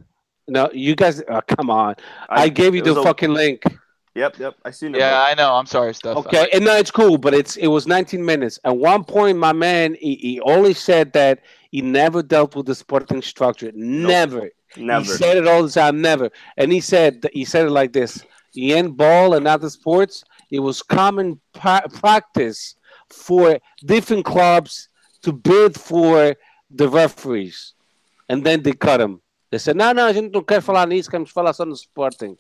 No, 0.49 0.71
you 0.73 0.97
guys, 0.97 1.23
oh, 1.29 1.41
come 1.47 1.71
on. 1.71 1.95
I, 2.29 2.49
gave 2.49 2.75
you 2.75 2.83
the 2.83 2.95
was 2.95 2.99
a- 2.99 3.03
fucking 3.05 3.33
link. 3.33 3.63
Yep, 4.15 4.39
yep. 4.39 4.55
I 4.65 4.71
seen 4.71 4.95
it. 4.95 4.99
Yeah, 4.99 5.23
I 5.23 5.33
know. 5.35 5.55
I'm 5.55 5.65
sorry, 5.65 5.95
Steph. 5.95 6.19
Okay, 6.19 6.47
and 6.53 6.65
no, 6.67 6.77
it's 6.77 6.91
cool, 6.91 7.17
but 7.17 7.33
it's 7.33 7.57
it 7.57 7.69
was 7.69 7.87
19 7.87 8.23
minutes. 8.23 8.59
At 8.63 8.77
one 8.77 9.05
point, 9.05 9.39
my 9.39 9.55
man, 9.55 9.97
he, 9.99 10.17
he 10.17 10.41
only 10.41 10.75
said 10.75 11.15
that 11.15 11.41
he 11.71 11.81
never 11.81 12.23
dealt 12.23 12.55
with 12.55 12.67
the 12.67 12.75
sporting 12.75 13.23
structure. 13.23 13.73
Never. 13.75 14.41
bro. 14.41 14.49
He 14.75 14.85
Never. 14.85 15.05
said 15.05 15.39
it 15.39 15.47
all 15.49 15.63
the 15.63 15.71
time. 15.71 16.03
Never. 16.03 16.31
And 16.59 16.71
he 16.73 16.81
said 16.81 17.27
he 17.33 17.45
said 17.47 17.67
it 17.67 17.71
like 17.71 17.93
this: 17.95 18.23
in 18.55 18.91
ball 18.93 19.35
and 19.35 19.47
other 19.49 19.71
sports, 19.71 20.25
it 20.51 20.61
was 20.61 20.83
common 20.83 21.41
pra- 21.55 21.89
practice 21.89 22.75
for 23.11 23.59
different 23.85 24.25
clubs 24.27 24.89
to 25.23 25.33
bid 25.33 25.79
for 25.79 26.35
the 26.71 26.89
referees, 26.89 27.75
and 28.29 28.45
then 28.45 28.63
they 28.63 28.73
cut 28.73 29.01
him. 29.01 29.21
They 29.53 29.59
said, 29.59 29.77
"No, 29.77 29.93
no, 29.93 30.07
a 30.07 30.13
gente 30.15 30.33
não 30.33 30.43
quer 30.43 30.63
falar 30.63 30.87
nisso. 30.89 31.11
Queremos 31.11 31.31
falar 31.31 31.53
só 31.53 31.67
no 31.67 31.77
Sporting." 31.77 32.39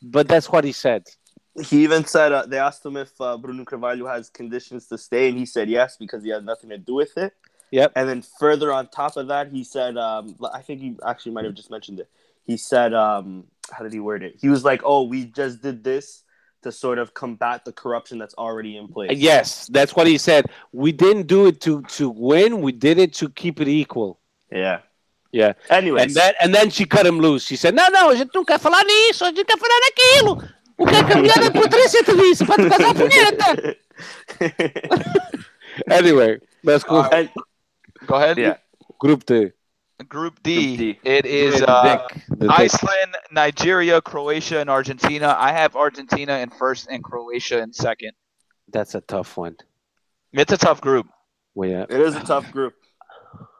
But 0.00 0.26
that's 0.26 0.48
what 0.50 0.64
he 0.64 0.72
said. 0.72 1.04
He 1.62 1.84
even 1.84 2.06
said 2.06 2.32
uh, 2.32 2.46
they 2.46 2.58
asked 2.58 2.84
him 2.84 2.96
if 2.96 3.12
uh, 3.20 3.36
Bruno 3.36 3.64
Carvalho 3.64 4.06
has 4.06 4.30
conditions 4.30 4.86
to 4.88 4.96
stay, 4.96 5.28
and 5.28 5.38
he 5.38 5.44
said 5.44 5.68
yes 5.68 5.98
because 5.98 6.24
he 6.24 6.30
had 6.30 6.44
nothing 6.44 6.70
to 6.70 6.78
do 6.78 6.94
with 6.94 7.16
it. 7.18 7.34
Yep. 7.70 7.92
And 7.94 8.08
then 8.08 8.22
further 8.40 8.72
on 8.72 8.88
top 8.88 9.16
of 9.18 9.28
that, 9.28 9.48
he 9.48 9.62
said, 9.62 9.96
um, 9.98 10.36
I 10.52 10.62
think 10.62 10.80
he 10.80 10.96
actually 11.06 11.32
might 11.32 11.44
have 11.44 11.54
just 11.54 11.70
mentioned 11.70 12.00
it. 12.00 12.08
He 12.44 12.56
said, 12.56 12.94
um, 12.94 13.44
how 13.70 13.82
did 13.84 13.92
he 13.92 14.00
word 14.00 14.22
it? 14.22 14.36
He 14.40 14.48
was 14.48 14.64
like, 14.64 14.80
"Oh, 14.84 15.02
we 15.02 15.26
just 15.26 15.60
did 15.60 15.84
this 15.84 16.22
to 16.62 16.72
sort 16.72 16.98
of 16.98 17.12
combat 17.12 17.64
the 17.64 17.72
corruption 17.72 18.18
that's 18.18 18.34
already 18.34 18.76
in 18.76 18.88
place." 18.88 19.18
Yes, 19.18 19.66
that's 19.70 19.94
what 19.94 20.06
he 20.06 20.16
said. 20.16 20.46
We 20.72 20.92
didn't 20.92 21.26
do 21.26 21.46
it 21.46 21.60
to 21.62 21.82
to 21.82 22.08
win. 22.08 22.62
We 22.62 22.72
did 22.72 22.98
it 22.98 23.12
to 23.14 23.28
keep 23.28 23.60
it 23.60 23.68
equal. 23.68 24.18
Yeah. 24.50 24.80
Yeah. 25.34 25.54
Anyways, 25.68 26.04
And 26.04 26.14
then 26.14 26.34
and 26.40 26.54
then 26.54 26.70
she 26.70 26.84
cut 26.86 27.04
him 27.04 27.18
loose. 27.18 27.42
She 27.44 27.56
said, 27.56 27.74
"Não, 27.74 27.90
não, 27.90 28.10
a 28.10 28.14
gente 28.14 28.30
não 28.32 28.44
quer 28.44 28.60
falar 28.60 28.84
nisso. 28.84 29.24
A 29.24 29.28
gente 29.32 29.44
quer 29.44 29.58
falar 29.58 29.80
naquilo. 29.80 30.38
O 30.78 30.86
que 30.86 30.94
é 30.94 31.02
que 31.04 31.12
a 31.12 31.16
mulher 31.16 31.38
da 31.40 31.50
Patrícia 31.50 32.04
te 32.04 32.14
disse 32.16 32.44
para 32.46 32.62
te 32.62 32.70
casar 32.70 32.94
punheta?" 32.94 33.76
Anyway, 35.90 36.38
let's 36.62 36.84
go. 36.84 36.96
All 37.02 37.10
right. 37.10 37.30
And- 37.34 37.44
Go 38.06 38.14
ahead. 38.16 38.38
yeah. 38.38 38.58
Group 39.00 39.24
D. 39.26 39.50
Group 40.08 40.40
D. 40.42 40.76
Group 40.76 40.78
D. 40.78 41.00
It 41.04 41.26
is 41.26 41.62
uh, 41.62 41.82
dick. 42.06 42.38
Dick. 42.38 42.50
Iceland, 42.50 43.16
Nigeria, 43.32 44.00
Croatia, 44.00 44.60
and 44.60 44.68
Argentina. 44.70 45.34
I 45.38 45.50
have 45.52 45.74
Argentina 45.74 46.38
in 46.38 46.50
first 46.50 46.86
and 46.90 47.02
Croatia 47.02 47.60
in 47.62 47.72
second. 47.72 48.12
That's 48.70 48.94
a 48.94 49.00
tough 49.00 49.36
one. 49.36 49.56
It's 50.32 50.52
a 50.52 50.56
tough 50.58 50.80
group. 50.80 51.06
Well, 51.54 51.68
yeah. 51.70 51.86
It 51.88 52.00
is 52.00 52.14
a 52.14 52.20
tough 52.22 52.50
group. 52.52 52.74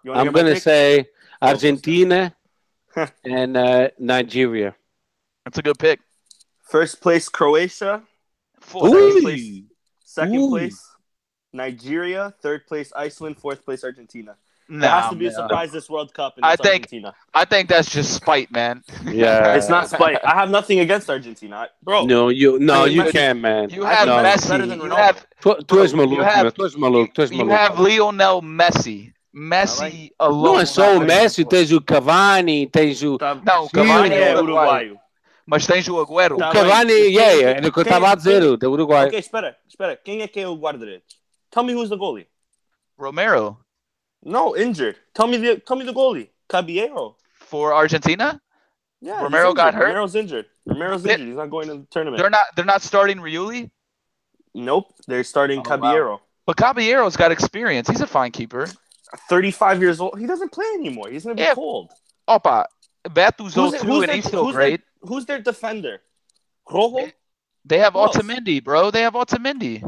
You 0.05 0.13
I'm 0.13 0.31
gonna 0.33 0.55
pick? 0.55 0.63
say 0.63 1.07
Argentina, 1.49 2.35
and 3.25 3.57
uh, 3.57 3.89
Nigeria. 3.99 4.75
That's 5.45 5.59
a 5.59 5.63
good 5.63 5.79
pick. 5.79 6.01
First 6.69 7.01
place 7.01 7.29
Croatia, 7.29 8.03
Full 8.61 8.91
Second 8.93 9.23
place, 9.23 9.63
second 10.05 10.37
Ooh. 10.39 10.51
place 10.51 10.81
Nigeria, 11.53 12.33
third 12.43 12.67
place 12.67 12.93
Iceland, 12.97 13.37
fourth 13.39 13.65
place 13.65 13.85
Argentina. 13.85 14.37
There 14.67 14.79
Nah, 14.79 15.03
has 15.03 15.11
to 15.11 15.17
be 15.17 15.27
a 15.27 15.31
surprise 15.31 15.73
this 15.73 15.91
World 15.91 16.15
Cup, 16.15 16.37
and 16.39 16.47
I 16.47 16.57
think- 16.57 16.85
Argentina. 16.85 17.15
I 17.35 17.45
think 17.45 17.69
that's 17.69 17.91
just 17.91 18.15
spite, 18.15 18.51
man. 18.51 18.83
Yeah, 19.05 19.55
It's 19.59 19.69
not 19.69 19.91
spite. 19.91 20.19
I 20.25 20.35
have 20.35 20.49
nothing 20.49 20.81
against 20.81 21.11
Argentina, 21.11 21.69
bro. 21.83 22.07
No, 22.07 22.31
you 22.31 22.59
no, 22.59 22.85
I 22.85 22.87
mean, 22.87 22.95
you 22.97 23.13
can't, 23.13 23.41
man. 23.41 23.69
You 23.69 23.85
have 23.85 24.09
think 24.09 24.25
Messi 24.25 24.49
better 24.49 24.67
than 24.67 24.81
You 24.81 24.89
have 24.91 25.27
Tu, 25.43 25.55
tu 25.69 25.77
you 25.77 26.23
have- 26.23 26.45
meu. 26.45 26.51
Tu 26.51 26.65
és 26.65 26.75
maluco, 26.77 27.13
tu 27.13 27.23
és 27.23 27.31
you 27.31 27.49
have 27.51 27.79
Lionel 27.79 28.41
Messi. 28.41 29.13
Messi 29.37 30.13
alone. 30.19 30.43
Não 30.45 30.61
é 30.61 30.65
só 30.65 30.93
o 30.97 31.01
na- 31.01 31.05
Messi, 31.07 31.45
tens 31.45 31.73
o 31.73 31.81
Cavani, 31.81 32.67
tens 32.69 33.03
o. 33.03 33.19
Tá- 33.19 33.35
Não, 33.35 33.63
o 33.65 33.69
Sim, 33.69 33.71
Cavani 33.73 34.15
é 34.15 34.19
é 34.31 34.37
uruguaio. 34.37 34.43
uruguaio. 34.43 35.01
Mas 35.45 35.67
tens 35.67 35.87
o 35.89 35.99
Agüero. 36.01 36.37
Tá. 36.39 36.51
O 36.51 36.53
Cavani, 36.53 36.87
bem. 36.95 37.13
yeah, 37.13 37.31
Quem- 37.33 37.41
yeah, 37.41 37.59
era 37.59 37.69
o 37.69 37.73
que 37.73 37.79
eu 37.79 37.83
estava 37.83 38.11
a 38.11 38.15
dizer, 38.15 38.41
quem- 38.59 38.69
o 38.69 38.73
Uruguai. 38.73 39.07
Ok, 39.09 39.19
espera, 39.19 39.57
espera. 39.69 39.97
Quem 39.97 40.23
é 40.23 40.29
que 40.29 40.41
é 40.41 40.49
o 40.49 40.55
guarda-redes? 40.57 41.03
Tell 41.51 41.65
me 41.65 41.75
who's 41.75 41.91
the 41.91 41.97
goalie. 41.97 42.27
Romero. 42.97 43.59
No, 44.25 44.57
injured. 44.57 44.97
Tell 45.13 45.27
me 45.27 45.37
the 45.39 45.57
tell 45.61 45.77
me 45.77 45.85
the 45.85 45.93
goalie. 45.93 46.31
Caballero. 46.49 47.17
For 47.41 47.73
Argentina? 47.75 48.41
Yeah, 49.03 49.21
Romero 49.23 49.53
got 49.53 49.75
hurt? 49.75 49.89
Romero's 49.89 50.15
injured. 50.15 50.47
Romero's 50.65 51.03
They- 51.03 51.13
injured. 51.15 51.29
He's 51.29 51.37
not 51.37 51.51
going 51.51 51.67
to 51.69 51.77
the 51.79 51.87
tournament. 51.91 52.19
They're 52.23 52.31
not 52.31 52.47
they're 52.57 52.65
not 52.65 52.81
starting 52.83 53.19
Riuli? 53.19 53.71
Nope. 54.55 54.95
They're 55.07 55.25
starting 55.25 55.59
Oh, 55.59 55.63
wow. 55.63 55.69
Caballero. 55.77 56.21
But 56.47 56.57
Caballero's 56.57 57.17
got 57.17 57.33
experience. 57.33 57.89
He's 57.89 58.01
a 58.01 58.07
fine 58.07 58.31
keeper. 58.31 58.67
35 59.17 59.81
years 59.81 60.01
old. 60.01 60.19
He 60.19 60.27
doesn't 60.27 60.53
play 60.53 60.67
anymore. 60.75 61.09
He's 61.11 61.25
gonna 61.25 61.35
be 61.37 61.43
Yeah. 61.43 61.55
cold. 61.55 61.91
Opa, 62.29 62.65
Betu's 63.09 63.55
Who's 63.55 63.73
02 63.73 63.77
it- 63.77 63.83
who's 63.83 64.03
and 64.03 64.09
their- 64.09 64.17
he's 64.17 64.25
still 64.27 64.45
who's 64.47 64.55
great. 64.55 64.81
Who's 65.03 65.27
their 65.27 65.39
defender? 65.41 66.01
Rojo? 66.71 67.11
They 67.67 67.79
have 67.79 67.93
Who 67.95 68.01
else? 68.01 68.17
Otamendi, 68.17 68.63
bro. 68.63 68.91
They 68.91 69.03
have 69.03 69.15
Otamendi. 69.15 69.83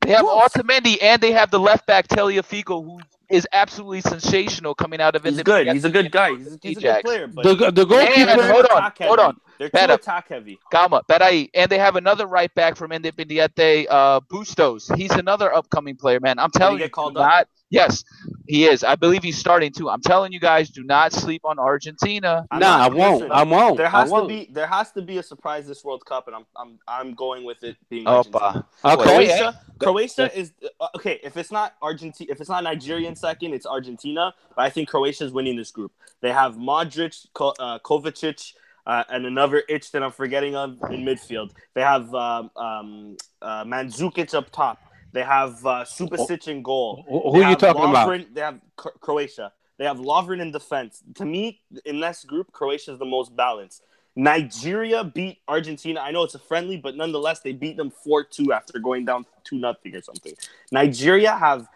They 0.00 0.10
have 0.10 0.20
Who 0.20 0.28
else? 0.30 0.52
Otamendi 0.54 0.98
and 1.02 1.20
they 1.20 1.32
have 1.32 1.50
the 1.50 1.60
left 1.60 1.86
back 1.86 2.08
Tagliafico, 2.08 2.84
who 2.84 3.00
is 3.28 3.46
absolutely 3.52 4.00
sensational 4.00 4.74
coming 4.74 5.00
out 5.00 5.14
of 5.14 5.24
He's 5.24 5.42
good. 5.42 5.68
He's 5.68 5.84
a 5.84 5.90
good 5.90 6.10
guy. 6.10 6.30
He's, 6.36 6.58
he's 6.62 6.78
a 6.78 6.80
good 6.80 7.04
player. 7.04 7.26
But 7.28 7.42
The, 7.44 7.54
the 7.54 7.66
And 7.66 7.88
goalkeeper, 7.88 8.52
hold 8.52 8.66
on, 8.66 8.92
hold 9.00 9.18
on. 9.20 9.40
They're 9.60 9.68
too 9.68 9.72
Better. 9.72 9.92
attack 9.92 10.30
heavy. 10.30 10.58
Calma, 10.72 11.02
peraí. 11.06 11.50
And 11.52 11.70
they 11.70 11.76
have 11.76 11.96
another 11.96 12.26
right 12.26 12.52
back 12.54 12.76
from 12.76 12.92
Independiente, 12.92 13.84
uh, 13.90 14.20
Bustos. 14.20 14.90
He's 14.96 15.10
another 15.10 15.54
upcoming 15.54 15.96
player, 15.96 16.18
man. 16.18 16.38
I'm 16.38 16.50
telling 16.50 16.78
get 16.78 16.84
you, 16.84 16.90
called 16.90 17.12
do 17.16 17.20
up? 17.20 17.28
not. 17.28 17.48
Yes, 17.68 18.02
he 18.48 18.64
is. 18.64 18.82
I 18.82 18.96
believe 18.96 19.22
he's 19.22 19.36
starting 19.36 19.70
too. 19.70 19.90
I'm 19.90 20.00
telling 20.00 20.32
you 20.32 20.40
guys, 20.40 20.70
do 20.70 20.82
not 20.82 21.12
sleep 21.12 21.42
on 21.44 21.58
Argentina. 21.58 22.46
I'm 22.50 22.58
nah, 22.58 22.86
I 22.86 22.88
won't. 22.88 23.20
listen, 23.20 23.32
I 23.32 23.42
won't. 23.42 23.76
There 23.76 23.90
has 23.90 24.08
to 24.08 24.12
won't. 24.12 24.28
be 24.28 24.48
there 24.50 24.66
has 24.66 24.92
to 24.92 25.02
be 25.02 25.18
a 25.18 25.22
surprise 25.22 25.66
this 25.68 25.84
World 25.84 26.06
Cup, 26.06 26.26
and 26.26 26.34
I'm 26.34 26.46
I'm 26.56 26.78
I'm 26.88 27.14
going 27.14 27.44
with 27.44 27.62
it 27.62 27.76
being 27.90 28.06
Argentina. 28.06 28.66
Opa. 28.82 28.92
Okay. 28.94 29.02
Croatia, 29.02 29.60
Croatia 29.78 30.38
is 30.38 30.52
uh, 30.80 30.88
okay. 30.96 31.20
If 31.22 31.36
it's 31.36 31.52
not 31.52 31.74
Argentina, 31.82 32.32
if 32.32 32.40
it's 32.40 32.48
not 32.50 32.64
Nigerian 32.64 33.14
second, 33.14 33.52
it's 33.52 33.66
Argentina. 33.66 34.34
But 34.56 34.62
I 34.62 34.70
think 34.70 34.88
Croatia 34.88 35.24
is 35.24 35.32
winning 35.32 35.56
this 35.56 35.70
group. 35.70 35.92
They 36.22 36.32
have 36.32 36.56
Modric, 36.56 37.26
Ko, 37.34 37.54
uh, 37.58 37.78
Kovacic, 37.78 38.54
uh, 38.86 39.04
and 39.08 39.26
another 39.26 39.62
itch 39.68 39.92
that 39.92 40.02
I'm 40.02 40.12
forgetting 40.12 40.56
of 40.56 40.70
in 40.90 41.04
midfield. 41.04 41.52
They 41.74 41.82
have 41.82 42.12
um, 42.14 42.50
um, 42.56 43.16
uh, 43.42 43.64
Mandzukic 43.64 44.34
up 44.34 44.50
top. 44.50 44.78
They 45.12 45.22
have 45.22 45.64
uh, 45.66 45.84
Subasic 45.84 46.48
in 46.48 46.62
goal. 46.62 47.04
Who 47.08 47.38
They 47.38 47.44
are 47.44 47.50
you 47.50 47.56
talking 47.56 47.82
about? 47.82 48.34
They 48.34 48.40
have 48.40 48.60
Cro- 48.76 48.92
Croatia. 49.00 49.52
They 49.78 49.84
have 49.84 49.98
Lovren 49.98 50.40
in 50.40 50.52
defense. 50.52 51.02
To 51.14 51.24
me, 51.24 51.60
in 51.84 52.00
this 52.00 52.24
group, 52.24 52.52
Croatia 52.52 52.92
is 52.92 52.98
the 52.98 53.06
most 53.06 53.34
balanced. 53.34 53.82
Nigeria 54.14 55.04
beat 55.04 55.38
Argentina. 55.48 56.00
I 56.00 56.10
know 56.10 56.24
it's 56.24 56.34
a 56.34 56.38
friendly, 56.38 56.76
but 56.76 56.96
nonetheless, 56.96 57.40
they 57.40 57.52
beat 57.52 57.76
them 57.76 57.90
4 57.90 58.24
2 58.24 58.52
after 58.52 58.78
going 58.78 59.04
down 59.04 59.24
2 59.44 59.56
nothing 59.56 59.96
or 59.96 60.02
something. 60.02 60.34
Nigeria 60.70 61.34
have 61.34 61.68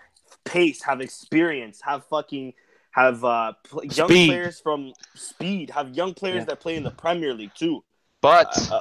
pace, 0.45 0.83
have 0.83 1.01
experience, 1.01 1.81
have 1.83 2.05
fucking. 2.07 2.53
Have 2.95 3.25
uh, 3.25 3.53
pl- 3.69 3.85
young 3.85 4.09
Speed. 4.09 4.29
players 4.29 4.61
from 4.61 4.93
speed. 5.15 5.71
Have 5.71 5.95
young 5.95 6.15
players 6.15 6.41
Yeah. 6.43 6.45
that 6.47 6.61
play 6.61 6.77
in 6.77 6.85
the 6.85 6.91
Premier 6.93 7.35
League 7.35 7.55
too. 7.55 7.83
But 8.21 8.57
Uh, 8.71 8.81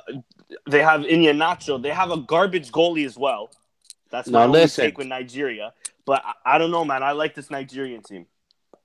they 0.69 0.81
have 0.83 1.01
Iheanacho. 1.01 1.81
They 1.81 1.89
have 1.89 2.11
a 2.11 2.17
garbage 2.17 2.71
goalie 2.71 3.05
as 3.05 3.17
well. 3.17 3.49
That's 4.11 4.29
Now 4.29 4.39
my 4.39 4.45
only 4.45 4.59
listen. 4.61 4.85
take 4.85 4.97
with 4.99 5.07
Nigeria. 5.07 5.73
But 6.05 6.21
I, 6.23 6.55
I 6.55 6.57
don't 6.59 6.69
know, 6.71 6.85
man. 6.85 7.01
I 7.01 7.11
like 7.13 7.33
this 7.33 7.49
Nigerian 7.49 8.03
team. 8.03 8.27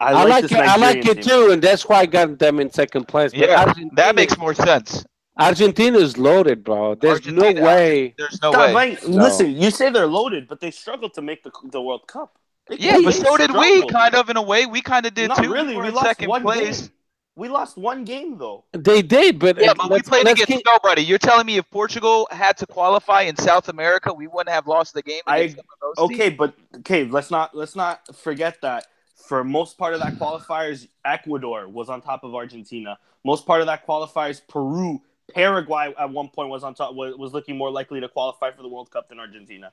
I, 0.00 0.12
I 0.12 0.24
like 0.24 0.42
this 0.42 0.52
it. 0.52 0.58
I 0.58 0.76
like 0.76 0.96
Nigerian 0.96 1.18
it 1.18 1.22
team. 1.22 1.30
too, 1.46 1.50
and 1.52 1.60
that's 1.62 1.86
why 1.88 1.96
I 2.00 2.06
got 2.06 2.38
them 2.38 2.58
in 2.60 2.70
second 2.70 3.06
place. 3.08 3.32
But 3.32 3.40
yeah, 3.40 3.60
Argentina, 3.60 3.90
that 3.96 4.14
makes 4.14 4.38
more 4.38 4.54
sense. 4.54 5.04
Argentina 5.38 5.98
is 5.98 6.16
loaded, 6.16 6.64
bro. 6.64 6.94
There's 6.94 7.18
Argentina- 7.18 7.52
no 7.60 7.66
way. 7.66 8.14
There's 8.16 8.40
no 8.42 8.50
Stop, 8.52 8.66
way. 8.68 8.72
like, 8.72 9.02
Listen, 9.06 9.54
you 9.54 9.70
say 9.70 9.90
they're 9.90 10.06
loaded, 10.06 10.48
but 10.48 10.60
they 10.60 10.70
struggled 10.70 11.12
to 11.14 11.22
make 11.22 11.42
the 11.42 11.50
the 11.64 11.82
World 11.82 12.06
Cup. 12.06 12.38
They- 12.68 12.76
Yeah, 12.78 12.98
but 13.04 13.14
so 13.14 13.36
did 13.36 13.50
we, 13.52 13.56
struggled. 13.78 13.92
kind 13.92 14.14
of 14.14 14.30
in 14.30 14.36
a 14.36 14.42
way. 14.42 14.66
We 14.66 14.80
kind 14.82 15.06
of 15.06 15.14
did 15.14 15.28
Not 15.28 15.42
too. 15.42 15.52
really. 15.52 15.76
were 15.76 15.84
We 15.84 15.90
lost 15.90 16.06
second 16.06 16.28
one 16.28 16.42
place. 16.42 16.82
game. 16.82 16.90
We 17.36 17.48
lost 17.48 17.76
one 17.78 18.04
game 18.04 18.36
though. 18.36 18.64
They 18.72 19.00
did, 19.00 19.38
but 19.38 19.60
Yeah, 19.60 19.72
but 19.74 19.90
we 19.92 20.02
played 20.02 20.22
against 20.26 20.46
keep- 20.48 20.66
nobody. 20.66 21.02
You're 21.02 21.18
telling 21.18 21.46
me 21.46 21.56
if 21.56 21.70
Portugal 21.70 22.26
had 22.32 22.56
to 22.58 22.66
qualify 22.66 23.22
in 23.22 23.36
South 23.36 23.68
America, 23.68 24.12
we 24.12 24.26
wouldn't 24.26 24.48
have 24.52 24.66
lost 24.66 24.92
the 24.94 25.02
game 25.02 25.22
I- 25.26 25.36
against 25.38 25.56
some 25.56 25.64
of 25.82 25.96
those 25.96 26.08
teams? 26.08 26.20
Okay, 26.20 26.30
but 26.30 26.54
okay, 26.78 27.04
let's 27.04 27.30
not 27.30 27.54
let's 27.56 27.76
not 27.76 28.14
forget 28.16 28.60
that 28.62 28.86
for 29.14 29.44
most 29.44 29.78
part 29.78 29.94
of 29.94 30.00
that 30.00 30.14
qualifiers, 30.14 30.88
Ecuador 31.04 31.68
was 31.68 31.88
on 31.88 32.00
top 32.00 32.24
of 32.24 32.34
Argentina. 32.34 32.98
Most 33.24 33.46
part 33.46 33.60
of 33.60 33.68
that 33.68 33.86
qualifiers, 33.86 34.40
Peru, 34.48 35.00
Paraguay 35.32 35.94
at 35.96 36.10
one 36.10 36.28
point 36.30 36.48
was 36.48 36.64
on 36.64 36.74
top 36.74 36.94
was, 36.94 37.14
was 37.16 37.32
looking 37.32 37.56
more 37.56 37.70
likely 37.70 38.00
to 38.00 38.08
qualify 38.08 38.50
for 38.50 38.62
the 38.62 38.68
World 38.68 38.90
Cup 38.90 39.08
than 39.08 39.20
Argentina. 39.20 39.72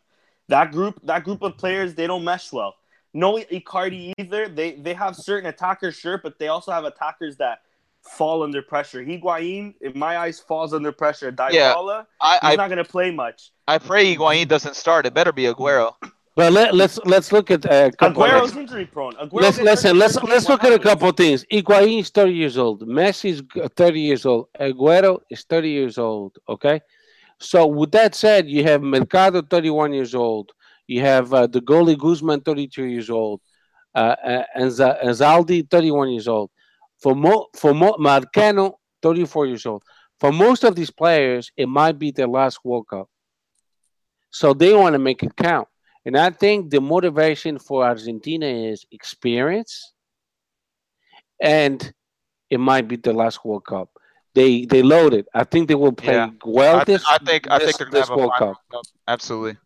That 0.50 0.72
group, 0.72 1.00
that 1.04 1.24
group 1.24 1.42
of 1.42 1.58
players, 1.58 1.96
they 1.96 2.06
don't 2.06 2.24
mesh 2.24 2.52
well. 2.52 2.76
No 3.16 3.38
Icardi 3.38 4.12
either. 4.20 4.50
They 4.50 4.74
they 4.74 4.94
have 4.94 5.16
certain 5.16 5.48
attackers, 5.48 5.96
sure, 5.96 6.18
but 6.18 6.38
they 6.38 6.50
also 6.50 6.74
have 6.74 6.84
attackers 6.84 7.38
that 7.38 7.62
fall 8.02 8.44
under 8.44 8.62
pressure. 8.62 9.04
Higuain, 9.04 9.74
in 9.80 9.98
my 9.98 10.18
eyes, 10.18 10.42
falls 10.42 10.74
under 10.74 10.92
pressure. 10.92 11.32
Dybala, 11.32 12.06
I, 12.20 12.34
he's 12.34 12.40
I, 12.44 12.56
not 12.58 12.68
going 12.68 12.84
to 12.84 12.84
play 12.84 13.12
much. 13.12 13.52
I 13.70 13.78
pray 13.78 14.14
Higuain 14.14 14.50
doesn't 14.50 14.76
start. 14.76 15.06
It 15.06 15.14
better 15.14 15.32
be 15.32 15.44
Aguero. 15.44 15.94
But 16.36 16.52
let, 16.52 16.76
let's 16.76 17.00
let's 17.06 17.32
look 17.32 17.50
at 17.52 17.66
uh, 17.66 17.92
a 17.94 17.96
couple. 17.96 18.24
Aguero's 18.24 18.52
Of, 18.52 18.58
injury 18.58 18.86
prone. 18.86 19.14
Aguero 19.14 19.42
let's 19.42 19.58
gets 19.58 19.70
listen. 19.70 19.98
Let's 19.98 20.22
let's 20.22 20.50
look 20.50 20.66
at 20.66 20.74
a 20.74 20.80
couple 20.80 21.08
of 21.08 21.16
things. 21.16 21.46
Higuain 21.50 22.02
is 22.02 22.10
thirty 22.10 22.34
years 22.34 22.58
old. 22.58 22.82
Messi 22.82 23.30
is 23.30 23.44
thirty 23.78 24.02
years 24.02 24.26
old. 24.26 24.50
Aguero 24.60 25.22
is 25.30 25.46
thirty 25.46 25.70
years 25.70 25.98
old. 25.98 26.38
Okay, 26.50 26.82
so 27.40 27.66
with 27.66 27.94
that 27.94 28.14
said, 28.14 28.50
you 28.50 28.66
have 28.66 28.82
Mercado 28.82 29.42
thirty-one 29.42 29.94
years 29.94 30.14
old. 30.14 30.52
You 30.88 31.02
have 31.02 31.34
uh, 31.34 31.48
the 31.48 31.62
goalie 31.62 31.98
Guzman 31.98 32.42
thirty-two 32.42 32.86
years 32.86 33.10
old, 33.10 33.42
uh, 33.94 34.16
uh, 34.24 34.44
and 34.54 34.72
Z- 34.72 34.84
and 35.02 35.10
Zaldi 35.12 35.70
thirty-one 35.70 36.12
years 36.12 36.28
old. 36.28 36.52
For 37.02 37.16
mo 37.16 37.48
for 37.56 37.74
mo 37.74 37.94
Mascherano 38.00 38.74
thirty-four 39.02 39.46
years 39.48 39.66
old. 39.66 39.84
For 40.20 40.32
most 40.32 40.64
of 40.64 40.76
these 40.76 40.92
players, 40.92 41.52
it 41.58 41.68
might 41.68 42.00
be 42.00 42.12
their 42.12 42.28
last 42.28 42.60
World 42.64 42.88
Cup. 42.90 43.10
So 44.30 44.54
they 44.54 44.74
want 44.74 44.94
to 44.94 45.00
make 45.00 45.24
it 45.24 45.36
count. 45.36 45.68
And 46.06 46.16
I 46.18 46.30
think 46.30 46.70
the 46.70 46.80
motivation 46.80 47.58
for 47.58 47.84
Argentina 47.84 48.46
is 48.46 48.86
experience, 48.92 49.94
and 51.42 51.94
it 52.50 52.60
might 52.60 52.88
be 52.88 52.96
the 52.96 53.12
last 53.14 53.44
World 53.44 53.66
Cup. 53.66 53.90
They 54.36 54.66
they 54.66 54.84
loaded. 54.84 55.26
I 55.34 55.46
think 55.46 55.68
they 55.68 55.76
will 55.76 55.94
play 55.94 56.16
Yeah. 56.16 56.30
well 56.46 56.78
I, 56.78 56.84
th- 56.84 57.00
this. 57.00 57.06
I 57.08 57.18
think 57.18 57.50
I 57.50 57.58
this- 57.58 57.76
think 57.76 57.78
they're 57.78 57.88
gonna 57.88 58.00
this 58.00 58.10
have 58.10 58.18
a 58.18 58.20
World 58.20 58.32
final. 58.38 58.56
Cup. 58.72 58.84
Absolutely. 59.08 59.58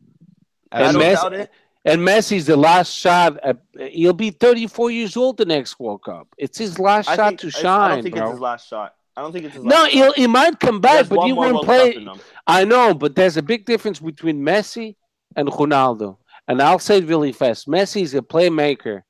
And 0.71 0.97
Messi-. 0.97 1.47
And 1.85 2.01
Messi's 2.01 2.45
the 2.45 2.57
last 2.57 2.93
shot. 2.93 3.39
At, 3.43 3.57
he'll 3.91 4.13
be 4.13 4.31
34 4.31 4.91
years 4.91 5.15
old 5.15 5.37
the 5.37 5.45
next 5.45 5.79
World 5.79 6.03
Cup. 6.03 6.27
It's 6.37 6.57
his 6.57 6.77
last 6.77 7.09
I 7.09 7.15
shot 7.15 7.27
think, 7.29 7.39
to 7.41 7.51
shine, 7.51 7.91
I 7.91 7.95
don't 7.95 8.03
think 8.03 8.15
bro. 8.15 8.23
it's 8.25 8.31
his 8.31 8.39
last 8.41 8.67
shot. 8.67 8.95
I 9.15 9.21
don't 9.21 9.31
think 9.31 9.45
it's 9.45 9.55
his 9.55 9.63
no, 9.63 9.83
last 9.83 9.91
he'll, 9.91 10.13
he 10.13 10.27
might 10.27 10.59
come 10.59 10.81
back, 10.81 11.07
but 11.07 11.25
he 11.25 11.33
won't 11.33 11.65
play. 11.65 11.93
Cup 11.93 12.01
in 12.01 12.07
him. 12.07 12.19
I 12.45 12.65
know, 12.65 12.93
but 12.93 13.15
there's 13.15 13.37
a 13.37 13.41
big 13.41 13.65
difference 13.65 13.99
between 13.99 14.41
Messi 14.41 14.95
and 15.35 15.47
Ronaldo. 15.47 16.17
And 16.47 16.61
I'll 16.61 16.79
say 16.79 16.97
it 16.97 17.05
really 17.05 17.31
fast. 17.31 17.67
Messi 17.67 18.01
is 18.01 18.13
a 18.13 18.21
playmaker. 18.21 19.03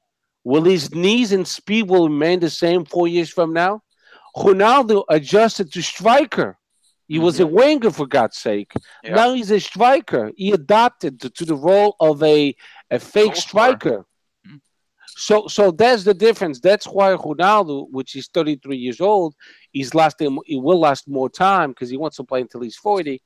Will 0.44 0.64
his 0.64 0.94
knees 0.94 1.32
and 1.32 1.48
speed 1.48 1.90
will 1.90 2.08
remain 2.08 2.40
the 2.40 2.50
same 2.50 2.86
four 2.86 3.08
years 3.08 3.30
from 3.30 3.54
now? 3.54 3.82
Ronaldo 4.36 5.06
adjusted 5.10 5.72
to 5.74 5.82
striker. 5.82 6.58
He 7.10 7.20
was 7.20 7.40
a 7.40 7.48
winger 7.48 7.92
for 7.92 8.06
God's 8.06 8.38
sake. 8.38 8.72
Yeah. 9.04 9.16
Now 9.16 9.34
he's 9.34 9.52
a 9.52 9.60
striker. 9.60 10.32
He 10.38 10.52
adapted 10.52 11.20
to, 11.22 11.30
to 11.32 11.44
the 11.44 11.56
role 11.56 11.96
of 12.00 12.22
a, 12.24 12.56
a 12.92 13.00
fake 13.00 13.36
striker. 13.36 14.06
Mhm. 14.48 14.62
So 15.08 15.48
so 15.48 15.72
that's 15.72 16.04
the 16.04 16.14
difference. 16.14 16.60
That's 16.60 16.86
why 16.88 17.14
Ronaldo, 17.16 17.88
which 17.90 18.16
is 18.16 18.30
33 18.32 18.78
years 18.78 19.02
old, 19.02 19.36
he's 19.72 19.94
lasting 19.96 20.38
he 20.46 20.58
will 20.58 20.80
last 20.80 21.08
more 21.08 21.30
time 21.30 21.72
because 21.72 21.90
he 21.90 21.98
wants 21.98 22.18
to 22.18 22.24
play 22.24 22.42
until 22.42 22.62
he's 22.62 22.78
40 22.78 23.22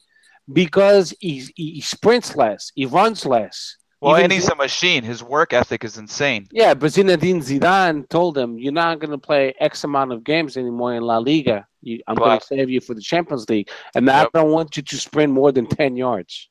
because 0.52 1.14
he, 1.20 1.48
he 1.56 1.82
sprints 1.82 2.36
less, 2.36 2.72
he 2.76 2.86
runs 2.86 3.26
less. 3.26 3.78
Well, 4.04 4.14
Even 4.16 4.24
and 4.26 4.34
he's 4.34 4.45
Zi- 4.45 4.51
a 4.51 4.56
machine. 4.56 5.04
His 5.04 5.24
work 5.24 5.54
ethic 5.54 5.84
is 5.84 5.97
insane. 5.97 6.47
Yeah, 6.51 6.74
but 6.74 6.88
Zinedine 6.91 7.41
Zidane 7.41 8.08
told 8.10 8.38
him, 8.38 8.58
"You're 8.60 8.74
not 8.74 8.99
going 8.99 9.12
to 9.12 9.18
play 9.18 9.54
X 9.60 9.84
amount 9.84 10.12
of 10.12 10.24
games 10.24 10.58
anymore 10.58 10.93
in 10.95 11.04
La 11.04 11.18
Liga. 11.20 11.66
You, 11.82 12.01
I'm 12.08 12.16
going 12.16 12.39
to 12.39 12.45
save 12.45 12.70
you 12.70 12.82
for 12.82 12.93
the 12.93 13.01
Champions 13.01 13.49
League, 13.49 13.70
and 13.95 14.10
I 14.10 14.28
don't 14.34 14.51
want 14.51 14.76
you 14.78 14.84
to 14.84 14.97
sprint 14.97 15.32
more 15.32 15.51
than 15.51 15.66
ten 15.68 15.95
yards." 15.95 16.49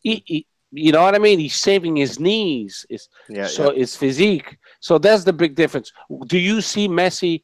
He, 0.00 0.22
he, 0.26 0.46
you 0.70 0.92
know 0.92 1.02
what 1.02 1.14
I 1.14 1.18
mean? 1.18 1.38
He's 1.38 1.56
saving 1.56 1.96
his 1.96 2.20
knees. 2.20 2.84
It's, 2.90 3.08
Yeah, 3.28 3.46
so 3.46 3.70
it's 3.70 3.96
physique. 3.96 4.56
So 4.80 4.98
that's 4.98 5.24
the 5.24 5.32
big 5.32 5.54
difference. 5.54 5.92
Do 6.26 6.38
you 6.38 6.60
see 6.60 6.88
Messi 6.88 7.42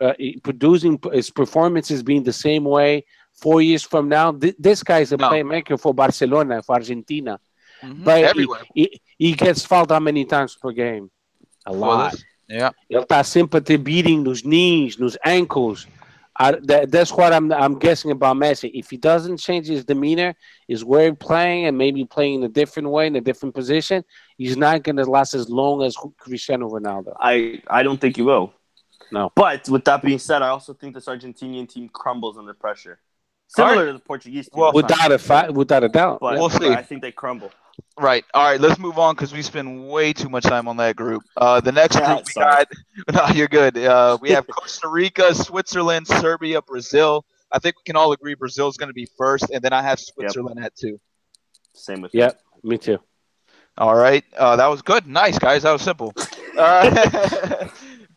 uh, 0.00 0.14
producing 0.42 0.98
his 1.12 1.30
performances 1.30 2.02
being 2.02 2.22
the 2.22 2.32
same 2.32 2.64
way 2.64 3.04
four 3.34 3.60
years 3.60 3.82
from 3.82 4.08
now? 4.08 4.32
Th- 4.32 4.56
this 4.58 4.82
guy's 4.82 5.12
a 5.12 5.16
No. 5.18 5.28
playmaker 5.30 5.78
for 5.78 5.92
Barcelona, 5.92 6.62
for 6.62 6.74
Argentina. 6.76 7.38
Mhm. 7.82 8.04
But 8.04 8.18
he- 8.18 8.24
Everywhere. 8.24 8.60
He, 8.74 9.00
he 9.18 9.32
gets 9.34 9.64
fouled 9.64 9.90
how 9.90 10.00
many 10.00 10.24
times 10.24 10.56
per 10.56 10.72
game? 10.72 11.10
A 11.66 11.72
lot. 11.72 12.12
this- 12.12 12.24
yeah. 12.48 12.70
Ele 12.90 13.02
está 13.04 13.24
sempre 13.24 13.60
te 13.60 13.76
beating 13.76 14.22
nos 14.24 14.44
knees, 14.44 14.98
nos 14.98 15.16
ankles. 15.24 15.86
I, 16.36 16.52
that, 16.64 16.90
that's 16.90 17.12
what 17.12 17.32
I'm 17.34 17.52
I'm 17.52 17.78
guessing 17.78 18.10
about 18.12 18.36
Messi. 18.36 18.70
If 18.72 18.88
he 18.90 18.96
doesn't 18.96 19.36
change 19.36 19.66
his 19.68 19.84
demeanor, 19.84 20.34
his 20.66 20.82
way 20.84 21.08
of 21.08 21.18
playing, 21.18 21.66
and 21.66 21.76
maybe 21.76 22.04
playing 22.06 22.36
in 22.36 22.42
a 22.44 22.48
different 22.48 22.88
way, 22.88 23.06
in 23.08 23.14
a 23.16 23.20
different 23.20 23.54
position, 23.54 24.02
he's 24.38 24.56
not 24.56 24.82
going 24.82 24.96
to 24.96 25.04
last 25.04 25.34
as 25.34 25.50
long 25.50 25.82
as 25.82 25.96
Cristiano 26.18 26.68
Ronaldo. 26.70 27.12
I 27.20 27.60
I 27.68 27.82
don't 27.82 28.00
think 28.00 28.16
he 28.16 28.22
will. 28.22 28.52
No. 29.12 29.30
But 29.34 29.68
with 29.68 29.84
that 29.84 30.02
being 30.02 30.18
said, 30.18 30.40
I 30.40 30.48
also 30.48 30.72
think 30.72 30.94
this 30.94 31.06
Argentinian 31.06 31.68
team 31.68 31.88
crumbles 31.92 32.38
under 32.38 32.54
pressure, 32.54 33.00
similar 33.54 33.72
Alright. 33.72 33.86
to 33.88 33.92
the 33.94 33.98
Portuguese 34.00 34.48
team. 34.48 34.60
Well, 34.60 34.72
this 34.72 34.82
time. 34.82 34.90
Without 35.10 35.12
a 35.12 35.18
fa- 35.18 35.52
without 35.52 35.84
a 35.84 35.88
doubt. 35.88 36.18
but, 36.20 36.38
We'll 36.38 36.48
but 36.48 36.62
see. 36.62 36.68
I 36.68 36.82
think 36.82 37.02
they 37.02 37.12
crumble. 37.12 37.50
Right. 37.98 38.24
All 38.34 38.42
right. 38.44 38.60
Let's 38.60 38.78
move 38.78 38.98
on 38.98 39.14
because 39.14 39.32
we 39.32 39.42
spend 39.42 39.88
way 39.88 40.12
too 40.12 40.28
much 40.28 40.44
time 40.44 40.68
on 40.68 40.76
that 40.78 40.96
group. 40.96 41.22
Uh, 41.36 41.60
the 41.60 41.72
next 41.72 41.96
Yeah, 41.96 42.06
group 42.14 42.26
we 42.26 42.32
sorry. 42.32 42.64
got. 43.06 43.28
No, 43.30 43.34
you're 43.34 43.48
good. 43.48 43.76
Uh, 43.78 44.18
we 44.20 44.30
have 44.30 44.46
Costa 44.50 44.88
Rica, 44.88 45.34
Switzerland, 45.34 46.06
Serbia, 46.06 46.60
Brazil. 46.62 47.24
I 47.52 47.58
think 47.58 47.76
we 47.76 47.82
can 47.84 47.96
all 47.96 48.12
agree 48.12 48.34
Brazil 48.34 48.68
is 48.68 48.76
going 48.76 48.88
to 48.90 48.94
be 48.94 49.08
first, 49.18 49.50
and 49.50 49.62
then 49.62 49.72
I 49.72 49.82
have 49.82 49.98
Switzerland 49.98 50.62
at 50.64 50.76
two. 50.76 51.00
Same 51.74 52.00
with 52.02 52.14
you. 52.14 52.20
Yep, 52.20 52.40
me 52.62 52.78
too. 52.78 52.98
All 53.78 53.96
right. 53.96 54.24
Uh, 54.36 54.56
that 54.56 54.66
was 54.66 54.82
good. 54.82 55.06
Nice, 55.06 55.38
guys. 55.38 55.62
That 55.62 55.72
was 55.72 55.82
simple. 55.82 56.12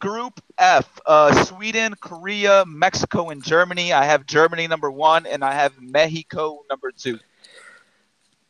Group 0.03 0.41
F 0.57 0.99
uh, 1.05 1.45
Sweden, 1.45 1.95
Korea, 2.01 2.65
Mexico, 2.67 3.29
and 3.29 3.41
Germany. 3.41 3.93
I 3.93 4.03
have 4.03 4.25
Germany 4.25 4.67
number 4.67 4.91
one, 4.91 5.25
and 5.25 5.45
I 5.45 5.53
have 5.53 5.81
Mexico 5.81 6.59
number 6.69 6.91
two. 6.91 7.19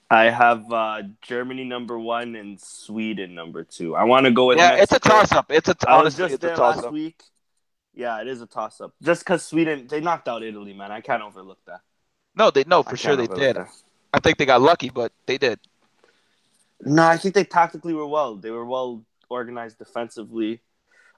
I 0.09 0.31
have 0.31 0.73
uh, 0.73 1.03
Germany 1.21 1.63
number 1.63 1.99
one 1.99 2.35
and 2.35 2.59
Sweden 2.59 3.35
number 3.35 3.63
two. 3.63 3.95
I 3.95 4.03
want 4.05 4.25
to 4.25 4.31
go 4.31 4.47
with 4.47 4.57
Yeah, 4.57 4.77
it's 4.77 4.93
a 4.93 4.99
toss 4.99 5.31
up. 5.31 5.51
It's 5.51 5.69
a 5.69 5.75
I 5.87 6.01
was 6.01 6.17
honestly, 6.17 6.23
just 6.23 6.33
it's 6.33 6.43
a 6.43 6.55
toss 6.55 6.77
last 6.77 6.85
up. 6.87 6.93
week. 6.93 7.21
Yeah, 7.93 8.19
it 8.19 8.27
is 8.27 8.41
a 8.41 8.47
toss 8.47 8.81
up. 8.81 8.95
Just 9.03 9.21
because 9.21 9.45
Sweden 9.45 9.85
they 9.87 10.01
knocked 10.01 10.27
out 10.27 10.41
Italy, 10.41 10.73
man. 10.73 10.91
I 10.91 11.01
can't 11.01 11.21
overlook 11.21 11.59
that. 11.67 11.81
No, 12.35 12.49
they 12.49 12.63
no 12.65 12.79
I 12.79 12.89
for 12.89 12.97
sure 12.97 13.15
they 13.15 13.27
did. 13.27 13.57
that. 13.57 13.67
I 14.11 14.19
think 14.19 14.39
they 14.39 14.47
got 14.47 14.59
lucky, 14.61 14.89
but 14.89 15.11
they 15.27 15.37
did. 15.37 15.59
No, 16.81 17.05
I 17.05 17.17
think 17.17 17.35
they 17.35 17.43
tactically 17.43 17.93
were 17.93 18.07
well. 18.07 18.37
They 18.37 18.49
were 18.49 18.65
well 18.65 19.03
organized 19.29 19.77
defensively. 19.77 20.61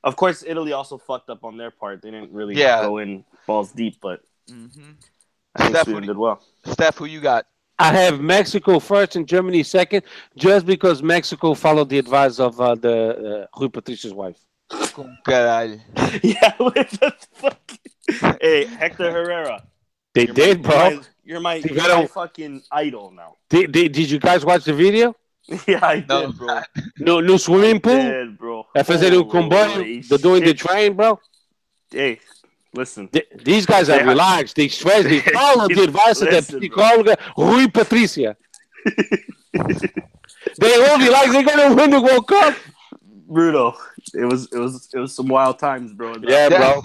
Of 0.06 0.16
course, 0.16 0.43
Italy 0.47 0.72
also 0.72 0.97
fucked 0.97 1.30
up 1.30 1.43
on 1.43 1.58
their 1.58 1.72
part. 1.72 2.01
They 2.01 2.12
didn't 2.12 2.32
really 2.32 2.56
Yeah. 2.56 2.82
go 2.84 2.99
in 2.99 3.26
balls 3.47 3.72
deep, 3.72 3.97
but 4.01 4.22
Mm-hmm. 4.49 4.91
I 5.56 5.60
think 5.64 5.70
Steph, 5.72 5.86
Sweden 5.86 6.01
what 6.01 6.08
did 6.08 6.18
well. 6.18 6.41
Steph, 6.68 6.97
who 6.97 7.06
you 7.06 7.20
got? 7.20 7.47
I 7.80 7.91
have 7.93 8.22
Mexico 8.22 8.80
first 8.80 9.16
and 9.16 9.28
Germany 9.28 9.64
second, 9.64 10.03
just 10.38 10.66
because 10.66 11.01
Mexico 11.01 11.56
followed 11.56 11.89
the 11.89 11.97
advice 11.97 12.39
of 12.39 12.62
uh, 12.62 12.76
the 12.76 13.47
uh, 13.53 13.60
Rui 13.60 13.70
Patricia's 13.70 14.14
wife. 14.14 14.38
Caralho. 14.70 15.80
yeah, 16.24 16.53
with 16.60 16.91
the 16.91 17.14
fucking... 17.34 18.38
hey 18.41 18.66
Hector 18.66 19.12
Herrera. 19.12 19.64
They 20.14 20.26
you're 20.26 20.34
did, 20.36 20.64
my, 20.64 20.70
bro. 20.70 20.80
You're 20.80 20.99
my, 20.99 21.03
you're 21.24 21.39
my, 21.41 21.56
You 21.56 21.76
you're 21.76 21.97
my 21.97 22.08
fucking 22.08 22.64
idol 22.72 23.12
now. 23.12 23.36
Did, 23.49 23.72
did, 23.72 23.91
did 23.91 24.10
you 24.10 24.20
guys 24.20 24.45
watch 24.45 24.64
the 24.64 24.74
video? 24.74 25.16
yeah, 25.68 25.80
I 25.86 25.96
did, 26.00 26.08
No, 26.10 26.32
bro. 26.32 26.62
No, 27.00 27.20
no 27.22 27.38
swimming 27.38 27.80
pool. 27.80 27.96
Did, 27.96 28.38
bro. 28.38 28.66
É 28.76 28.84
fazer 28.84 29.14
o 29.14 29.18
Holy 29.24 29.30
comboio, 29.32 30.02
they're 30.10 30.18
doing 30.18 30.41
the 30.41 30.48
shit. 30.50 30.58
train, 30.60 30.93
bro. 30.93 31.20
Hey, 31.91 32.20
listen. 32.74 33.08
Th- 33.08 33.28
These 33.43 33.66
guys 33.68 33.89
are 33.89 34.00
They- 34.00 34.06
relaxed. 34.08 34.56
They 34.56 34.68
stress. 34.70 35.04
They 35.04 35.20
follow 35.34 35.68
the 35.68 35.84
advice 35.84 36.22
of 36.22 36.30
the 36.30 36.36
Listen, 36.38 36.60
bro. 36.60 36.68
psicóloga 36.70 37.18
Rui 37.38 37.68
Patricia. 37.68 38.36
they 39.54 40.76
all 40.89 40.98
relax. 40.98 41.32
They're 41.32 41.43
gonna 41.43 41.74
win 41.76 41.89
the 41.91 42.02
World 42.02 42.28
Cup. 42.28 42.56
Bruno, 43.28 43.76
it 44.14 44.26
was 44.26 44.47
it 44.51 44.58
was 44.60 44.89
it 44.93 44.99
was 44.99 45.16
some 45.16 45.28
wild 45.28 45.58
times, 45.60 45.91
bro. 45.93 46.16
Yeah, 46.22 46.49
bro. 46.49 46.82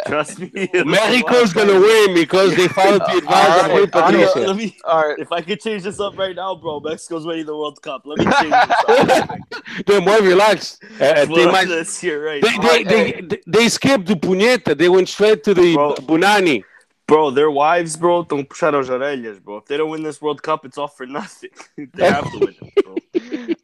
Trust 0.06 0.38
me. 0.38 0.68
Mexico's 0.72 1.52
gonna 1.52 1.80
win 1.80 2.14
because 2.14 2.54
they 2.54 2.68
followed 2.68 3.00
the 3.00 3.18
advice 3.18 3.64
of 3.64 3.70
Rui 3.70 3.80
right, 3.80 3.94
all 3.94 4.12
right. 4.12 4.36
Let 4.36 4.56
me, 4.56 4.76
All 4.84 5.08
right. 5.08 5.18
if 5.18 5.32
I 5.32 5.40
could 5.40 5.60
change 5.60 5.84
this 5.84 5.98
up 6.00 6.16
right 6.18 6.36
now, 6.36 6.54
bro, 6.54 6.80
Mexico's 6.80 7.24
winning 7.24 7.46
the 7.46 7.56
World 7.56 7.80
Cup. 7.82 8.02
Let 8.04 8.18
me 8.18 8.24
change 8.24 8.50
this 8.50 9.20
up. 9.20 9.38
They're 9.86 10.00
more 10.00 10.20
relaxed. 10.20 10.82
Uh, 11.00 11.24
they, 11.24 11.46
might, 11.46 11.64
this, 11.68 12.02
you're 12.02 12.22
right. 12.22 12.42
they, 12.42 12.58
they, 12.58 12.84
they, 12.84 13.20
they, 13.22 13.40
they 13.46 13.68
skipped 13.68 14.06
the 14.06 14.14
puneta. 14.14 14.76
They 14.76 14.88
went 14.88 15.08
straight 15.08 15.44
to 15.44 15.54
the 15.54 15.74
Bro. 15.74 15.94
Bunani. 15.94 16.64
Bro, 17.06 17.32
their 17.32 17.50
wives, 17.50 17.96
bro, 17.96 18.22
don't 18.22 18.48
puxar 18.48 18.78
as 18.78 18.88
orelhas, 18.88 19.42
bro. 19.42 19.58
If 19.58 19.66
they 19.66 19.76
don't 19.76 19.90
win 19.90 20.02
this 20.02 20.22
World 20.22 20.42
Cup, 20.42 20.64
it's 20.64 20.78
all 20.78 20.88
for 20.88 21.04
nothing. 21.04 21.50
they 21.76 22.08
have 22.08 22.30
to 22.30 22.38
win 22.38 22.54
it, 22.60 22.84
bro. 22.84 22.94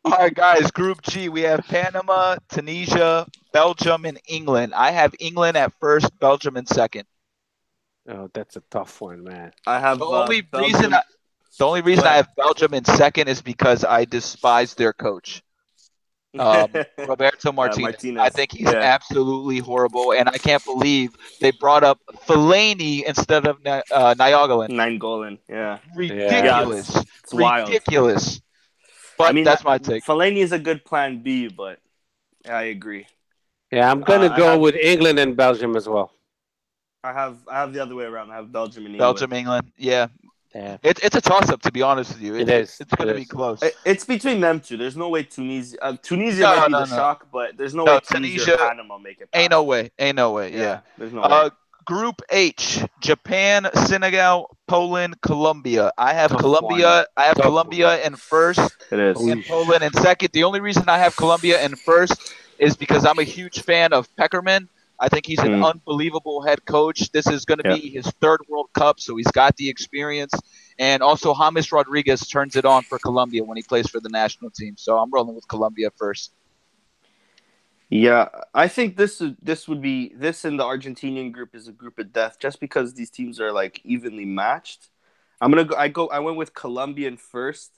All 0.05 0.13
right, 0.13 0.35
guys. 0.35 0.71
Group 0.71 1.03
G, 1.03 1.29
we 1.29 1.43
have 1.43 1.61
Panama, 1.67 2.37
Tunisia, 2.51 3.27
Belgium, 3.53 4.05
and 4.05 4.21
England. 4.29 4.75
I 4.75 4.91
have 4.91 5.15
England 5.19 5.57
at 5.57 5.73
first, 5.81 6.17
Belgium 6.19 6.57
in 6.57 6.67
second. 6.67 7.05
Oh, 8.09 8.29
that's 8.33 8.57
a 8.57 8.63
tough 8.71 9.01
one, 9.01 9.25
man. 9.25 9.53
I 9.67 9.81
have 9.81 9.99
The 9.99 10.07
uh, 10.07 10.23
only 10.23 10.41
Belgium- 10.43 10.73
reason, 10.73 10.95
I, 10.95 11.03
the 11.59 11.67
only 11.67 11.81
reason 11.83 12.05
Go 12.05 12.11
I 12.11 12.17
have 12.17 12.29
Belgium 12.37 12.75
in 12.75 12.85
second 12.85 13.29
is 13.29 13.43
because 13.43 13.85
I 13.85 14.05
despise 14.05 14.75
their 14.75 14.93
coach, 14.93 15.43
um, 16.39 16.71
Roberto 16.99 17.53
Martinez. 17.53 17.83
Martinez, 17.83 18.21
I 18.21 18.29
think 18.31 18.53
he's 18.53 18.63
yeah. 18.71 18.79
absolutely 18.79 19.59
horrible, 19.59 20.13
and 20.13 20.29
I 20.29 20.39
can't 20.39 20.65
believe 20.65 21.11
they 21.41 21.51
brought 21.53 21.85
up 21.85 22.01
Fellaini 22.27 23.03
instead 23.05 23.47
of 23.47 23.63
Ni- 23.65 23.71
uh, 23.93 24.15
Nainggolan. 24.15 24.69
Nine 24.71 25.39
yeah. 25.49 25.79
Ridiculous, 25.95 26.95
It's 27.25 27.35
wild. 27.35 27.69
ridiculous. 27.69 28.41
But 29.19 29.31
I 29.31 29.33
mean, 29.33 29.45
that's 29.45 29.65
my 29.65 29.79
take. 29.79 30.05
Fellaini 30.05 30.37
is 30.39 30.53
a 30.53 30.59
good 30.59 30.85
plan 30.85 31.19
B, 31.23 31.49
but 31.49 31.81
I 32.49 32.63
agree. 32.65 33.07
Yeah, 33.73 33.91
I'm 33.91 34.01
gonna 34.01 34.27
Uh, 34.27 34.37
go 34.37 34.47
have- 34.53 34.61
with 34.61 34.77
England 34.77 35.19
and 35.19 35.37
Belgium 35.37 35.77
as 35.77 35.89
well. 35.89 36.13
I 37.05 37.13
have 37.13 37.37
I 37.51 37.57
have 37.61 37.73
the 37.73 37.81
other 37.81 37.95
way 37.95 38.05
around. 38.05 38.31
I 38.31 38.37
have 38.37 38.51
Belgium 38.53 38.87
and 38.87 38.95
England. 38.95 38.99
Belgium, 39.01 39.33
England. 39.33 39.73
Yeah, 39.77 40.07
Yeah. 40.55 40.79
it, 40.83 40.99
it's 41.03 41.15
a 41.17 41.21
toss 41.21 41.49
up 41.51 41.61
to 41.63 41.71
be 41.73 41.83
honest 41.83 42.13
with 42.15 42.23
you. 42.23 42.35
It 42.37 42.49
is. 42.49 42.81
It's 42.81 42.93
going 42.95 43.09
It 43.11 43.13
to 43.15 43.19
be 43.19 43.25
close. 43.25 43.63
It- 43.63 43.77
It's 43.85 44.05
between 44.05 44.41
them 44.41 44.61
two. 44.61 44.77
There's 44.77 44.97
no 44.97 45.09
way 45.09 45.23
Tunisia. 45.25 45.77
Uh, 45.83 45.97
Tunisia 46.03 46.43
No, 46.43 46.57
might 46.57 46.67
be 46.67 46.73
no, 46.73 46.85
the 46.85 46.91
no. 46.91 46.97
shock, 46.97 47.27
but 47.33 47.57
there's 47.57 47.75
no, 47.75 47.85
No, 47.85 47.95
way 47.95 48.01
Tunisia, 48.05 48.45
Tunisia- 48.45 48.55
or 48.65 48.69
Panama 48.69 48.99
make 48.99 49.21
it. 49.21 49.29
Ain't 49.35 49.51
past. 49.51 49.51
no 49.51 49.63
way. 49.65 49.91
Ain't 49.99 50.17
no 50.17 50.33
way. 50.33 50.53
Yeah. 50.53 50.81
there's 50.97 51.13
no 51.13 51.23
Uh, 51.23 51.45
way. 51.45 51.51
Group 51.89 52.21
H: 52.29 52.85
Japan, 53.01 53.67
Senegal, 53.73 54.55
Poland, 54.67 55.23
Colombia. 55.23 55.91
I 55.97 56.13
have 56.13 56.31
Tough 56.33 56.41
Colombia. 56.41 57.07
I 57.17 57.25
have 57.25 57.37
Tough 57.37 57.47
Colombia 57.47 58.05
in 58.05 58.15
first 58.15 58.77
It 58.93 58.99
is. 58.99 59.17
and 59.27 59.43
Poland 59.47 59.83
in 59.83 59.95
second. 59.95 60.29
The 60.35 60.45
only 60.45 60.61
reason 60.61 60.85
I 60.87 60.99
have 60.99 61.17
Colombia 61.17 61.65
in 61.65 61.77
first 61.77 62.35
is 62.59 62.77
because 62.77 63.07
I'm 63.07 63.19
a 63.19 63.25
huge 63.25 63.63
fan 63.63 63.95
of 63.95 64.07
Pekerman. 64.17 64.69
I 65.01 65.09
think 65.09 65.25
he's 65.25 65.39
an 65.39 65.53
Mm. 65.53 65.65
unbelievable 65.65 66.43
head 66.43 66.67
coach. 66.67 67.11
This 67.13 67.27
is 67.27 67.47
going 67.47 67.61
to 67.65 67.75
be 67.81 67.89
his 67.89 68.05
third 68.21 68.41
World 68.51 68.69
Cup, 68.75 69.01
so 69.01 69.17
he's 69.17 69.31
got 69.33 69.57
the 69.57 69.71
experience. 69.71 70.35
And 70.79 71.03
also, 71.03 71.35
James 71.35 71.73
Rodriguez 71.73 72.21
turns 72.29 72.55
it 72.57 72.67
on 72.67 72.83
for 72.83 72.99
Colombia 72.99 73.45
when 73.45 73.57
he 73.57 73.63
plays 73.63 73.89
for 73.89 74.01
the 74.01 74.11
national 74.11 74.51
team. 74.51 74.75
So 74.77 74.99
I'm 74.99 75.11
rolling 75.11 75.37
with 75.37 75.49
Colombia 75.49 75.91
first. 75.97 76.33
Yeah, 77.91 78.29
I 78.55 78.69
think 78.69 78.97
this 78.97 79.23
this 79.41 79.67
would 79.67 79.81
be 79.81 80.13
this 80.15 80.45
in 80.45 80.57
the 80.57 80.65
Argentinian 80.65 81.33
group 81.33 81.55
is 81.55 81.69
a 81.69 81.73
group 81.73 81.99
of 81.99 82.13
death 82.13 82.39
just 82.39 82.61
because 82.61 82.95
these 82.95 83.11
teams 83.11 83.41
are 83.41 83.51
like 83.51 83.81
evenly 83.85 84.27
matched. 84.27 84.89
I'm 85.41 85.51
gonna 85.51 85.65
go. 85.65 85.77
I 85.77 85.89
go. 85.89 86.09
I 86.09 86.19
went 86.19 86.37
with 86.37 86.53
Colombia 86.53 87.09
in 87.09 87.17
first 87.17 87.73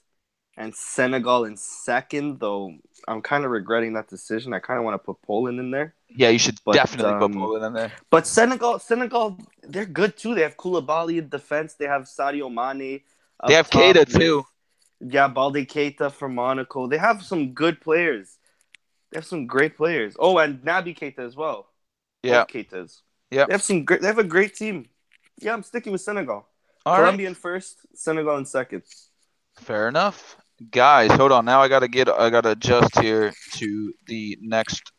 and 0.57 0.75
Senegal 0.75 1.45
in 1.45 1.55
second. 1.55 2.39
Though 2.41 2.73
I'm 3.07 3.21
kind 3.21 3.45
of 3.45 3.51
regretting 3.51 3.93
that 3.93 4.09
decision. 4.09 4.53
I 4.53 4.59
kind 4.59 4.77
of 4.79 4.83
want 4.83 4.95
to 4.95 5.05
put 5.05 5.21
Poland 5.21 5.59
in 5.59 5.71
there. 5.71 5.95
Yeah, 6.09 6.29
you 6.29 6.39
should 6.39 6.59
But, 6.65 6.73
definitely 6.73 7.13
put 7.13 7.23
um, 7.23 7.33
Poland 7.33 7.65
in 7.65 7.73
there. 7.73 7.91
But 8.09 8.27
Senegal, 8.27 8.79
Senegal, 8.79 9.37
they're 9.63 9.85
good 9.85 10.17
too. 10.17 10.35
They 10.35 10.41
have 10.41 10.57
Koulibaly 10.57 11.17
in 11.19 11.29
defense. 11.29 11.75
They 11.75 11.85
have 11.85 12.03
Sadio 12.03 12.51
Mane. 12.51 13.01
They 13.47 13.53
have 13.53 13.69
Keita, 13.69 14.05
too. 14.05 14.45
Yeah, 14.99 15.27
Balde 15.27 15.65
Keita 15.65 16.11
from 16.11 16.35
Monaco. 16.35 16.87
They 16.87 16.97
have 16.97 17.23
some 17.23 17.53
good 17.53 17.81
players. 17.81 18.37
They 19.11 19.17
have 19.17 19.25
some 19.25 19.45
great 19.45 19.75
players. 19.75 20.15
Oh, 20.17 20.37
and 20.37 20.61
Naby 20.61 20.97
Keita 20.97 21.19
as 21.19 21.35
well. 21.35 21.67
Yeah. 22.23 22.41
Both 22.41 22.47
Keitas. 22.49 23.01
Yep. 23.31 23.47
They 23.47 23.53
have 23.53 23.63
some 23.63 23.85
great. 23.85 24.01
They 24.01 24.07
have 24.07 24.19
a 24.19 24.23
great 24.23 24.55
team. 24.55 24.87
Yeah, 25.39 25.53
I'm 25.53 25.63
sticking 25.63 25.91
with 25.91 26.01
Senegal. 26.01 26.45
All 26.85 26.93
right. 26.93 26.99
Colombia 26.99 27.27
in 27.27 27.35
first, 27.35 27.77
Senegal 27.95 28.37
in 28.37 28.45
second. 28.45 28.83
Fair 29.59 29.87
enough. 29.87 30.37
guys, 30.69 31.11
hold 31.11 31.31
on. 31.31 31.45
Now 31.45 31.61
I 31.61 31.67
gotta 31.67 31.87
get. 31.87 32.09
I 32.09 32.29
gotta 32.29 32.51
adjust 32.51 32.99
here 32.99 33.33
to 33.55 33.93
the 34.07 34.37
next 34.41 34.91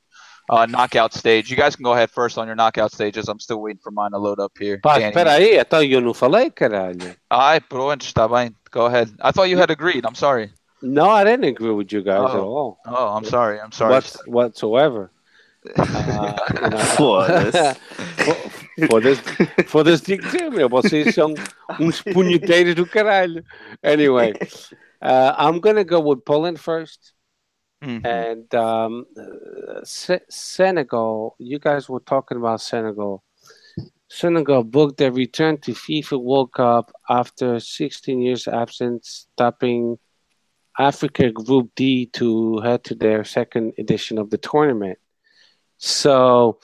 uh, 0.50 0.66
knockout 0.66 1.14
stage. 1.14 1.50
You 1.50 1.56
guys 1.56 1.76
can 1.76 1.84
go 1.84 1.92
ahead 1.92 2.10
first 2.10 2.38
on 2.38 2.46
your 2.46 2.56
knockout 2.56 2.92
stages. 2.92 3.28
I'm 3.28 3.38
still 3.38 3.60
waiting 3.60 3.80
for 3.82 3.90
mine 3.90 4.10
to 4.12 4.18
load 4.18 4.40
up 4.40 4.52
here. 4.58 4.78
Pá, 4.82 4.98
espera 4.98 5.32
aí, 5.32 5.58
então 5.58 5.82
eu 5.82 6.00
não 6.00 6.14
falei, 6.14 6.50
caralho. 6.50 7.14
Ai, 7.30 7.60
pronto, 7.60 8.04
está 8.04 8.26
bem. 8.28 8.54
Go 8.70 8.86
ahead. 8.86 9.12
I 9.20 9.32
thought 9.32 9.48
you 9.48 9.58
had 9.58 9.70
agreed. 9.70 10.04
I'm 10.04 10.14
sorry. 10.14 10.52
No, 10.82 11.08
I 11.08 11.24
didn't 11.24 11.44
agree 11.44 11.70
with 11.70 11.92
you 11.92 12.02
guys 12.02 12.30
at 12.34 12.40
all. 12.40 12.78
Oh, 12.86 13.08
I'm 13.16 13.24
sorry. 13.24 13.60
I'm 13.60 13.72
sorry. 13.72 13.92
What, 13.94 14.16
whatsoever. 14.26 15.10
Uh, 15.78 16.34
you 16.60 16.70
know, 16.70 16.78
Foda-se. 16.78 17.80
Foda-se 18.88 19.22
foda-se 19.68 20.04
digo 20.04 20.22
dizer, 20.24 20.50
meu. 20.50 20.68
Vocês 20.68 21.14
são 21.14 21.34
uns 21.78 22.02
punheteiros 22.02 22.74
do 22.74 22.84
caralho. 22.84 23.44
Anyway, 23.82 24.32
uh, 25.00 25.34
I'm 25.38 25.60
going 25.60 25.76
to 25.76 25.84
go 25.84 26.00
with 26.00 26.24
Poland 26.24 26.58
first. 26.58 27.12
Mhm. 27.80 28.04
And 28.04 28.54
um, 28.54 29.06
uh, 29.16 29.84
Se- 29.84 30.24
Senegal, 30.28 31.34
you 31.38 31.58
guys 31.60 31.88
were 31.88 32.00
talking 32.04 32.38
about 32.38 32.60
Senegal. 32.60 33.22
Senegal 34.08 34.62
booked 34.64 34.96
their 34.98 35.12
return 35.12 35.58
to 35.58 35.72
FIFA 35.72 36.20
World 36.20 36.52
Cup 36.52 36.90
after 37.08 37.60
16 37.60 38.20
years 38.20 38.46
absence, 38.48 39.26
stopping 39.32 39.96
Africa 40.78 41.30
Group 41.30 41.70
D 41.76 42.06
to 42.14 42.58
head 42.60 42.84
to 42.84 42.94
their 42.94 43.24
second 43.24 43.74
edition 43.78 44.18
of 44.18 44.30
the 44.30 44.38
tournament. 44.38 44.98
So, 45.78 46.58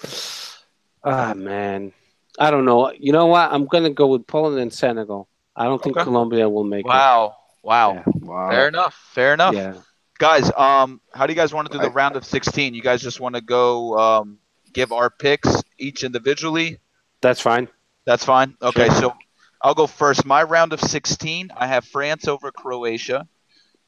ah 1.05 1.35
man, 1.35 1.93
I 2.39 2.51
don't 2.51 2.65
know. 2.65 2.93
You 2.93 3.13
know 3.13 3.27
what? 3.27 3.53
I'm 3.53 3.67
gonna 3.67 3.91
go 3.91 4.07
with 4.07 4.27
Poland 4.27 4.61
and 4.61 4.73
Senegal. 4.73 5.29
I 5.57 5.65
don't 5.65 5.83
think 5.83 5.97
Okay. 5.97 6.05
Colombia 6.05 6.49
will 6.49 6.65
make 6.65 6.85
it 6.87 6.89
Wow. 6.89 7.37
Wow. 7.63 7.95
Yeah. 7.95 8.03
Wow. 8.07 8.51
Fair 8.51 8.69
enough. 8.69 8.95
Fair 9.13 9.35
enough. 9.35 9.55
Yeah. 9.55 9.75
Guys, 10.19 10.51
um, 10.57 11.01
how 11.13 11.27
do 11.27 11.33
you 11.33 11.37
guys 11.37 11.53
want 11.53 11.71
to 11.71 11.77
do 11.79 11.83
the 11.83 11.91
round 11.91 12.17
of 12.17 12.25
16? 12.25 12.75
You 12.75 12.83
guys 12.83 13.01
just 13.03 13.21
want 13.21 13.35
to 13.37 13.41
go 13.41 13.97
um, 13.99 14.39
give 14.73 14.91
our 14.93 15.11
picks 15.11 15.63
each 15.79 16.03
individually? 16.03 16.79
That's 17.21 17.41
fine. 17.41 17.69
That's 18.05 18.25
fine. 18.25 18.57
Okay, 18.63 18.87
Sure. 18.89 19.01
so 19.01 19.15
I'll 19.63 19.75
go 19.75 19.87
first. 19.87 20.25
My 20.25 20.43
round 20.43 20.73
of 20.73 20.81
16, 20.81 21.51
I 21.57 21.67
have 21.67 21.85
France 21.85 22.27
over 22.27 22.51
Croatia. 22.51 23.29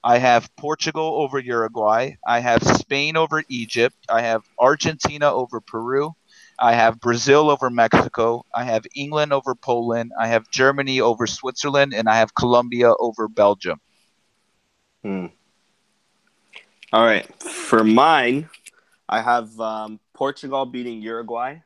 I 0.03 0.19
have 0.19 0.55
Portugal 0.57 1.23
over 1.23 1.39
Uruguay. 1.39 2.17
I 2.27 2.41
have 2.41 2.63
Spain 2.63 3.17
over 3.17 3.45
Egypt. 3.49 3.97
I 4.09 4.23
have 4.23 4.43
Argentina 4.59 5.31
over 5.31 5.61
Peru. 5.61 6.15
I 6.59 6.73
have 6.73 7.01
Brazil 7.01 7.51
over 7.51 7.69
Mexico. 7.71 8.45
I 8.55 8.65
have 8.65 8.87
England 8.95 9.33
over 9.33 9.55
Poland. 9.55 10.13
I 10.19 10.29
have 10.29 10.51
Germany 10.51 11.01
over 11.01 11.27
Switzerland. 11.27 11.93
And 11.95 12.09
I 12.09 12.17
have 12.17 12.35
Colombia 12.35 12.93
over 12.99 13.29
Belgium. 13.29 13.81
Hmm. 15.03 15.27
All 16.93 17.05
right. 17.05 17.27
For 17.43 17.85
mine, 17.85 18.49
I 19.09 19.21
have 19.21 19.59
um, 19.61 20.01
Portugal 20.15 20.65
beating 20.67 21.03
Uruguay. 21.03 21.59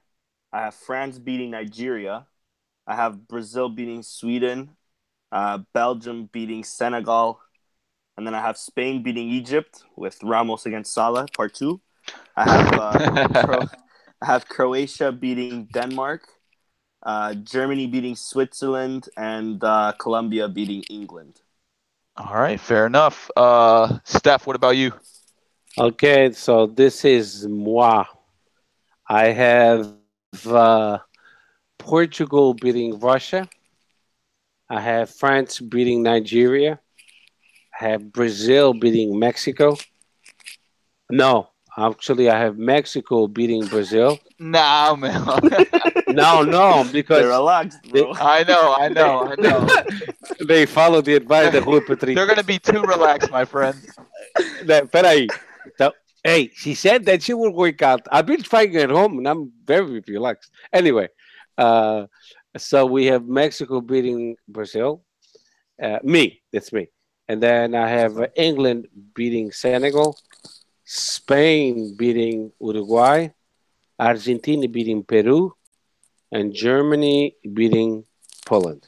I 0.52 0.60
have 0.60 0.74
France 0.74 1.18
beating 1.18 1.50
Nigeria. 1.50 2.26
I 2.86 2.96
have 2.96 3.26
Brazil 3.26 3.68
beating 3.68 4.02
Sweden. 4.02 4.70
Uh, 5.32 5.58
Belgium 5.72 6.28
beating 6.32 6.62
Senegal. 6.62 7.40
And 8.16 8.26
then 8.26 8.34
I 8.34 8.40
have 8.40 8.56
Spain 8.56 9.02
beating 9.02 9.28
Egypt 9.28 9.82
with 9.96 10.22
Ramos 10.22 10.66
against 10.66 10.92
Salah, 10.92 11.26
part 11.36 11.54
two. 11.54 11.80
I 12.36 12.44
have 12.44 12.72
uh, 12.72 13.28
Cro- 13.44 13.68
I 14.22 14.26
have 14.26 14.48
Croatia 14.48 15.12
beating 15.12 15.66
Denmark. 15.72 16.28
Uh, 17.02 17.34
Germany 17.34 17.86
beating 17.86 18.16
Switzerland 18.16 19.08
and 19.16 19.62
uh, 19.62 19.92
Colombia 19.98 20.48
beating 20.48 20.82
England. 20.88 21.40
All 22.16 22.34
right, 22.34 22.58
fair 22.58 22.86
enough. 22.86 23.30
Uh, 23.36 23.98
Steph, 24.04 24.46
what 24.46 24.56
about 24.56 24.76
you? 24.76 24.92
Okay, 25.76 26.32
so 26.32 26.66
this 26.66 27.04
is 27.04 27.46
moi. 27.48 28.04
I 29.08 29.26
have 29.26 29.92
uh, 30.46 30.98
Portugal 31.78 32.54
beating 32.54 32.98
Russia. 33.00 33.48
I 34.70 34.80
have 34.80 35.10
France 35.10 35.60
beating 35.60 36.02
Nigeria. 36.02 36.80
I 37.84 37.88
have 37.88 38.10
Brazil 38.12 38.72
beating 38.72 39.18
Mexico. 39.18 39.76
No, 41.10 41.50
actually, 41.76 42.30
I 42.30 42.38
have 42.38 42.56
Mexico 42.56 43.26
beating 43.26 43.66
Brazil. 43.66 44.18
Nah, 44.38 44.96
man. 44.96 45.22
No, 46.14 46.42
no, 46.42 46.84
They're 46.84 46.92
because 46.92 47.24
relaxed, 47.24 47.82
bro. 47.90 48.12
I 48.14 48.44
know, 48.44 48.76
I 48.78 48.88
know, 48.88 49.32
I 49.32 49.34
know. 49.34 49.66
they 50.46 50.64
follow 50.64 51.00
the 51.00 51.14
advice 51.16 51.52
of 51.52 51.66
Rui 51.66 51.80
Patrick. 51.80 52.14
They're 52.14 52.28
gonna 52.28 52.44
be 52.44 52.60
too 52.60 52.82
relaxed, 52.82 53.32
my 53.32 53.44
friend. 53.44 53.74
That, 54.62 54.92
peraí. 54.92 55.26
Então, 55.66 55.90
hey, 56.22 56.52
she 56.54 56.76
said 56.76 57.04
that 57.06 57.20
she 57.24 57.34
will 57.34 57.52
work 57.52 57.82
out. 57.82 58.06
I've 58.12 58.26
been 58.26 58.42
trying 58.42 58.76
at 58.76 58.90
home 58.90 59.18
and 59.18 59.26
I'm 59.26 59.50
very 59.64 60.04
relaxed. 60.06 60.52
Anyway, 60.72 61.08
uh, 61.58 62.06
so 62.56 62.86
we 62.86 63.06
have 63.06 63.26
Mexico 63.26 63.80
beating 63.80 64.36
Brazil. 64.46 65.02
Uh, 65.82 65.98
me, 66.04 66.40
that's 66.52 66.72
me. 66.72 66.86
And 67.28 67.42
then 67.42 67.74
I 67.74 67.88
have 67.88 68.18
uh, 68.18 68.28
England 68.36 68.88
beating 69.14 69.50
Senegal, 69.52 70.18
Spain 70.84 71.96
beating 71.96 72.52
Uruguay, 72.60 73.28
Argentina 73.98 74.68
beating 74.68 75.02
Peru, 75.02 75.54
and 76.32 76.52
Germany 76.52 77.36
beating 77.54 78.04
Poland. 78.44 78.86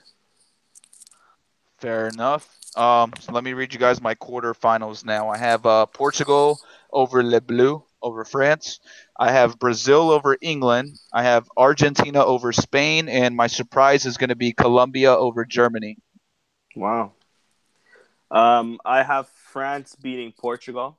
Fair 1.79 2.09
enough. 2.09 2.49
Um, 2.77 3.13
so 3.21 3.33
let 3.33 3.45
me 3.45 3.55
read 3.55 3.73
you 3.73 3.81
guys 3.81 4.03
my 4.03 4.15
quarterfinals 4.15 5.05
now. 5.05 5.31
I 5.31 5.39
have 5.39 5.65
uh, 5.65 5.87
Portugal 5.87 6.61
over 6.93 7.23
Le 7.23 7.41
Bleu 7.41 7.83
over 8.03 8.25
France. 8.25 8.81
I 9.19 9.33
have 9.33 9.59
Brazil 9.59 10.11
over 10.11 10.37
England. 10.43 10.99
I 11.13 11.23
have 11.23 11.49
Argentina 11.57 12.23
over 12.25 12.53
Spain, 12.53 13.09
and 13.09 13.35
my 13.35 13.47
surprise 13.47 14.05
is 14.05 14.17
going 14.19 14.29
to 14.29 14.37
be 14.37 14.53
Colombia 14.53 15.15
over 15.15 15.45
Germany. 15.45 15.97
Wow. 16.75 17.13
Um, 18.31 18.79
I 18.85 19.03
have 19.03 19.29
France 19.29 19.95
beating 19.95 20.33
Portugal. 20.33 20.99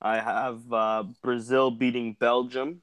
I 0.00 0.20
have 0.20 0.72
uh, 0.72 1.04
Brazil 1.22 1.70
beating 1.70 2.16
Belgium. 2.18 2.82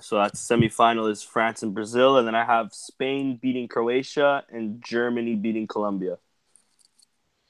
So 0.00 0.16
that's 0.16 0.46
semifinal 0.46 1.10
is 1.10 1.22
France 1.22 1.64
and 1.64 1.74
Brazil, 1.74 2.18
and 2.18 2.26
then 2.26 2.36
I 2.36 2.44
have 2.44 2.72
Spain 2.72 3.40
beating 3.42 3.66
Croatia 3.66 4.44
and 4.48 4.82
Germany 4.86 5.34
beating 5.34 5.66
Colombia. 5.66 6.18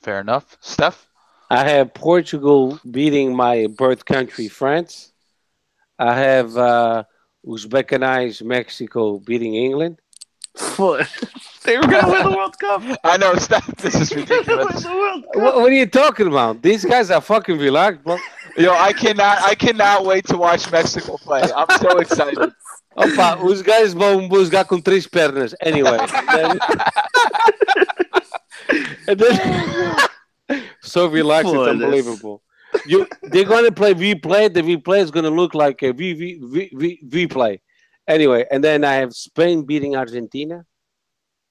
Fair 0.00 0.20
enough. 0.20 0.56
Steph. 0.60 1.06
I 1.50 1.68
have 1.68 1.92
Portugal 1.92 2.78
beating 2.88 3.36
my 3.36 3.66
birth 3.66 4.04
country, 4.04 4.48
France. 4.48 5.12
I 5.98 6.14
have 6.14 6.56
uh, 6.56 7.04
Uzbekistan, 7.44 8.42
Mexico 8.44 9.18
beating 9.18 9.54
England. 9.54 10.00
they 11.64 11.76
were 11.76 11.86
gonna 11.86 12.10
win 12.10 12.24
the 12.24 12.34
World 12.36 12.58
Cup. 12.58 12.82
I 13.04 13.16
know, 13.16 13.34
Steph. 13.36 13.66
This 13.82 13.94
is 13.94 14.08
They're 14.10 14.18
win 14.18 14.28
ridiculous. 14.28 14.82
the 14.82 14.90
World 14.90 15.24
Cup. 15.32 15.42
What, 15.42 15.56
what 15.56 15.70
are 15.70 15.74
you 15.74 15.86
talking 15.86 16.26
about? 16.26 16.62
These 16.62 16.84
guys 16.84 17.10
are 17.10 17.20
fucking 17.20 17.58
relaxed, 17.58 18.02
bro. 18.04 18.18
Yo, 18.56 18.72
I 18.72 18.92
cannot, 18.92 19.42
I 19.42 19.54
cannot 19.54 20.04
wait 20.04 20.26
to 20.26 20.36
watch 20.36 20.70
Mexico 20.72 21.16
play. 21.18 21.42
I'm 21.42 21.78
so 21.78 21.98
excited. 21.98 22.52
Opa, 22.96 23.38
os 23.42 23.62
gajos 23.62 23.94
vão 23.94 24.28
buscar 24.28 24.64
com 24.64 24.80
três 24.80 25.06
pernas. 25.06 25.54
Anyway. 25.62 25.96
Then, 26.34 26.58
and 29.08 29.18
then, 29.18 30.66
so 30.82 31.06
relaxed, 31.06 31.52
it's 31.54 31.68
unbelievable. 31.68 32.42
You, 32.86 33.06
they're 33.22 33.44
going 33.44 33.64
to 33.64 33.72
play 33.72 33.94
replay. 33.94 34.52
The 34.52 34.62
replay 34.62 35.00
is 35.00 35.10
going 35.10 35.24
to 35.24 35.30
look 35.30 35.54
like 35.54 35.82
a 35.82 35.92
v, 35.92 36.14
v, 36.14 36.40
v, 36.42 36.70
v, 36.72 36.98
replay. 37.08 37.60
Anyway, 38.08 38.44
and 38.50 38.62
then 38.62 38.84
I 38.84 38.94
have 38.94 39.12
Spain 39.12 39.64
beating 39.64 39.96
Argentina 39.96 40.64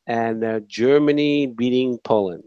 and 0.08 0.43
uh, 0.43 0.60
Germany 0.68 1.47
beating 1.47 2.00
Poland. 2.04 2.43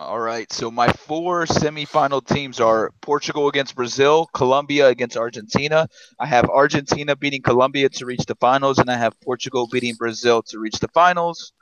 All 0.00 0.18
right. 0.18 0.50
So 0.50 0.70
my 0.70 0.88
four 0.88 1.44
semifinal 1.44 2.26
teams 2.26 2.58
are 2.58 2.90
Portugal 3.02 3.48
against 3.48 3.76
Brazil, 3.76 4.30
Colombia 4.32 4.88
against 4.88 5.14
Argentina. 5.18 5.86
I 6.18 6.24
have 6.24 6.48
Argentina 6.48 7.14
beating 7.14 7.42
Colombia 7.42 7.90
to 7.90 8.06
reach 8.06 8.24
the 8.24 8.34
finals, 8.36 8.78
and 8.78 8.90
I 8.90 8.96
have 8.96 9.12
Portugal 9.20 9.68
beating 9.70 9.96
Brazil 9.96 10.42
to 10.44 10.58
reach 10.58 10.78
the 10.80 10.88
finals. 10.88 11.52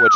Which 0.00 0.14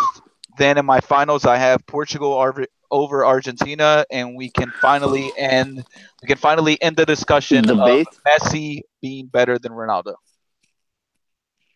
then 0.57 0.79
in 0.79 0.87
my 0.87 1.01
finals 1.01 1.45
I 1.45 1.59
have 1.59 1.87
Portugal 1.87 2.33
ar- 2.33 2.67
over 2.91 3.27
Argentina, 3.27 4.07
and 4.11 4.35
we 4.37 4.49
can 4.49 4.73
finally 4.81 5.31
end. 5.37 5.85
We 6.23 6.29
can 6.29 6.39
finally 6.39 6.81
end 6.81 6.97
the 6.97 7.05
discussion 7.05 7.67
Debate. 7.67 8.09
of 8.09 8.19
Messi 8.25 8.81
being 9.03 9.27
better 9.27 9.59
than 9.59 9.73
Ronaldo. 9.73 10.15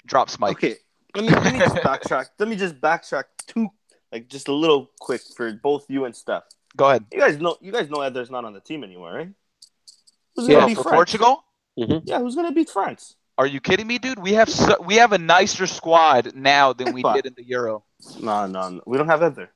Drops 0.07 0.39
Mike. 0.39 0.57
Okay, 0.57 0.77
let 1.15 1.25
me, 1.25 1.31
let 1.31 1.53
me 1.53 1.59
just 1.59 1.75
backtrack. 1.77 2.27
Let 2.39 2.49
me 2.49 2.57
just 2.57 2.81
backtrack 2.81 3.25
two, 3.47 3.69
like 4.13 4.29
just 4.29 4.49
a 4.49 4.53
little 4.53 4.91
quick 5.01 5.23
for 5.37 5.53
both 5.53 5.87
you 5.89 6.05
and 6.05 6.15
Steph. 6.15 6.45
Go 6.77 6.89
ahead. 6.89 7.05
You 7.13 7.21
guys 7.21 7.39
know, 7.39 7.57
you 7.61 7.73
guys 7.73 7.89
know 7.89 8.01
Eder's 8.01 8.31
not 8.31 8.45
on 8.45 8.53
the 8.53 8.61
team 8.61 8.85
anymore, 8.85 9.13
right? 9.13 9.31
Who's 10.37 10.49
Yeah, 10.49 10.55
gonna 10.57 10.67
beat 10.67 10.77
for 10.77 10.83
France? 10.85 10.97
Portugal. 10.97 11.45
Yeah, 11.77 12.19
who's 12.19 12.35
gonna 12.35 12.53
beat 12.53 12.71
France? 12.71 13.17
Are 13.37 13.47
you 13.47 13.61
kidding 13.61 13.87
me, 13.87 13.99
dude? 13.99 14.19
We 14.19 14.35
have 14.35 14.49
so, 14.49 14.77
we 14.83 14.97
have 14.97 15.13
a 15.13 15.19
nicer 15.19 15.67
squad 15.67 16.35
now 16.35 16.73
than 16.73 16.93
we 16.93 17.03
did 17.03 17.27
in 17.27 17.35
the 17.37 17.45
Euro. 17.49 17.85
No, 18.21 18.47
no, 18.47 18.69
no. 18.69 18.81
we 18.87 18.97
don't 18.97 19.09
have 19.09 19.23
Eder. 19.23 19.51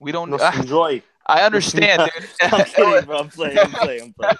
We 0.00 0.12
don't. 0.12 0.30
No, 0.30 0.38
ah, 0.40 0.58
enjoy. 0.60 1.02
I 1.26 1.42
understand, 1.46 2.10
dude. 2.18 2.28
I'm 2.52 2.64
kidding, 2.64 3.04
bro. 3.06 3.18
I'm 3.18 3.28
playing. 3.28 3.58
I'm 3.58 3.70
playing. 3.72 4.02
I'm 4.02 4.12
playing. 4.12 4.36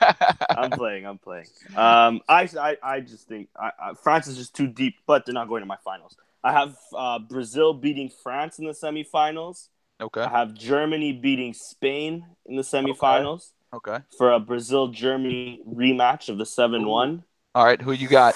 I'm 0.50 0.70
playing. 0.78 1.06
I'm 1.06 1.18
playing. 1.18 1.46
Um, 1.76 2.20
I, 2.28 2.48
I, 2.60 2.76
I 2.82 3.00
just 3.00 3.28
think 3.28 3.48
I, 3.58 3.70
I, 3.80 3.94
France 3.94 4.26
is 4.26 4.36
just 4.36 4.54
too 4.54 4.66
deep, 4.66 4.96
but 5.06 5.24
they're 5.24 5.32
not 5.34 5.48
going 5.48 5.62
to 5.62 5.66
my 5.66 5.78
finals. 5.84 6.16
I 6.44 6.52
have 6.52 6.76
uh, 6.96 7.18
Brazil 7.20 7.72
beating 7.72 8.10
France 8.22 8.58
in 8.58 8.64
the 8.66 8.72
semifinals. 8.72 9.68
okay. 10.00 10.22
I 10.22 10.28
have 10.28 10.54
Germany 10.54 11.12
beating 11.12 11.54
Spain 11.54 12.26
in 12.46 12.56
the 12.56 12.62
semifinals 12.62 13.50
Okay. 13.74 13.98
for 14.18 14.32
a 14.32 14.40
Brazil 14.40 14.88
Germany 14.88 15.60
rematch 15.66 16.28
of 16.28 16.36
the 16.38 16.44
seven 16.46 16.86
one. 16.86 17.22
All 17.54 17.64
right. 17.64 17.80
Who 17.80 17.92
you 17.92 18.08
got? 18.08 18.34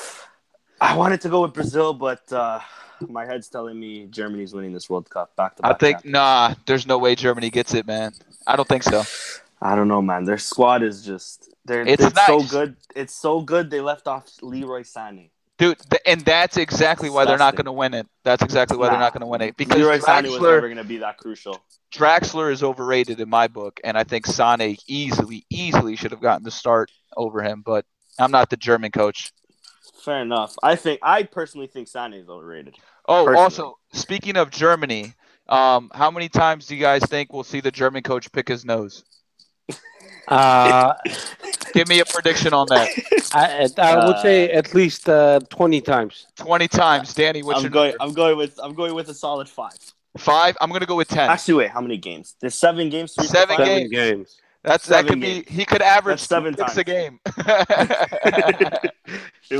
I 0.80 0.96
wanted 0.96 1.20
to 1.22 1.28
go 1.28 1.42
with 1.42 1.52
Brazil, 1.52 1.92
but 1.94 2.30
uh, 2.32 2.60
my 3.08 3.24
head's 3.24 3.48
telling 3.48 3.78
me 3.78 4.06
Germany's 4.06 4.52
winning 4.54 4.72
this 4.72 4.88
World 4.88 5.08
Cup 5.08 5.34
back 5.36 5.56
to 5.56 5.66
I 5.66 5.70
back. 5.70 5.80
think 5.80 6.04
nah. 6.04 6.54
There's 6.66 6.86
no 6.86 6.98
way 6.98 7.14
Germany 7.14 7.50
gets 7.50 7.74
it, 7.74 7.86
man. 7.86 8.12
I 8.46 8.56
don't 8.56 8.68
think 8.68 8.82
so. 8.82 9.04
I 9.60 9.74
don't 9.74 9.88
know, 9.88 10.02
man. 10.02 10.24
Their 10.24 10.38
squad 10.38 10.82
is 10.82 11.04
just 11.04 11.54
they're 11.64 11.82
It's 11.82 12.02
it's, 12.02 12.26
so 12.26 12.42
good. 12.42 12.76
It's 12.94 13.14
so 13.14 13.40
good 13.40 13.70
they 13.70 13.80
left 13.80 14.06
off 14.06 14.28
Leroy 14.42 14.82
Sané. 14.82 15.30
Dude, 15.58 15.78
th- 15.90 16.02
and 16.04 16.20
that's 16.20 16.58
exactly 16.58 17.08
why 17.08 17.24
they're 17.24 17.38
not 17.38 17.56
going 17.56 17.64
to 17.64 17.72
win 17.72 17.94
it. 17.94 18.06
That's 18.24 18.42
exactly 18.42 18.76
why 18.76 18.90
they're 18.90 18.98
not 18.98 19.14
going 19.14 19.22
to 19.22 19.26
win 19.26 19.40
it 19.40 19.56
because 19.56 19.78
Leroy 19.78 19.98
Sané 19.98 20.30
was 20.30 20.42
never 20.42 20.62
going 20.62 20.76
to 20.76 20.84
be 20.84 20.98
that 20.98 21.16
crucial. 21.16 21.58
Draxler 21.94 22.52
is 22.52 22.62
overrated 22.62 23.20
in 23.20 23.30
my 23.30 23.48
book, 23.48 23.80
and 23.82 23.96
I 23.96 24.04
think 24.04 24.26
Sane 24.26 24.76
easily, 24.86 25.46
easily 25.48 25.96
should 25.96 26.10
have 26.10 26.20
gotten 26.20 26.44
the 26.44 26.50
start 26.50 26.90
over 27.16 27.42
him. 27.42 27.62
But 27.64 27.86
I'm 28.18 28.30
not 28.30 28.50
the 28.50 28.58
German 28.58 28.90
coach. 28.90 29.32
Fair 30.06 30.22
enough. 30.22 30.54
I 30.62 30.76
think 30.76 31.00
I 31.02 31.24
personally 31.24 31.66
think 31.66 31.88
Sané 31.88 32.22
is 32.22 32.28
overrated. 32.28 32.76
Oh, 33.08 33.24
Personally. 33.24 33.42
also 33.42 33.78
speaking 33.92 34.36
of 34.36 34.50
Germany, 34.52 35.14
um, 35.48 35.90
how 35.92 36.12
many 36.12 36.28
times 36.28 36.68
do 36.68 36.76
you 36.76 36.80
guys 36.80 37.02
think 37.06 37.32
we'll 37.32 37.42
see 37.42 37.60
the 37.60 37.72
German 37.72 38.04
coach 38.04 38.30
pick 38.30 38.46
his 38.48 38.64
nose? 38.64 39.04
Uh, 40.28 40.92
Give 41.72 41.86
me 41.86 42.00
a 42.00 42.04
prediction 42.04 42.52
on 42.52 42.66
that. 42.70 42.88
I, 43.32 43.68
I 43.78 44.06
would 44.06 44.18
say 44.18 44.50
at 44.50 44.74
least 44.74 45.08
uh, 45.08 45.38
20 45.50 45.80
times. 45.82 46.26
Twenty 46.34 46.66
times, 46.66 47.14
Danny. 47.14 47.44
What's 47.44 47.58
I'm 47.58 47.62
your 47.62 47.70
going. 47.70 47.90
number? 47.90 48.02
I'm 48.02 48.12
going 48.12 48.36
with. 48.36 48.58
I'm 48.60 48.74
going 48.74 48.92
with 48.94 49.08
a 49.08 49.14
solid 49.14 49.48
five. 49.48 49.78
five? 50.18 50.56
I'm 50.60 50.70
going 50.70 50.80
to 50.80 50.86
go 50.86 50.96
with 50.96 51.06
ten. 51.06 51.30
Actually, 51.30 51.54
wait. 51.54 51.70
How 51.70 51.80
many 51.80 51.96
games? 51.96 52.34
There's 52.40 52.56
seven 52.56 52.88
games. 52.90 53.12
Three 53.14 53.28
Seven 53.28 53.56
games. 53.56 53.68
Seven 53.68 53.90
games. 53.90 54.36
That's 54.66 54.86
that 54.88 55.06
seven 55.06 55.08
could 55.08 55.20
be. 55.20 55.44
He 55.48 55.64
could 55.64 55.80
average 55.80 56.26
That's 56.26 56.28
seven 56.28 56.52
two 56.52 56.64
picks 56.64 56.76
a 56.76 56.82
times. 56.82 56.84
game. 56.84 57.20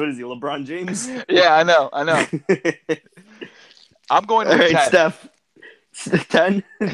what 0.01 0.09
is 0.09 0.17
he? 0.17 0.25
LeBron 0.25 0.67
James. 0.67 1.09
yeah, 1.29 1.55
I 1.55 1.63
know. 1.63 1.89
I 1.93 2.03
know. 2.03 2.27
I'm 4.11 4.25
going 4.25 4.49
All 4.49 4.55
with 4.55 4.63
right, 4.63 4.73
ten. 4.73 4.89
Steph. 4.89 5.29
Ten. 6.29 6.65
I'm 6.81 6.89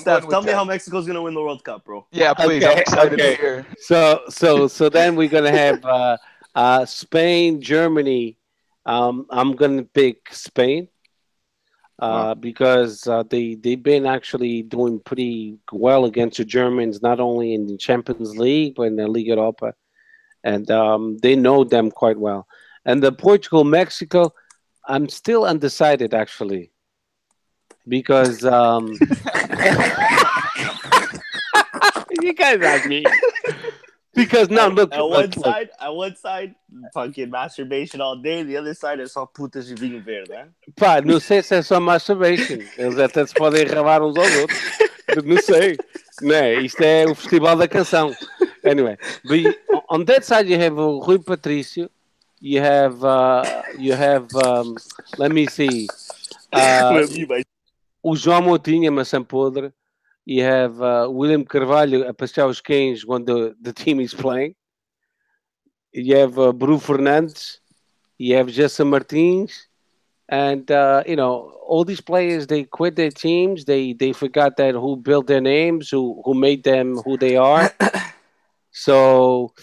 Steph, 0.00 0.04
going 0.04 0.22
with 0.22 0.30
tell 0.30 0.42
me 0.42 0.46
10. 0.46 0.54
how 0.54 0.64
Mexico's 0.64 1.08
gonna 1.08 1.20
win 1.20 1.34
the 1.34 1.42
World 1.42 1.64
Cup, 1.64 1.84
bro. 1.84 2.06
Yeah, 2.12 2.34
please. 2.34 2.62
Okay, 2.62 2.72
I'm 2.72 2.78
excited 2.78 3.12
okay. 3.14 3.34
to 3.34 3.42
hear. 3.42 3.66
So 3.78 4.20
so 4.28 4.68
so 4.68 4.88
then 4.88 5.16
we're 5.16 5.28
gonna 5.28 5.50
have 5.50 5.84
uh, 5.84 6.16
uh, 6.54 6.84
Spain, 6.86 7.60
Germany. 7.60 8.38
Um, 8.86 9.26
I'm 9.28 9.56
gonna 9.56 9.82
pick 9.82 10.32
Spain 10.32 10.86
uh, 11.98 12.34
because 12.34 13.06
uh, 13.06 13.22
they 13.22 13.54
they've 13.54 13.82
been 13.82 14.06
actually 14.06 14.62
doing 14.62 15.00
pretty 15.00 15.58
well 15.72 16.04
against 16.04 16.36
the 16.36 16.44
Germans, 16.44 17.02
not 17.02 17.20
only 17.20 17.54
in 17.54 17.66
the 17.66 17.76
Champions 17.76 18.36
League 18.36 18.74
but 18.76 18.84
in 18.84 18.96
the 18.96 19.06
Liga 19.06 19.28
Europa, 19.28 19.74
and 20.44 20.70
um, 20.70 21.18
they 21.18 21.36
know 21.36 21.64
them 21.64 21.90
quite 21.90 22.18
well. 22.18 22.46
And 22.84 23.02
the 23.02 23.12
Portugal, 23.12 23.64
Mexico, 23.64 24.32
I'm 24.86 25.08
still 25.08 25.44
undecided 25.44 26.14
actually 26.14 26.70
because 27.88 28.44
um, 28.44 28.86
you 32.20 32.34
guys 32.34 32.58
like 32.58 32.86
me. 32.86 33.04
Because 34.16 34.48
now 34.48 34.68
look, 34.68 34.94
at 34.94 35.02
one 35.02 35.26
look, 35.26 35.34
side, 35.34 35.70
at 35.78 35.94
one 35.94 36.16
side, 36.16 36.54
fucking 36.94 37.28
masturbation 37.28 38.00
all 38.00 38.16
day. 38.16 38.42
The 38.42 38.56
other 38.56 38.74
side 38.74 39.00
é 39.00 39.06
só 39.06 39.26
putas 39.26 39.66
de 39.66 39.74
vinho 39.74 40.02
verde, 40.02 40.30
né? 40.30 40.48
pá, 40.74 41.02
não 41.02 41.20
sei 41.20 41.42
se 41.42 41.54
é 41.54 41.62
só 41.62 41.78
masturbation. 41.78 42.58
Eles 42.78 42.98
até 42.98 43.26
se 43.26 43.34
podem 43.34 43.66
rabar 43.66 44.02
uns 44.02 44.16
aos 44.16 44.36
outros. 44.36 44.58
Não 45.24 45.36
sei. 45.36 45.76
Né? 46.22 46.54
Isto 46.54 46.82
é 46.82 47.04
o 47.04 47.14
festival 47.14 47.56
da 47.56 47.68
canção. 47.68 48.12
Anyway, 48.64 48.96
but 49.24 49.56
on 49.90 50.04
that 50.04 50.24
side 50.24 50.50
you 50.50 50.58
have 50.58 50.78
uh, 50.80 50.98
Rui 50.98 51.18
Patrício. 51.18 51.90
You 52.40 52.62
have, 52.62 53.02
uh, 53.02 53.42
you 53.78 53.94
have, 53.94 54.26
um, 54.34 54.74
let 55.18 55.32
me 55.32 55.48
see, 55.48 55.86
uh, 56.52 57.42
o 58.02 58.14
João 58.14 58.42
Moutinho, 58.42 58.88
a 58.88 58.92
maçã 58.92 59.22
podre. 59.22 59.72
You 60.26 60.42
have 60.42 60.82
uh, 60.82 61.08
William 61.08 61.44
Carvalho 61.44 62.02
a 62.02 62.12
passear 62.12 62.46
os 62.46 62.60
cães 62.60 63.06
when 63.06 63.24
the, 63.24 63.54
the 63.62 63.72
team 63.72 64.00
is 64.00 64.12
playing. 64.12 64.56
You 65.92 66.16
have 66.16 66.36
uh, 66.38 66.52
Bruno 66.52 66.78
Fernandes. 66.78 67.58
You 68.18 68.34
have 68.36 68.48
Gelson 68.48 68.88
Martins. 68.88 69.68
And, 70.28 70.68
uh, 70.68 71.04
you 71.06 71.14
know, 71.14 71.52
all 71.64 71.84
these 71.84 72.00
players, 72.00 72.48
they 72.48 72.64
quit 72.64 72.96
their 72.96 73.12
teams. 73.12 73.64
They 73.64 73.92
they 73.92 74.12
forgot 74.12 74.56
that 74.56 74.74
who 74.74 74.96
built 74.96 75.28
their 75.28 75.40
names, 75.40 75.90
who, 75.90 76.20
who 76.24 76.34
made 76.34 76.64
them 76.64 76.96
who 77.04 77.16
they 77.16 77.36
are. 77.36 77.72
so, 78.72 79.54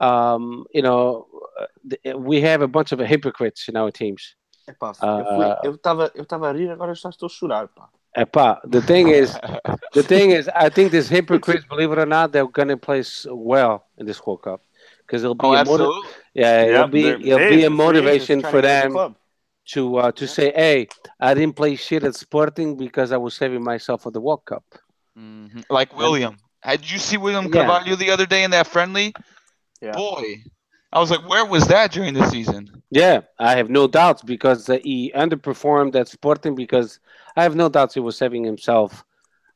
um, 0.00 0.64
you 0.74 0.82
know, 0.82 1.28
uh, 1.60 2.18
we 2.18 2.40
have 2.40 2.60
a 2.62 2.68
bunch 2.68 2.90
of 2.90 2.98
hypocrites 2.98 3.68
in 3.68 3.76
our 3.76 3.92
teams. 3.92 4.34
Epá, 4.68 4.92
Ah. 5.00 5.20
eu, 5.20 5.24
fui, 5.24 5.70
eu, 5.70 5.78
tava, 5.78 6.10
eu 6.14 6.24
tava 6.26 6.48
a 6.48 6.52
rir, 6.52 6.70
agora 6.70 6.90
eu 6.90 6.96
já 6.96 7.08
estou 7.08 7.26
a 7.26 7.30
chorar, 7.30 7.68
pá. 7.68 7.88
Epá, 8.18 8.58
the 8.64 8.82
thing 8.82 9.08
is, 9.08 9.38
the 9.94 10.02
thing 10.02 10.30
is, 10.32 10.48
I 10.54 10.68
think 10.68 10.90
these 10.92 11.08
hypocrites, 11.08 11.64
believe 11.68 11.92
it 11.92 11.98
or 11.98 12.06
not, 12.06 12.32
they're 12.32 12.46
gonna 12.48 12.76
play 12.76 13.02
well 13.26 13.86
in 13.96 14.06
this 14.06 14.24
World 14.26 14.42
Cup 14.42 14.60
because 15.06 15.22
it'll 15.22 15.34
be 15.34 15.46
Oh, 15.46 15.52
a 15.54 15.64
motiv- 15.64 15.70
absolutely. 15.86 16.10
yeah, 16.34 16.62
it'll 16.62 16.88
be 16.88 17.06
it'll 17.06 17.20
hey, 17.20 17.26
be 17.26 17.36
a 17.38 17.38
they're 17.38 17.48
free 17.48 17.62
agents 17.64 17.76
motivation 17.78 18.40
trying 18.40 18.52
for 18.52 18.58
to 18.58 18.62
the 18.62 18.68
them 18.68 18.92
club. 18.92 19.14
to 19.72 19.96
uh, 19.98 20.12
to 20.12 20.26
say, 20.26 20.52
hey, 20.54 20.88
I 21.20 21.34
didn't 21.34 21.54
play 21.56 21.76
shit 21.76 22.02
at 22.04 22.14
Sporting 22.16 22.76
because 22.76 23.12
I 23.12 23.16
was 23.16 23.34
saving 23.34 23.62
myself 23.62 24.02
for 24.02 24.10
the 24.10 24.20
World 24.20 24.44
Cup. 24.44 24.64
Mhm. 25.18 25.64
Like 25.70 25.96
William. 25.96 26.36
Did 26.68 26.90
you 26.90 26.98
see 26.98 27.16
William 27.16 27.46
Yeah. 27.46 27.52
Carvalho 27.66 27.94
the 27.96 28.10
other 28.10 28.26
day 28.26 28.42
in 28.44 28.50
that 28.50 28.66
friendly? 28.66 29.14
Yeah. 29.80 29.92
Boy, 29.92 30.42
I 30.92 31.00
was 31.00 31.10
like, 31.10 31.28
where 31.28 31.44
was 31.44 31.66
that 31.66 31.92
during 31.92 32.14
the 32.14 32.26
season? 32.30 32.82
Yeah, 32.90 33.20
I 33.38 33.56
have 33.56 33.68
no 33.68 33.86
doubts 33.86 34.22
because 34.22 34.68
uh, 34.68 34.78
he 34.82 35.12
underperformed 35.14 35.94
at 35.94 36.08
Sporting 36.08 36.54
because 36.54 36.98
I 37.36 37.42
have 37.42 37.54
no 37.54 37.68
doubts 37.68 37.94
he 37.94 38.00
was 38.00 38.16
saving 38.16 38.44
himself. 38.44 39.04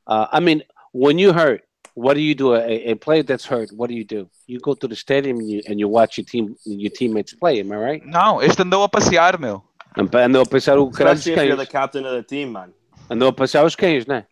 Uh, 0.06 0.26
I 0.30 0.40
mean, 0.40 0.62
when 0.92 1.18
you 1.18 1.32
hurt, 1.32 1.62
what 1.94 2.14
do 2.14 2.20
you 2.20 2.34
do? 2.34 2.54
A, 2.54 2.90
a 2.90 2.94
player 2.96 3.22
that's 3.22 3.46
hurt, 3.46 3.70
what 3.72 3.88
do 3.88 3.94
you 3.94 4.04
do? 4.04 4.28
You 4.46 4.60
go 4.60 4.74
to 4.74 4.86
the 4.86 4.96
stadium 4.96 5.38
and 5.38 5.50
you, 5.50 5.62
and 5.66 5.80
you 5.80 5.88
watch 5.88 6.18
your 6.18 6.26
team, 6.26 6.54
your 6.64 6.90
teammates 6.90 7.34
play. 7.34 7.60
Am 7.60 7.72
I 7.72 7.76
right? 7.76 8.02
Não, 8.04 8.42
este 8.42 8.62
andou 8.62 8.82
a 8.82 8.88
passear, 8.88 9.38
meu. 9.38 9.62
Andou 9.96 10.42
a 10.42 10.46
passar 10.46 10.78
o 10.78 10.90
caralho 10.90 11.16
dos 11.16 11.26
Especially 11.26 11.44
if 11.44 11.48
you're 11.48 11.56
the 11.56 11.70
captain 11.70 12.04
of 12.04 12.12
the 12.12 12.22
team, 12.22 12.52
man. 12.52 12.72
Andou 13.10 13.28
a 13.28 13.32
passar 13.32 13.64
os 13.64 13.74
cães, 13.74 14.06
né? 14.06 14.26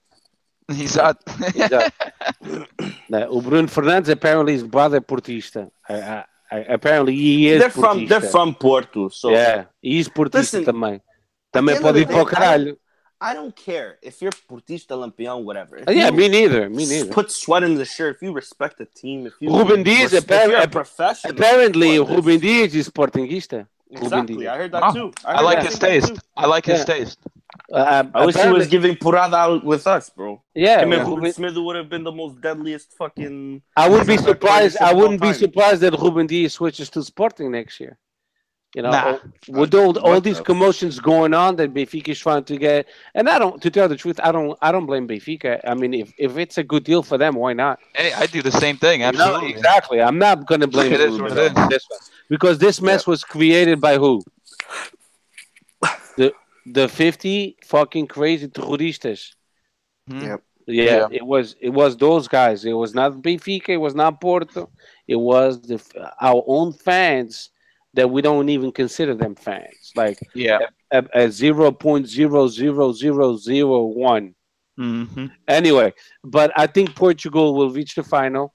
Exato. 0.68 1.24
Exato. 1.54 1.92
Né, 3.08 3.26
O 3.28 3.42
Bruno 3.42 3.68
Fernandes 3.68 4.08
apparently 4.08 4.54
is 4.54 4.62
brother 4.62 5.00
portista. 5.00 5.70
I, 5.88 5.94
I, 5.94 5.98
I, 5.98 6.24
apparently 6.50 7.14
he 7.14 7.48
is 7.48 7.60
They're 7.60 7.70
from, 7.70 8.06
they're 8.06 8.20
from 8.20 8.54
Porto, 8.54 9.08
so 9.08 9.30
Yeah, 9.30 9.66
he's 9.82 10.08
portista 10.08 10.58
Listen, 10.58 10.64
também. 10.64 11.00
Também 11.52 11.80
pode 11.80 12.00
ir 12.00 12.06
para 12.06 12.22
o 12.22 12.26
caralho. 12.26 12.78
I 13.22 13.34
don't 13.34 13.54
care 13.54 13.98
if 14.02 14.22
you're 14.22 14.32
Portista, 14.48 14.96
Lampião, 14.96 15.44
whatever. 15.44 15.76
If 15.76 15.88
Uh, 15.88 15.92
yeah, 15.92 16.10
me 16.10 16.26
neither. 16.26 16.70
Me 16.70 16.86
neither. 16.86 17.12
Put 17.12 17.30
sweat 17.30 17.62
in 17.62 17.74
the 17.76 17.84
shirt. 17.84 18.16
If 18.16 18.22
you 18.22 18.32
respect 18.32 18.78
the 18.78 18.86
team, 18.86 19.26
if 19.26 19.34
you 19.40 19.50
Ruben 19.54 19.82
Dias. 19.82 20.14
Apparently, 20.14 22.00
what, 22.00 22.08
Ruben 22.08 22.40
Dias 22.40 22.74
is 22.74 22.88
Sportingista. 22.88 23.66
Ruben 23.90 24.06
Exactly. 24.06 24.48
I 24.48 24.56
heard 24.56 24.72
that 24.72 24.84
Oh, 24.84 24.92
too. 24.94 25.12
I 25.24 25.36
heard 25.36 25.44
like 25.44 25.58
that 25.58 25.66
his 25.66 25.78
taste. 25.78 26.18
I 26.34 26.46
like 26.46 26.64
his 26.64 26.78
Yeah. 26.78 26.84
taste. 26.84 27.18
Uh, 27.72 28.04
I 28.14 28.26
wish 28.26 28.34
he 28.36 28.48
was 28.48 28.66
giving 28.66 28.96
Purada 28.96 29.34
out 29.34 29.64
with 29.64 29.86
us, 29.86 30.10
bro. 30.10 30.42
Yeah, 30.54 30.80
Him 30.80 30.92
and 30.92 31.02
Ruben- 31.06 31.14
Ruben 31.24 31.32
Semedo 31.32 31.64
would 31.64 31.76
have 31.76 31.88
been 31.88 32.02
the 32.02 32.10
most 32.12 32.40
deadliest 32.40 32.96
fucking. 32.98 33.62
I 33.76 33.88
wouldn't 33.88 34.08
be 34.08 34.16
surprised. 34.16 34.76
I 34.80 34.92
wouldn't 34.92 35.20
be 35.20 35.28
time. 35.28 35.34
surprised 35.34 35.80
that 35.82 35.92
Ruben 35.98 36.26
Dias 36.26 36.54
switches 36.54 36.90
to 36.90 37.02
Sporting 37.02 37.52
next 37.52 37.78
year. 37.78 37.96
You 38.74 38.82
know, 38.82 38.90
Nah. 38.90 39.18
with 39.48 39.74
all, 39.74 39.98
all 39.98 40.20
these 40.20 40.40
commotions 40.40 41.00
going 41.00 41.34
on 41.34 41.56
that 41.56 41.74
Benfica 41.74 42.08
is 42.10 42.20
trying 42.20 42.44
to 42.44 42.56
get, 42.56 42.86
and 43.16 43.28
I 43.28 43.36
don't, 43.40 43.60
to 43.62 43.68
tell 43.70 43.88
the 43.88 43.96
truth, 43.96 44.20
I 44.22 44.30
don't, 44.30 44.56
I 44.62 44.70
don't 44.70 44.86
blame 44.86 45.08
Benfica. 45.08 45.60
I 45.64 45.74
mean, 45.74 45.92
if, 45.92 46.12
if 46.18 46.38
it's 46.38 46.56
a 46.56 46.62
good 46.62 46.84
deal 46.84 47.02
for 47.02 47.18
them, 47.18 47.34
why 47.34 47.52
not? 47.52 47.80
Hey, 47.96 48.12
I 48.12 48.26
do 48.26 48.42
the 48.42 48.52
same 48.52 48.76
thing. 48.76 49.02
Absolutely. 49.02 49.48
No, 49.52 49.56
exactly. 49.56 50.00
I'm 50.00 50.18
not 50.18 50.46
going 50.46 50.60
to 50.60 50.68
blame 50.68 50.92
It 50.92 51.00
is 51.00 51.18
Ruben 51.18 51.36
what 51.36 51.38
it 51.46 51.58
is. 51.58 51.68
this 51.68 51.86
one 51.88 52.00
because 52.28 52.58
this 52.58 52.80
mess 52.80 53.08
was 53.08 53.24
created 53.24 53.80
by 53.80 53.96
who? 53.96 54.22
The 56.16 56.32
the 56.72 56.88
50 56.88 57.56
fucking 57.64 58.06
crazy 58.06 58.48
terroristas. 58.48 59.34
Mhm. 60.08 60.22
Yep. 60.22 60.40
Yeah, 60.66 60.84
Yeah. 60.84 61.06
it 61.10 61.26
was 61.26 61.56
it 61.60 61.70
was 61.70 61.96
those 61.96 62.28
guys. 62.28 62.64
It 62.64 62.72
was 62.72 62.94
not 62.94 63.12
Benfica. 63.22 63.70
It 63.70 63.76
was 63.86 63.94
not 63.94 64.20
Porto. 64.20 64.70
It 65.08 65.16
was 65.16 65.60
the 65.62 65.78
our 66.20 66.42
own 66.46 66.72
fans 66.72 67.50
that 67.94 68.08
we 68.08 68.22
don't 68.22 68.48
even 68.48 68.70
consider 68.70 69.14
them 69.14 69.34
fans. 69.34 69.90
Like 69.96 70.18
Yeah. 70.34 70.60
a, 70.92 71.04
a 71.14 71.30
zero 71.30 71.72
point 71.72 72.06
zero 72.06 72.46
zero 72.48 72.92
zero 72.92 73.36
zero 73.36 73.82
one 73.84 74.34
Mm-hmm. 74.78 75.26
Anyway, 75.46 75.92
but 76.24 76.52
I 76.56 76.66
think 76.66 76.94
Portugal 76.94 77.54
will 77.54 77.70
reach 77.70 77.94
the 77.96 78.02
final 78.02 78.54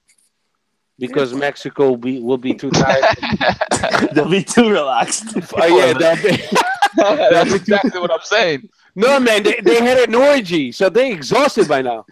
because 0.98 1.32
Mexico 1.34 1.90
will 1.90 1.96
be, 1.98 2.18
will 2.20 2.38
be 2.38 2.52
too 2.54 2.70
tired. 2.70 3.04
They'll 4.12 4.28
be 4.28 4.42
too 4.42 4.68
relaxed. 4.70 5.26
oh 5.54 5.66
yeah, 5.78 5.92
they'll 5.92 6.22
be- 6.22 6.42
That's 7.30 7.52
exactly 7.52 8.00
what 8.00 8.10
I'm 8.10 8.20
saying. 8.22 8.68
no 8.94 9.18
man, 9.20 9.42
they, 9.42 9.60
they 9.60 9.80
had 9.84 10.08
an 10.08 10.14
orgy, 10.14 10.72
so 10.72 10.88
they 10.88 11.12
exhausted 11.12 11.68
by 11.68 11.82
now. 11.82 12.06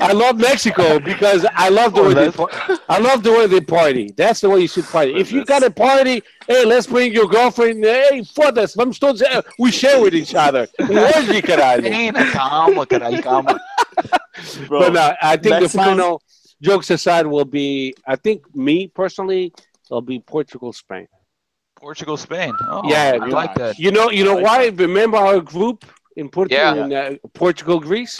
I 0.00 0.12
love 0.12 0.38
Mexico 0.38 0.98
because 0.98 1.46
I 1.54 1.68
love 1.68 1.94
the 1.94 2.00
Oh, 2.00 2.08
way 2.08 2.14
they 2.14 2.30
par- 2.30 2.50
I 2.88 2.98
love 2.98 3.22
the 3.22 3.32
way 3.32 3.46
they 3.46 3.60
party. 3.60 4.12
That's 4.16 4.40
the 4.40 4.50
way 4.50 4.60
you 4.60 4.68
should 4.68 4.84
party. 4.84 5.14
If 5.16 5.32
you 5.32 5.44
got 5.44 5.62
a 5.62 5.70
party, 5.70 6.22
hey, 6.46 6.64
let's 6.64 6.86
bring 6.86 7.12
your 7.12 7.26
girlfriend. 7.26 7.82
Hey, 7.84 8.22
foda-se, 8.22 8.74
vamos 8.76 8.98
todos. 8.98 9.22
We 9.58 9.70
share 9.72 10.00
with 10.00 10.14
each 10.14 10.34
other. 10.34 10.68
Orgy, 10.78 11.42
caralho. 11.42 11.88
Calma, 12.32 12.86
caralho, 12.86 13.22
calma. 13.22 13.58
But 14.68 14.92
no, 14.92 15.14
I 15.22 15.36
think 15.36 15.60
the 15.60 15.68
final, 15.68 16.22
jokes 16.60 16.90
aside, 16.90 17.26
will 17.26 17.44
be. 17.44 17.94
I 18.06 18.16
think 18.16 18.54
me 18.54 18.88
personally, 18.88 19.52
it'll 19.86 20.02
be 20.02 20.20
Portugal, 20.20 20.72
Spain. 20.72 21.08
Portugal, 21.84 22.16
Spain. 22.16 22.54
Oh, 22.72 22.82
Yeah, 22.92 23.18
I 23.20 23.26
like 23.40 23.54
that. 23.56 23.78
You 23.84 23.90
know, 23.96 24.06
you 24.10 24.24
know 24.24 24.36
why? 24.36 24.58
Remember 24.86 25.18
our 25.18 25.40
group 25.54 25.84
in 26.16 26.26
Portugal, 26.30 26.88
Yeah. 26.88 27.08
in, 27.08 27.14
uh, 27.24 27.28
Portugal, 27.34 27.78
Greece. 27.78 28.16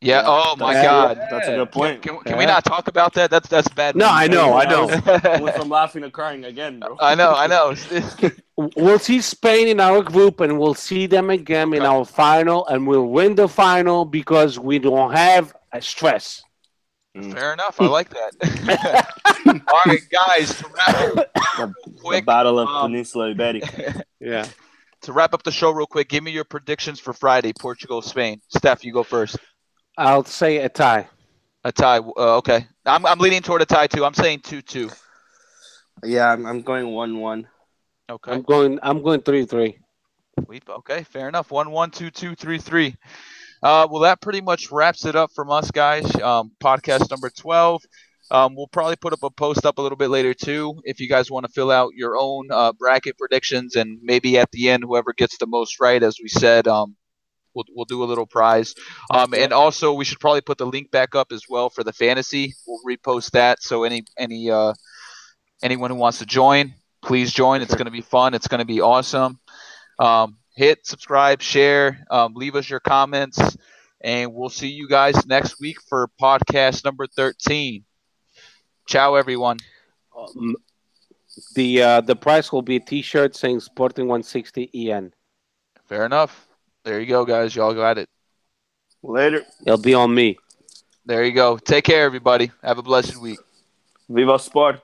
Yeah. 0.00 0.22
Oh 0.26 0.54
my 0.56 0.74
That's- 0.74 0.84
God. 0.90 1.12
That's 1.30 1.48
a 1.48 1.54
good 1.58 1.70
Can, 1.72 1.80
point. 1.80 2.02
can, 2.02 2.14
can 2.26 2.36
we 2.38 2.46
not 2.54 2.62
talk 2.72 2.84
about 2.94 3.10
that? 3.14 3.28
That's 3.34 3.48
that's 3.54 3.68
bad. 3.80 3.92
No, 3.96 4.08
I 4.08 4.26
news. 4.26 4.36
know, 4.36 4.48
I 4.62 4.64
know. 4.72 4.84
I 5.34 5.40
went 5.44 5.56
from 5.56 5.68
laughing 5.68 6.02
to 6.06 6.10
crying 6.18 6.44
again, 6.52 6.78
bro. 6.80 6.96
I 7.00 7.14
know, 7.20 7.32
I 7.44 7.46
know. 7.54 7.66
We'll 8.84 8.98
see 8.98 9.20
Spain 9.20 9.68
in 9.74 9.78
our 9.88 10.00
group, 10.02 10.40
and 10.44 10.58
we'll 10.58 10.74
see 10.88 11.06
them 11.06 11.30
again 11.30 11.72
in 11.78 11.82
our 11.92 12.04
final, 12.04 12.66
and 12.66 12.78
we'll 12.88 13.06
win 13.18 13.36
the 13.36 13.46
final 13.64 14.04
because 14.04 14.58
we 14.58 14.76
don't 14.80 15.12
have 15.12 15.44
a 15.72 15.80
stress. 15.80 16.42
Fair 17.36 17.52
enough. 17.52 17.80
I 17.80 17.86
like 17.98 18.10
that. 18.18 18.32
All 19.72 19.80
right, 19.86 20.04
guys. 20.18 20.50
To 22.02 22.10
wrap 22.10 22.20
The 22.20 22.26
Battle 22.26 22.58
of 22.58 22.68
um, 22.68 22.90
Peninsula 22.90 23.34
Iberica. 23.34 24.02
Yeah. 24.20 24.46
to 25.02 25.12
wrap 25.12 25.32
up 25.32 25.44
the 25.44 25.52
show 25.52 25.70
real 25.70 25.86
quick, 25.86 26.08
give 26.08 26.24
me 26.24 26.32
your 26.32 26.44
predictions 26.44 26.98
for 26.98 27.12
Friday, 27.12 27.52
Portugal, 27.52 28.02
Spain. 28.02 28.40
Steph, 28.48 28.84
you 28.84 28.92
go 28.92 29.04
first. 29.04 29.36
I'll 29.96 30.24
say 30.24 30.58
a 30.58 30.68
tie. 30.68 31.08
A 31.64 31.70
tie. 31.72 31.98
Uh, 31.98 32.36
okay. 32.38 32.66
I'm, 32.84 33.06
I'm 33.06 33.18
leaning 33.18 33.42
toward 33.42 33.62
a 33.62 33.66
tie 33.66 33.86
too. 33.86 34.04
I'm 34.04 34.14
saying 34.14 34.40
two 34.40 34.62
two. 34.62 34.90
Yeah, 36.04 36.32
I'm, 36.32 36.46
I'm 36.46 36.62
going 36.62 36.88
one-one. 36.88 37.48
Okay. 38.10 38.32
I'm 38.32 38.42
going. 38.42 38.78
I'm 38.82 39.02
going 39.02 39.20
three 39.22 39.44
three. 39.44 39.78
Sweep. 40.44 40.68
Okay, 40.68 41.02
fair 41.02 41.28
enough. 41.28 41.50
One, 41.50 41.70
one, 41.70 41.90
two, 41.90 42.10
two, 42.10 42.34
three, 42.34 42.58
three. 42.58 42.96
Uh, 43.62 43.88
well, 43.90 44.02
that 44.02 44.20
pretty 44.20 44.40
much 44.40 44.70
wraps 44.70 45.04
it 45.04 45.16
up 45.16 45.30
from 45.34 45.50
us, 45.50 45.70
guys. 45.72 46.04
Um, 46.20 46.52
podcast 46.60 47.10
number 47.10 47.28
twelve. 47.30 47.82
Um, 48.30 48.54
we'll 48.54 48.68
probably 48.68 48.96
put 48.96 49.12
up 49.12 49.22
a 49.22 49.30
post 49.30 49.64
up 49.64 49.78
a 49.78 49.82
little 49.82 49.96
bit 49.96 50.10
later 50.10 50.34
too, 50.34 50.80
if 50.84 51.00
you 51.00 51.08
guys 51.08 51.30
want 51.30 51.46
to 51.46 51.52
fill 51.52 51.70
out 51.70 51.94
your 51.94 52.16
own 52.18 52.48
uh, 52.50 52.72
bracket 52.72 53.16
predictions, 53.16 53.74
and 53.74 53.98
maybe 54.02 54.38
at 54.38 54.50
the 54.52 54.68
end, 54.68 54.84
whoever 54.84 55.12
gets 55.12 55.38
the 55.38 55.46
most 55.46 55.80
right, 55.80 56.02
as 56.02 56.18
we 56.22 56.28
said, 56.28 56.68
um, 56.68 56.96
we'll 57.54 57.64
we'll 57.74 57.84
do 57.86 58.02
a 58.02 58.06
little 58.06 58.26
prize. 58.26 58.74
Um, 59.10 59.32
and 59.34 59.52
also, 59.52 59.92
we 59.92 60.04
should 60.04 60.20
probably 60.20 60.42
put 60.42 60.58
the 60.58 60.66
link 60.66 60.90
back 60.90 61.14
up 61.14 61.32
as 61.32 61.42
well 61.48 61.70
for 61.70 61.82
the 61.82 61.92
fantasy. 61.92 62.54
We'll 62.66 62.80
repost 62.86 63.30
that, 63.32 63.62
so 63.62 63.84
any 63.84 64.04
any 64.18 64.50
uh, 64.50 64.74
anyone 65.62 65.90
who 65.90 65.96
wants 65.96 66.18
to 66.18 66.26
join, 66.26 66.74
please 67.02 67.32
join. 67.32 67.62
It's 67.62 67.74
going 67.74 67.86
to 67.86 67.90
be 67.90 68.02
fun. 68.02 68.34
It's 68.34 68.48
going 68.48 68.60
to 68.60 68.66
be 68.66 68.80
awesome. 68.80 69.40
Um, 69.98 70.36
hit 70.54 70.86
subscribe, 70.86 71.40
share, 71.40 72.04
um, 72.10 72.34
leave 72.34 72.56
us 72.56 72.68
your 72.68 72.80
comments, 72.80 73.38
and 74.02 74.34
we'll 74.34 74.48
see 74.48 74.68
you 74.68 74.88
guys 74.88 75.26
next 75.26 75.60
week 75.60 75.78
for 75.88 76.10
podcast 76.20 76.84
number 76.84 77.06
13. 77.06 77.84
Ciao, 78.88 79.16
everyone. 79.16 79.58
Um, 80.16 80.56
the 81.54 81.82
uh, 81.82 82.00
the 82.00 82.16
price 82.16 82.50
will 82.50 82.62
be 82.62 82.76
a 82.76 82.80
T-shirt 82.80 83.36
saying 83.36 83.60
Sporting 83.60 84.06
160 84.06 84.70
EN. 84.72 85.12
Fair 85.84 86.06
enough. 86.06 86.48
There 86.84 86.98
you 86.98 87.04
go, 87.04 87.26
guys. 87.26 87.54
Y'all 87.54 87.74
got 87.74 87.98
it. 87.98 88.08
Later. 89.02 89.44
It'll 89.66 89.76
be 89.76 89.92
on 89.92 90.14
me. 90.14 90.38
There 91.04 91.22
you 91.22 91.32
go. 91.32 91.58
Take 91.58 91.84
care, 91.84 92.04
everybody. 92.04 92.50
Have 92.62 92.78
a 92.78 92.82
blessed 92.82 93.20
week. 93.20 93.38
Viva 94.08 94.38
Sport. 94.38 94.80